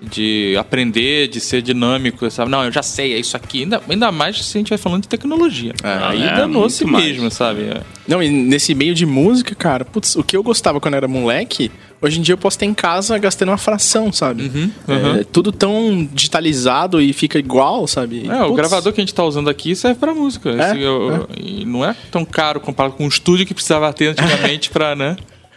de 0.00 0.54
aprender, 0.58 1.28
de 1.28 1.40
ser 1.40 1.60
dinâmico, 1.62 2.30
sabe? 2.30 2.50
Não, 2.50 2.64
eu 2.64 2.70
já 2.72 2.82
sei, 2.82 3.14
é 3.14 3.18
isso 3.18 3.36
aqui. 3.36 3.62
Ainda, 3.62 3.82
ainda 3.88 4.12
mais 4.12 4.44
se 4.44 4.56
a 4.56 4.60
gente 4.60 4.68
vai 4.68 4.78
falando 4.78 5.02
de 5.02 5.08
tecnologia. 5.08 5.72
Aí 5.82 6.22
é, 6.22 6.36
danou-se 6.36 6.84
muito 6.84 6.92
mais. 6.92 7.06
mesmo, 7.06 7.30
sabe? 7.30 7.62
É. 7.62 7.80
Não, 8.06 8.22
e 8.22 8.28
nesse 8.30 8.74
meio 8.74 8.94
de 8.94 9.04
música, 9.04 9.54
cara, 9.54 9.84
putz, 9.84 10.14
o 10.16 10.22
que 10.22 10.36
eu 10.36 10.42
gostava 10.42 10.80
quando 10.80 10.94
era 10.94 11.08
moleque, 11.08 11.70
hoje 12.00 12.18
em 12.18 12.22
dia 12.22 12.32
eu 12.34 12.38
posso 12.38 12.58
ter 12.58 12.66
em 12.66 12.72
casa 12.74 13.18
gastando 13.18 13.48
uma 13.50 13.58
fração, 13.58 14.12
sabe? 14.12 14.44
Uhum, 14.44 14.70
uhum. 14.88 15.16
É, 15.16 15.24
tudo 15.24 15.50
tão 15.52 16.08
digitalizado 16.12 17.00
e 17.02 17.12
fica 17.12 17.38
igual, 17.38 17.86
sabe? 17.86 18.26
É, 18.28 18.42
o 18.42 18.46
Putz, 18.46 18.56
gravador 18.56 18.92
que 18.92 19.00
a 19.00 19.02
gente 19.02 19.14
tá 19.14 19.24
usando 19.24 19.50
aqui 19.50 19.74
serve 19.74 19.98
pra 19.98 20.14
música. 20.14 20.50
É, 20.50 20.70
Esse, 20.70 20.80
eu- 20.80 21.28
E 21.36 21.64
não 21.64 21.84
é 21.84 21.94
tão 22.10 22.24
caro 22.24 22.60
comparado 22.60 22.94
com 22.94 23.04
o 23.04 23.08
estúdio 23.08 23.44
que 23.44 23.52
precisava 23.52 23.92
ter 23.92 24.06
antigamente 24.08 24.70
pra, 24.70 24.94
né? 24.94 25.16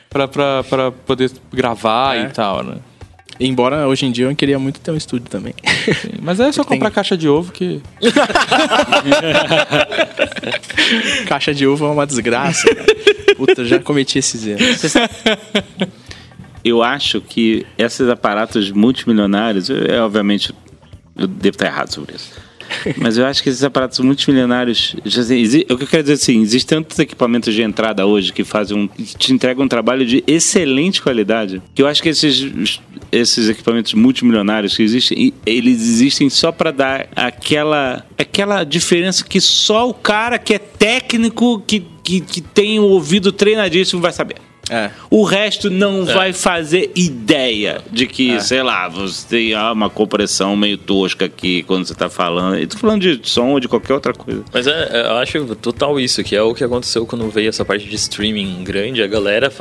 Pra, 0.09 0.27
pra, 0.27 0.63
pra 0.65 0.91
poder 0.91 1.31
gravar 1.53 2.17
É. 2.17 2.23
e 2.23 2.29
tal, 2.31 2.63
né? 2.63 2.75
Embora 3.43 3.87
hoje 3.87 4.05
em 4.05 4.11
dia 4.11 4.25
eu 4.25 4.35
queria 4.35 4.59
muito 4.59 4.79
ter 4.79 4.91
um 4.91 4.95
estúdio 4.97 5.27
também. 5.29 5.53
Sim, 5.99 6.09
Mas 6.21 6.39
é 6.39 6.51
só 6.51 6.63
Tem- 6.63 6.77
comprar 6.77 6.91
caixa 6.91 7.17
de 7.17 7.27
ovo 7.27 7.51
que. 7.51 7.81
Caixa 11.27 11.53
de 11.53 11.65
uva 11.67 11.85
é 11.85 11.89
uma 11.89 12.05
desgraça. 12.05 12.73
cara. 12.73 12.85
Puta, 13.35 13.61
eu 13.61 13.65
já 13.65 13.79
cometi 13.79 14.19
esses 14.19 14.45
erros. 14.45 14.93
Eu 16.63 16.83
acho 16.83 17.19
que 17.21 17.65
esses 17.77 18.07
aparatos 18.07 18.71
multimilionários, 18.71 19.69
eu- 19.69 19.85
é 19.85 20.01
obviamente, 20.01 20.53
eu 21.17 21.27
devo 21.27 21.55
estar 21.55 21.65
errado 21.65 21.91
sobre 21.91 22.15
isso. 22.15 22.31
Mas 22.97 23.17
eu 23.17 23.25
acho 23.25 23.41
que 23.43 23.49
esses 23.49 23.63
aparatos 23.63 23.99
multimilionários. 23.99 24.95
sei, 25.05 25.41
exi- 25.41 25.65
O 25.69 25.77
que 25.77 25.83
eu 25.83 25.87
quero 25.87 26.03
dizer 26.03 26.13
assim, 26.13 26.41
existem 26.41 26.77
tantos 26.81 26.97
equipamentos 26.99 27.53
de 27.53 27.61
entrada 27.61 28.05
hoje 28.05 28.31
que 28.33 28.43
fazem 28.43 28.77
um, 28.77 28.87
te 28.87 29.33
entregam 29.33 29.65
um 29.65 29.67
trabalho 29.67 30.05
de 30.05 30.23
excelente 30.27 31.01
qualidade. 31.01 31.61
Que 31.75 31.81
eu 31.81 31.87
acho 31.87 32.01
que 32.01 32.09
esses, 32.09 32.79
esses 33.11 33.49
equipamentos 33.49 33.93
multimilionários 33.93 34.75
que 34.75 34.83
existem, 34.83 35.33
eles 35.45 35.81
existem 35.81 36.29
só 36.29 36.51
para 36.51 36.71
dar 36.71 37.07
aquela, 37.15 38.05
aquela 38.17 38.63
diferença 38.63 39.23
que 39.25 39.41
só 39.41 39.89
o 39.89 39.93
cara 39.93 40.37
que 40.39 40.53
é 40.53 40.59
técnico, 40.59 41.61
que, 41.65 41.83
que, 42.03 42.21
que 42.21 42.41
tem 42.41 42.79
o 42.79 42.83
ouvido 42.83 43.31
treinadíssimo 43.31 44.01
vai 44.01 44.11
saber. 44.11 44.35
É. 44.71 44.89
O 45.09 45.23
resto 45.23 45.69
não 45.69 46.05
vai 46.05 46.31
fazer 46.31 46.89
ideia 46.95 47.81
de 47.91 48.07
que, 48.07 48.39
sei 48.39 48.63
lá, 48.63 48.87
você 48.87 49.27
tem 49.27 49.53
ah, 49.53 49.73
uma 49.73 49.89
compressão 49.89 50.55
meio 50.55 50.77
tosca 50.77 51.25
aqui 51.25 51.61
quando 51.63 51.85
você 51.85 51.93
tá 51.93 52.09
falando. 52.09 52.57
Eu 52.57 52.67
tô 52.67 52.77
falando 52.77 53.01
de 53.01 53.29
som 53.29 53.49
ou 53.49 53.59
de 53.59 53.67
qualquer 53.67 53.93
outra 53.93 54.13
coisa. 54.13 54.45
Mas 54.53 54.67
é, 54.67 54.89
é, 54.91 55.07
eu 55.07 55.17
acho 55.17 55.55
total 55.57 55.99
isso, 55.99 56.23
que 56.23 56.35
é 56.35 56.41
o 56.41 56.53
que 56.53 56.63
aconteceu 56.63 57.05
quando 57.05 57.29
veio 57.29 57.49
essa 57.49 57.65
parte 57.65 57.85
de 57.85 57.95
streaming 57.95 58.63
grande. 58.63 59.03
A 59.03 59.07
galera, 59.07 59.51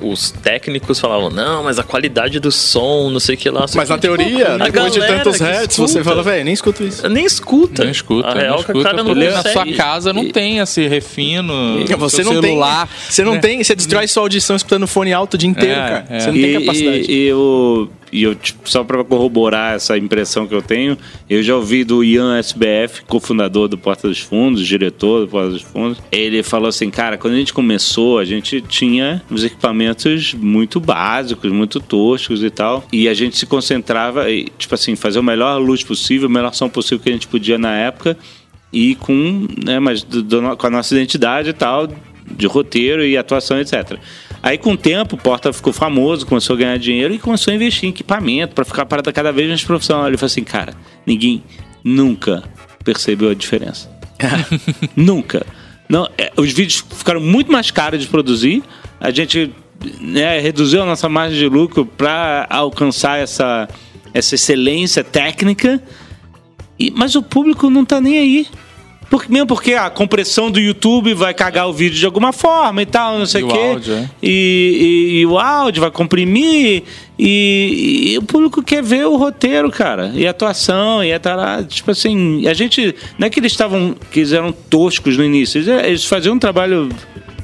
os 0.00 0.30
técnicos 0.30 1.00
falavam, 1.00 1.28
não, 1.28 1.64
mas 1.64 1.80
a 1.80 1.82
qualidade 1.82 2.38
do 2.38 2.52
som, 2.52 3.10
não 3.10 3.18
sei 3.18 3.34
o 3.34 3.38
que 3.38 3.50
lá. 3.50 3.66
Mas 3.74 3.88
na 3.88 3.98
teoria, 3.98 4.54
A 4.54 4.58
depois 4.58 4.92
de 4.92 5.00
tantos 5.00 5.40
hertz, 5.40 5.76
você 5.76 5.98
escuta- 5.98 6.04
fala, 6.04 6.22
velho, 6.22 6.44
nem 6.44 6.54
escuto 6.54 6.84
isso. 6.84 7.08
Nem 7.08 7.24
escuta. 7.24 7.82
Não 7.82 7.90
escuta, 7.90 8.28
A 8.28 8.34
real 8.34 8.54
é 8.54 8.56
que 8.56 8.60
escuta. 8.60 8.78
o 8.78 8.82
cara 8.82 9.02
não 9.02 9.14
na 9.14 9.42
sua 9.42 9.66
casa 9.72 10.12
não 10.12 10.30
tem 10.30 10.58
esse 10.58 10.86
refino. 10.86 11.84
Você 11.98 12.22
seu 12.22 12.32
não 12.32 12.40
celular, 12.40 12.86
tem. 12.86 12.96
Você 13.10 13.24
não 13.24 13.34
né? 13.34 13.40
tem. 13.40 13.64
Você 13.64 13.74
destrói 13.74 14.06
audição 14.36 14.56
escutando 14.56 14.86
fone 14.86 15.12
alto 15.12 15.34
o 15.34 15.38
dia 15.38 15.48
inteiro, 15.48 15.72
É, 15.72 15.88
cara. 15.88 16.06
é. 16.10 16.20
Você 16.20 16.26
não 16.30 16.34
tem 16.40 16.52
capacidade. 16.60 17.10
E, 17.10 17.14
e 17.14 17.26
eu, 17.26 17.90
e 18.12 18.22
eu 18.22 18.34
tipo, 18.34 18.68
só 18.70 18.84
para 18.84 19.02
corroborar 19.04 19.74
essa 19.74 19.96
impressão 19.98 20.46
que 20.46 20.54
eu 20.54 20.62
tenho, 20.62 20.96
eu 21.28 21.42
já 21.42 21.56
ouvi 21.56 21.82
do 21.84 22.04
Ian 22.04 22.38
SBF, 22.38 23.02
cofundador 23.06 23.68
do 23.68 23.76
Porta 23.76 24.06
dos 24.08 24.20
Fundos, 24.20 24.66
diretor 24.66 25.20
do 25.22 25.28
Porta 25.28 25.50
dos 25.50 25.62
Fundos. 25.62 25.98
Ele 26.12 26.42
falou 26.42 26.68
assim, 26.68 26.88
cara, 26.90 27.16
quando 27.18 27.34
a 27.34 27.36
gente 27.36 27.52
começou, 27.52 28.18
a 28.18 28.24
gente 28.24 28.60
tinha 28.60 29.22
uns 29.30 29.42
equipamentos 29.44 30.34
muito 30.34 30.78
básicos, 30.80 31.50
muito 31.50 31.80
toscos 31.80 32.42
e 32.44 32.50
tal, 32.50 32.84
e 32.92 33.08
a 33.08 33.14
gente 33.14 33.36
se 33.36 33.46
concentrava, 33.46 34.30
e, 34.30 34.44
tipo 34.58 34.74
assim, 34.74 34.94
fazer 34.94 35.18
o 35.18 35.22
melhor 35.22 35.58
luz 35.60 35.82
possível, 35.82 36.28
a 36.28 36.30
melhor 36.30 36.54
som 36.54 36.68
possível 36.68 37.02
que 37.02 37.08
a 37.08 37.12
gente 37.12 37.26
podia 37.26 37.58
na 37.58 37.74
época 37.76 38.16
e 38.72 38.94
com, 38.96 39.46
né, 39.64 39.78
mas 39.78 40.02
do- 40.02 40.22
do- 40.22 40.56
com 40.56 40.66
a 40.66 40.70
nossa 40.70 40.94
identidade 40.94 41.50
e 41.50 41.52
tal, 41.52 41.88
de 42.28 42.46
roteiro 42.46 43.04
e 43.04 43.16
atuação, 43.16 43.58
etc. 43.60 43.96
Aí, 44.46 44.56
com 44.56 44.74
o 44.74 44.76
tempo, 44.76 45.16
o 45.16 45.18
Porta 45.18 45.52
ficou 45.52 45.72
famoso, 45.72 46.24
começou 46.24 46.54
a 46.54 46.58
ganhar 46.60 46.78
dinheiro 46.78 47.12
e 47.12 47.18
começou 47.18 47.50
a 47.50 47.56
investir 47.56 47.88
em 47.88 47.88
equipamento 47.88 48.54
para 48.54 48.64
ficar 48.64 48.86
parada 48.86 49.12
cada 49.12 49.32
vez 49.32 49.48
mais 49.48 49.64
profissional. 49.64 50.06
Ele 50.06 50.16
falou 50.16 50.26
assim, 50.26 50.44
cara, 50.44 50.72
ninguém 51.04 51.42
nunca 51.82 52.44
percebeu 52.84 53.30
a 53.30 53.34
diferença. 53.34 53.90
nunca. 54.94 55.44
Não, 55.88 56.08
é, 56.16 56.30
os 56.36 56.52
vídeos 56.52 56.84
ficaram 56.96 57.20
muito 57.20 57.50
mais 57.50 57.72
caros 57.72 58.00
de 58.00 58.06
produzir. 58.06 58.62
A 59.00 59.10
gente 59.10 59.52
né, 60.00 60.38
reduziu 60.38 60.80
a 60.80 60.86
nossa 60.86 61.08
margem 61.08 61.40
de 61.40 61.48
lucro 61.48 61.84
para 61.84 62.46
alcançar 62.48 63.18
essa, 63.18 63.68
essa 64.14 64.36
excelência 64.36 65.02
técnica. 65.02 65.82
E- 66.78 66.92
mas 66.92 67.16
o 67.16 67.22
público 67.24 67.68
não 67.68 67.84
tá 67.84 68.00
nem 68.00 68.16
aí. 68.16 68.46
Porque, 69.08 69.32
mesmo 69.32 69.46
porque 69.46 69.72
a 69.74 69.88
compressão 69.88 70.50
do 70.50 70.58
YouTube 70.58 71.14
vai 71.14 71.32
cagar 71.32 71.68
o 71.68 71.72
vídeo 71.72 71.96
de 71.98 72.04
alguma 72.06 72.32
forma 72.32 72.82
e 72.82 72.86
tal, 72.86 73.18
não 73.18 73.26
sei 73.26 73.40
E 73.42 73.44
o 73.44 73.48
quê. 73.48 73.58
áudio, 73.58 73.94
é. 73.94 74.10
E, 74.22 74.28
e- 75.12 75.20
e 75.20 75.26
o 75.26 75.38
áudio 75.38 75.80
vai 75.80 75.90
comprimir. 75.92 76.82
E, 77.18 78.12
e 78.12 78.18
o 78.18 78.22
público 78.22 78.62
quer 78.62 78.82
ver 78.82 79.06
o 79.06 79.16
roteiro, 79.16 79.70
cara. 79.70 80.10
E 80.14 80.26
a 80.26 80.30
atuação, 80.30 81.02
e 81.04 81.12
a 81.12 81.18
tará, 81.20 81.62
Tipo 81.62 81.90
assim, 81.92 82.46
a 82.48 82.52
gente. 82.54 82.94
Não 83.18 83.26
é 83.26 83.30
que 83.30 83.38
eles 83.40 83.52
estavam. 83.52 83.94
que 84.10 84.20
eles 84.20 84.32
eram 84.32 84.52
toscos 84.52 85.16
no 85.16 85.24
início. 85.24 85.58
Eles, 85.58 85.68
eles 85.84 86.04
faziam 86.04 86.34
um 86.34 86.38
trabalho 86.38 86.88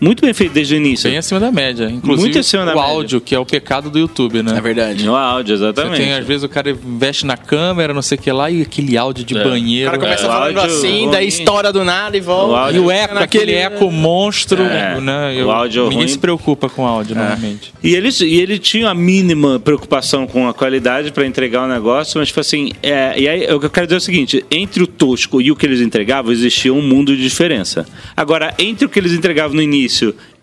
muito 0.02 0.20
bem 0.22 0.34
feito 0.34 0.52
desde 0.52 0.74
o 0.74 0.76
início. 0.76 1.08
Bem 1.08 1.18
acima 1.18 1.38
da 1.40 1.50
média. 1.52 1.84
Inclusive 1.90 2.20
Muito 2.22 2.38
acima 2.38 2.64
da 2.64 2.72
o 2.72 2.76
média. 2.76 2.90
áudio, 2.90 3.20
que 3.20 3.34
é 3.34 3.38
o 3.38 3.46
pecado 3.46 3.88
do 3.88 3.98
YouTube, 3.98 4.42
né? 4.42 4.54
É 4.56 4.60
verdade. 4.60 5.04
No 5.04 5.14
áudio, 5.14 5.56
Você 5.56 5.62
exatamente. 5.64 5.96
tem, 6.02 6.12
às 6.12 6.26
vezes, 6.26 6.42
o 6.42 6.48
cara 6.48 6.70
investe 6.70 7.24
na 7.24 7.36
câmera, 7.36 7.94
não 7.94 8.02
sei 8.02 8.18
o 8.18 8.20
que 8.20 8.30
lá, 8.32 8.50
e 8.50 8.62
aquele 8.62 8.96
áudio 8.96 9.24
de 9.24 9.36
É. 9.36 9.40
O 9.40 9.48
banheiro. 9.48 9.90
cara 9.90 10.02
começa 10.02 10.22
É, 10.24 10.26
o 10.26 10.28
falando 10.32 10.58
áudio 10.58 10.76
assim, 10.76 11.00
ruim. 11.02 11.10
daí 11.10 11.28
estoura 11.28 11.72
do 11.72 11.84
nada 11.84 12.16
e 12.16 12.20
volta. 12.20 12.72
O 12.72 12.76
E 12.76 12.78
o 12.80 12.90
eco, 12.90 13.18
aquele 13.18 13.52
eco 13.52 13.90
monstro, 13.90 14.62
É, 14.62 15.00
né? 15.00 15.42
o 15.44 15.50
áudio 15.50 15.84
ninguém 15.84 15.98
ruim. 15.98 16.08
se 16.08 16.18
preocupa 16.18 16.68
com 16.68 16.86
áudio, 16.86 17.14
normalmente. 17.14 17.72
E 17.82 17.94
eles 17.94 18.20
e 18.20 18.34
ele 18.40 18.58
tinha 18.58 18.88
a 18.90 18.94
mínima 18.94 19.60
preocupação 19.60 20.26
com 20.26 20.48
a 20.48 20.54
qualidade 20.54 21.12
para 21.12 21.24
entregar 21.26 21.64
o 21.64 21.68
negócio, 21.68 22.18
mas 22.18 22.28
tipo 22.28 22.40
assim, 22.40 22.72
é, 22.82 23.14
e 23.18 23.28
aí 23.28 23.52
o 23.54 23.60
que 23.60 23.66
eu 23.66 23.70
quero 23.70 23.86
dizer 23.86 23.96
é 23.96 23.98
o 23.98 24.00
seguinte, 24.00 24.44
entre 24.50 24.82
o 24.82 24.86
tosco 24.86 25.40
e 25.40 25.50
o 25.52 25.56
que 25.56 25.64
eles 25.66 25.80
entregavam 25.80 26.32
existia 26.32 26.72
um 26.74 26.82
mundo 26.82 27.16
de 27.16 27.22
diferença. 27.22 27.86
Agora, 28.16 28.52
entre 28.58 28.84
o 28.84 28.88
que 28.88 28.98
eles 28.98 29.12
entregavam 29.12 29.54
no 29.56 29.62
início 29.62 29.91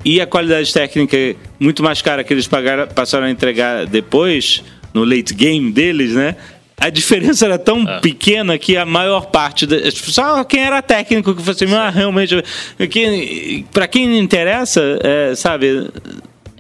e 0.04 0.22
a 0.22 0.28
qualidade 0.28 0.72
técnica 0.74 1.18
muito 1.60 1.84
mais 1.84 2.02
cara 2.02 2.24
que 2.24 2.34
eles 2.34 2.48
pagaram, 2.48 2.88
passaram 2.88 3.26
a 3.26 3.32
entregar 3.32 3.86
depois, 3.86 4.64
no 4.94 5.04
late 5.04 5.34
game 5.34 5.72
deles, 5.72 6.14
né? 6.14 6.36
A 6.78 6.90
diferença 6.90 7.46
era 7.46 7.60
tão 7.60 7.86
pequena 8.00 8.58
que 8.58 8.78
a 8.78 8.86
maior 8.86 9.26
parte 9.26 9.68
só 9.92 10.44
quem 10.46 10.62
era 10.62 10.82
técnico 10.82 11.36
que 11.36 11.44
fosse 11.44 11.66
assim, 11.66 11.74
ah, 11.74 11.90
realmente 11.90 12.42
quem, 12.90 13.66
para 13.74 13.86
quem 13.86 14.18
interessa, 14.18 14.82
é, 15.04 15.36
sabe, 15.36 15.90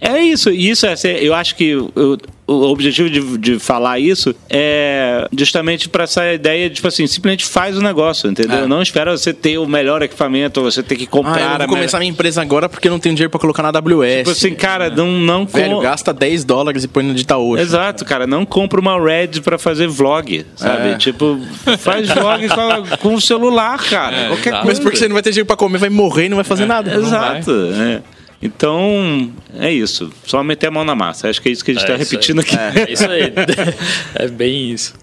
é 0.01 0.19
isso, 0.19 0.49
e 0.49 0.69
isso 0.69 0.85
é, 0.85 0.95
ser- 0.95 1.23
eu 1.23 1.33
acho 1.33 1.55
que 1.55 1.75
o, 1.75 2.17
o 2.47 2.53
objetivo 2.71 3.09
de, 3.09 3.37
de 3.37 3.59
falar 3.59 3.99
isso 3.99 4.33
é 4.49 5.27
justamente 5.37 5.87
para 5.89 6.03
essa 6.05 6.33
ideia 6.33 6.67
de, 6.69 6.75
tipo 6.75 6.87
assim, 6.87 7.05
simplesmente 7.05 7.45
faz 7.45 7.77
o 7.77 7.81
negócio, 7.81 8.29
entendeu? 8.29 8.63
É. 8.63 8.67
Não 8.67 8.81
espera 8.81 9.15
você 9.15 9.33
ter 9.33 9.57
o 9.57 9.67
melhor 9.67 10.01
equipamento, 10.01 10.59
ou 10.61 10.71
você 10.71 10.81
ter 10.81 10.95
que 10.95 11.03
Ah, 11.03 11.05
eu 11.05 11.09
comprar 11.11 11.57
vou 11.57 11.65
a 11.65 11.67
começar 11.67 11.99
minha 11.99 12.09
empresa 12.11 12.41
agora 12.41 12.67
porque 12.67 12.87
eu 12.87 12.91
não 12.91 12.99
tenho 12.99 13.13
dinheiro 13.13 13.29
pra 13.29 13.39
colocar 13.39 13.61
na 13.61 13.69
AWS. 13.69 14.17
Tipo 14.19 14.29
assim, 14.31 14.55
cara, 14.55 14.89
não, 14.89 15.07
não 15.11 15.45
Velho, 15.45 15.75
com- 15.75 15.81
gasta 15.81 16.13
10 16.13 16.43
dólares 16.43 16.83
e 16.83 16.87
põe 16.87 17.03
no 17.03 17.13
Ditaoshi. 17.13 17.61
Exato, 17.61 18.03
cara, 18.05 18.25
não 18.25 18.45
compra 18.45 18.79
uma 18.79 18.99
Red 18.99 19.41
pra 19.43 19.57
fazer 19.59 19.87
vlog, 19.87 20.45
sabe? 20.55 20.89
É. 20.89 20.97
Tipo, 20.97 21.39
faz 21.77 22.09
vlog 22.09 22.47
com, 22.47 22.61
a- 22.61 22.97
com 22.97 23.13
o 23.15 23.21
celular, 23.21 23.77
cara. 23.87 24.15
É, 24.15 24.27
qualquer 24.27 24.49
exato. 24.49 24.63
coisa. 24.65 24.65
Mas 24.65 24.79
porque 24.79 24.97
você 24.97 25.07
não 25.07 25.13
vai 25.13 25.21
ter 25.23 25.29
dinheiro 25.31 25.45
pra 25.47 25.55
comer, 25.55 25.77
vai 25.77 25.89
morrer 25.89 26.25
e 26.25 26.29
não 26.29 26.37
vai 26.37 26.43
fazer 26.43 26.65
nada. 26.65 26.93
Exato, 26.95 27.51
é. 27.75 28.01
Então, 28.41 29.31
é 29.57 29.71
isso. 29.71 30.11
Só 30.25 30.41
meter 30.43 30.67
a 30.67 30.71
mão 30.71 30.85
na 30.85 30.95
massa. 30.95 31.29
Acho 31.29 31.41
que 31.41 31.49
é 31.49 31.51
isso 31.51 31.63
que 31.63 31.71
a 31.71 31.73
gente 31.73 31.83
É 31.83 31.95
está 31.95 32.01
isso 32.01 32.11
repetindo 32.11 32.39
aí. 32.39 32.45
aqui. 32.45 32.79
É 32.79 32.91
isso 32.93 33.09
aí. 33.09 33.33
é 34.15 34.27
bem 34.27 34.71
isso. 34.71 34.93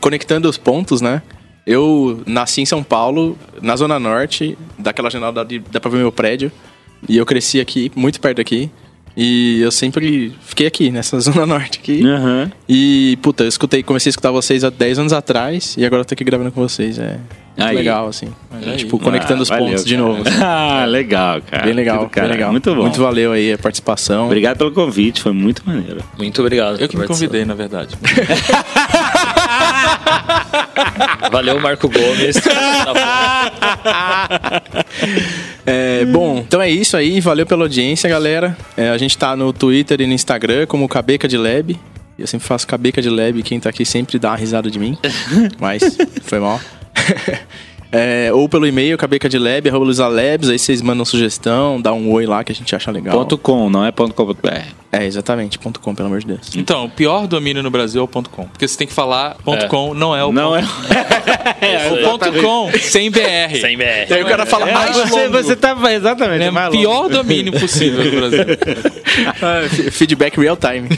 Conectando 0.00 0.48
os 0.48 0.58
pontos, 0.58 1.00
né? 1.00 1.22
Eu 1.66 2.22
nasci 2.26 2.60
em 2.60 2.66
São 2.66 2.82
Paulo, 2.82 3.38
na 3.62 3.76
Zona 3.76 3.98
Norte, 3.98 4.56
daquela 4.78 5.10
janela 5.10 5.32
dá, 5.32 5.44
de- 5.44 5.58
dá 5.58 5.80
pra 5.80 5.90
ver 5.90 5.98
meu 5.98 6.12
prédio. 6.12 6.50
E 7.08 7.16
eu 7.16 7.24
cresci 7.24 7.60
aqui, 7.60 7.90
muito 7.96 8.20
perto 8.20 8.36
daqui. 8.38 8.70
E 9.22 9.60
eu 9.60 9.70
sempre 9.70 10.34
fiquei 10.46 10.66
aqui, 10.66 10.90
nessa 10.90 11.20
Zona 11.20 11.44
Norte 11.44 11.78
aqui. 11.78 12.02
Aham. 12.06 12.50
E, 12.66 13.18
puta, 13.20 13.44
eu 13.44 13.48
escutei, 13.48 13.82
comecei 13.82 14.08
a 14.08 14.12
escutar 14.12 14.30
vocês 14.30 14.64
há 14.64 14.70
10 14.70 14.98
anos 14.98 15.12
atrás 15.12 15.74
e 15.76 15.84
agora 15.84 16.00
eu 16.00 16.04
tô 16.06 16.14
aqui 16.14 16.24
gravando 16.24 16.50
com 16.50 16.62
vocês. 16.66 16.98
É 16.98 17.18
muito 17.54 17.68
Aí. 17.70 17.76
legal, 17.76 18.08
assim. 18.08 18.28
aí. 18.50 18.76
tipo, 18.78 18.98
conectando 18.98 19.40
Ah, 19.40 19.42
os 19.42 19.48
valeu, 19.50 19.66
pontos 19.66 19.84
de 19.84 19.94
cara. 19.94 20.06
novo. 20.06 20.22
assim. 20.26 20.38
Ah, 20.42 20.84
legal, 20.86 21.42
cara. 21.42 21.64
Bem 21.64 21.74
legal, 21.74 22.08
Cara, 22.08 22.28
bem 22.28 22.36
legal. 22.36 22.50
Muito 22.50 22.74
bom. 22.74 22.80
Muito 22.82 22.98
valeu 23.02 23.32
aí 23.32 23.52
a 23.52 23.58
participação. 23.58 24.24
Obrigado 24.24 24.56
pelo 24.56 24.72
convite, 24.72 25.20
foi 25.20 25.32
muito 25.32 25.62
maneiro. 25.66 26.02
Muito 26.16 26.40
obrigado. 26.40 26.80
Eu 26.80 26.88
que 26.88 26.96
me 26.96 27.06
convidei, 27.06 27.44
na 27.44 27.52
verdade. 27.52 27.94
Valeu, 31.30 31.60
Marco 31.60 31.88
Gomes. 31.88 32.36
É, 35.72 36.04
bom, 36.06 36.38
então 36.38 36.60
é 36.60 36.68
isso 36.68 36.96
aí. 36.96 37.20
Valeu 37.20 37.46
pela 37.46 37.62
audiência, 37.62 38.10
galera. 38.10 38.56
É, 38.76 38.90
a 38.90 38.98
gente 38.98 39.16
tá 39.16 39.36
no 39.36 39.52
Twitter 39.52 40.00
e 40.00 40.06
no 40.06 40.12
Instagram 40.12 40.66
como 40.66 40.88
Cabeca 40.88 41.28
de 41.28 41.36
Lab. 41.36 41.78
Eu 42.18 42.26
sempre 42.26 42.46
faço 42.46 42.66
Cabeca 42.66 43.00
de 43.00 43.08
Lab. 43.08 43.40
Quem 43.44 43.60
tá 43.60 43.70
aqui 43.70 43.84
sempre 43.84 44.18
dá 44.18 44.30
uma 44.30 44.36
risada 44.36 44.68
de 44.68 44.80
mim. 44.80 44.98
Mas 45.60 45.96
foi 46.22 46.40
mal. 46.40 46.60
É, 47.92 48.30
ou 48.32 48.48
pelo 48.48 48.66
e-mail, 48.66 48.96
cabecadilab, 48.96 49.68
arroba 49.68 49.84
luisalabs, 49.84 50.48
aí 50.48 50.58
vocês 50.58 50.80
mandam 50.80 51.04
sugestão, 51.04 51.80
dá 51.80 51.92
um 51.92 52.10
oi 52.12 52.24
lá 52.24 52.44
que 52.44 52.52
a 52.52 52.54
gente 52.54 52.74
acha 52.74 52.90
legal. 52.90 53.16
Ponto 53.18 53.36
.com, 53.36 53.68
não 53.68 53.84
é 53.84 53.90
ponto 53.90 54.14
.com.br. 54.14 54.48
É, 54.92 55.04
exatamente, 55.04 55.58
ponto 55.58 55.80
.com, 55.80 55.94
pelo 55.94 56.06
amor 56.08 56.20
de 56.20 56.26
Deus. 56.26 56.50
Então, 56.56 56.84
o 56.84 56.90
pior 56.90 57.26
domínio 57.26 57.62
no 57.62 57.70
Brasil 57.70 58.00
é 58.00 58.04
o 58.04 58.08
ponto 58.08 58.30
.com. 58.30 58.44
Porque 58.46 58.66
você 58.66 58.76
tem 58.78 58.86
que 58.86 58.92
falar 58.92 59.36
ponto 59.44 59.64
É. 59.64 59.68
.com, 59.68 59.92
não 59.94 60.14
é 60.14 60.24
o 60.24 60.32
Não 60.32 60.54
é... 60.56 60.62
ponto, 60.62 60.70
o 61.94 62.02
ponto 62.04 62.32
.com 62.42 62.70
sem 62.78 63.10
BR. 63.10 63.60
Sem 63.60 63.76
BR. 63.76 64.12
Aí 64.12 64.22
o 64.22 64.26
cara 64.26 64.46
fala 64.46 64.68
É, 64.68 64.72
mais 64.74 64.96
você, 64.96 65.26
longo. 65.26 65.42
você 65.42 65.56
tá... 65.56 65.76
Exatamente, 65.92 66.42
É 66.42 66.46
é 66.46 66.50
o 66.50 66.52
mais 66.52 66.70
pior 66.70 67.02
longo. 67.02 67.08
domínio 67.10 67.52
possível 67.58 68.04
no 68.04 68.10
Brasil. 68.12 68.44
Ah, 69.42 69.68
Feedback 69.90 70.38
real 70.38 70.56
time. 70.56 70.88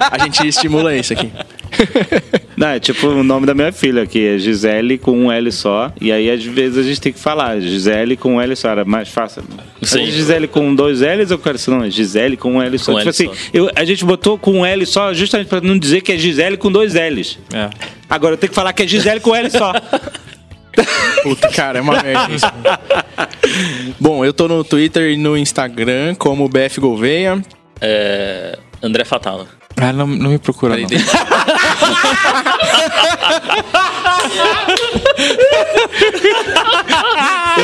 A 0.00 0.18
gente 0.24 0.46
estimula 0.46 0.94
isso 0.96 1.12
aqui. 1.12 1.30
Não, 2.56 2.68
é 2.68 2.80
tipo 2.80 3.06
o 3.06 3.24
nome 3.24 3.46
da 3.46 3.54
minha 3.54 3.72
filha, 3.72 4.04
que 4.06 4.26
é 4.26 4.38
Gisele 4.38 4.98
com 4.98 5.12
um 5.12 5.32
L 5.32 5.50
só. 5.50 5.90
E 6.00 6.12
aí, 6.12 6.30
às 6.30 6.44
vezes, 6.44 6.76
a 6.78 6.82
gente 6.82 7.00
tem 7.00 7.12
que 7.12 7.18
falar 7.18 7.58
Gisele 7.60 8.16
com 8.16 8.34
um 8.34 8.40
L 8.40 8.54
só. 8.54 8.68
Era 8.70 8.84
mais 8.84 9.08
fácil. 9.08 9.42
Sim. 9.82 10.00
Mas 10.04 10.12
Gisele 10.14 10.46
com 10.46 10.74
dois 10.74 11.00
L's, 11.00 11.30
eu 11.30 11.38
quero 11.38 11.56
esse 11.56 11.70
nome. 11.70 11.90
Gisele 11.90 12.36
com 12.36 12.54
um 12.56 12.62
L 12.62 12.78
só. 12.78 12.92
Com 12.92 12.98
tipo 12.98 13.08
L 13.08 13.10
assim, 13.10 13.26
só. 13.28 13.34
eu- 13.54 13.70
a 13.74 13.84
gente 13.84 14.04
botou 14.04 14.36
com 14.38 14.52
um 14.60 14.66
L 14.66 14.84
só 14.84 15.14
justamente 15.14 15.48
pra 15.48 15.60
não 15.62 15.78
dizer 15.78 16.02
que 16.02 16.12
é 16.12 16.18
Gisele 16.18 16.56
com 16.58 16.70
dois 16.70 16.94
L's. 16.94 17.38
É. 17.52 17.70
Agora 18.08 18.34
eu 18.34 18.38
tenho 18.38 18.50
que 18.50 18.54
falar 18.54 18.72
que 18.74 18.82
é 18.82 18.86
Gisele 18.86 19.20
com 19.20 19.34
L 19.34 19.50
só. 19.50 19.72
Puta, 21.22 21.48
cara, 21.48 21.78
é 21.78 21.82
uma 21.82 22.00
merda 22.02 22.32
isso. 22.34 22.46
Bom, 23.98 24.24
eu 24.24 24.32
tô 24.32 24.46
no 24.48 24.62
Twitter 24.64 25.10
e 25.10 25.16
no 25.16 25.36
Instagram 25.36 26.14
como 26.14 26.48
BF 26.48 26.80
Gouveia. 26.80 27.42
É, 27.80 28.58
André 28.82 29.04
Fatala. 29.04 29.46
Ah, 29.76 29.92
não, 29.92 30.06
não 30.06 30.30
me 30.30 30.38
procura, 30.38 30.76
não. 30.76 30.86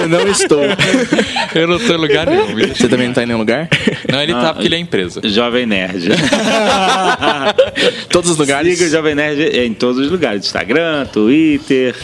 não 0.09 0.29
estou. 0.29 0.63
Eu 1.55 1.67
não 1.69 1.79
tô 1.79 1.93
em 1.93 1.97
lugar 1.97 2.27
nenhum. 2.27 2.55
deixa 2.55 2.75
Você 2.75 2.89
também 2.89 3.07
não 3.09 3.15
paz. 3.15 3.17
tá 3.17 3.23
em 3.23 3.27
nenhum 3.27 3.39
lugar? 3.39 3.69
Não, 4.11 4.23
ele 4.23 4.33
tá 4.33 4.53
porque 4.53 4.69
ele 4.69 4.77
é 4.77 4.79
empresa. 4.79 5.21
Jovem 5.25 5.67
Nerd. 5.67 6.09
Todos 8.09 8.31
os 8.31 8.39
lugares. 8.39 8.77
Siga 8.79 8.89
o 8.89 8.93
Jovem 8.93 9.15
Nerd 9.15 9.41
em 9.59 9.75
todos 9.75 9.99
os 9.99 10.11
lugares. 10.11 10.45
Instagram, 10.45 11.07
Twitter. 11.07 11.95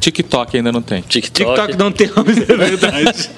TikTok 0.00 0.56
ainda 0.56 0.70
não 0.70 0.82
tem. 0.82 1.02
TikTok. 1.02 1.44
TikTok 1.44 1.76
não 1.78 1.90
tem 1.90 2.08
nome, 2.14 2.32
é 2.48 2.56
verdade. 2.56 3.30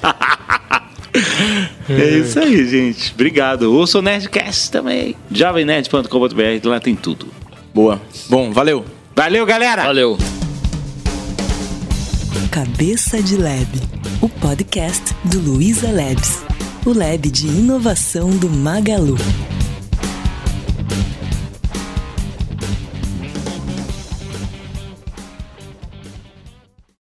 É 1.89 2.17
isso 2.17 2.39
aí, 2.39 2.67
gente. 2.67 3.11
Obrigado. 3.13 3.73
Ouça 3.73 3.99
o 3.99 4.01
Nerdcast 4.01 4.71
também. 4.71 5.15
jovemnerd.com.br, 5.31 6.67
lá 6.67 6.79
tem 6.79 6.95
tudo. 6.95 7.27
Boa. 7.73 8.01
Bom, 8.29 8.51
valeu. 8.51 8.85
Valeu, 9.15 9.45
galera! 9.45 9.83
Valeu. 9.83 10.17
Cabeça 12.51 13.21
de 13.21 13.37
Lab, 13.37 13.67
o 14.21 14.29
podcast 14.29 15.13
do 15.25 15.39
Luiza 15.39 15.91
Labs, 15.91 16.41
o 16.85 16.93
lab 16.93 17.29
de 17.29 17.47
inovação 17.47 18.29
do 18.29 18.49
Magalu. 18.49 19.17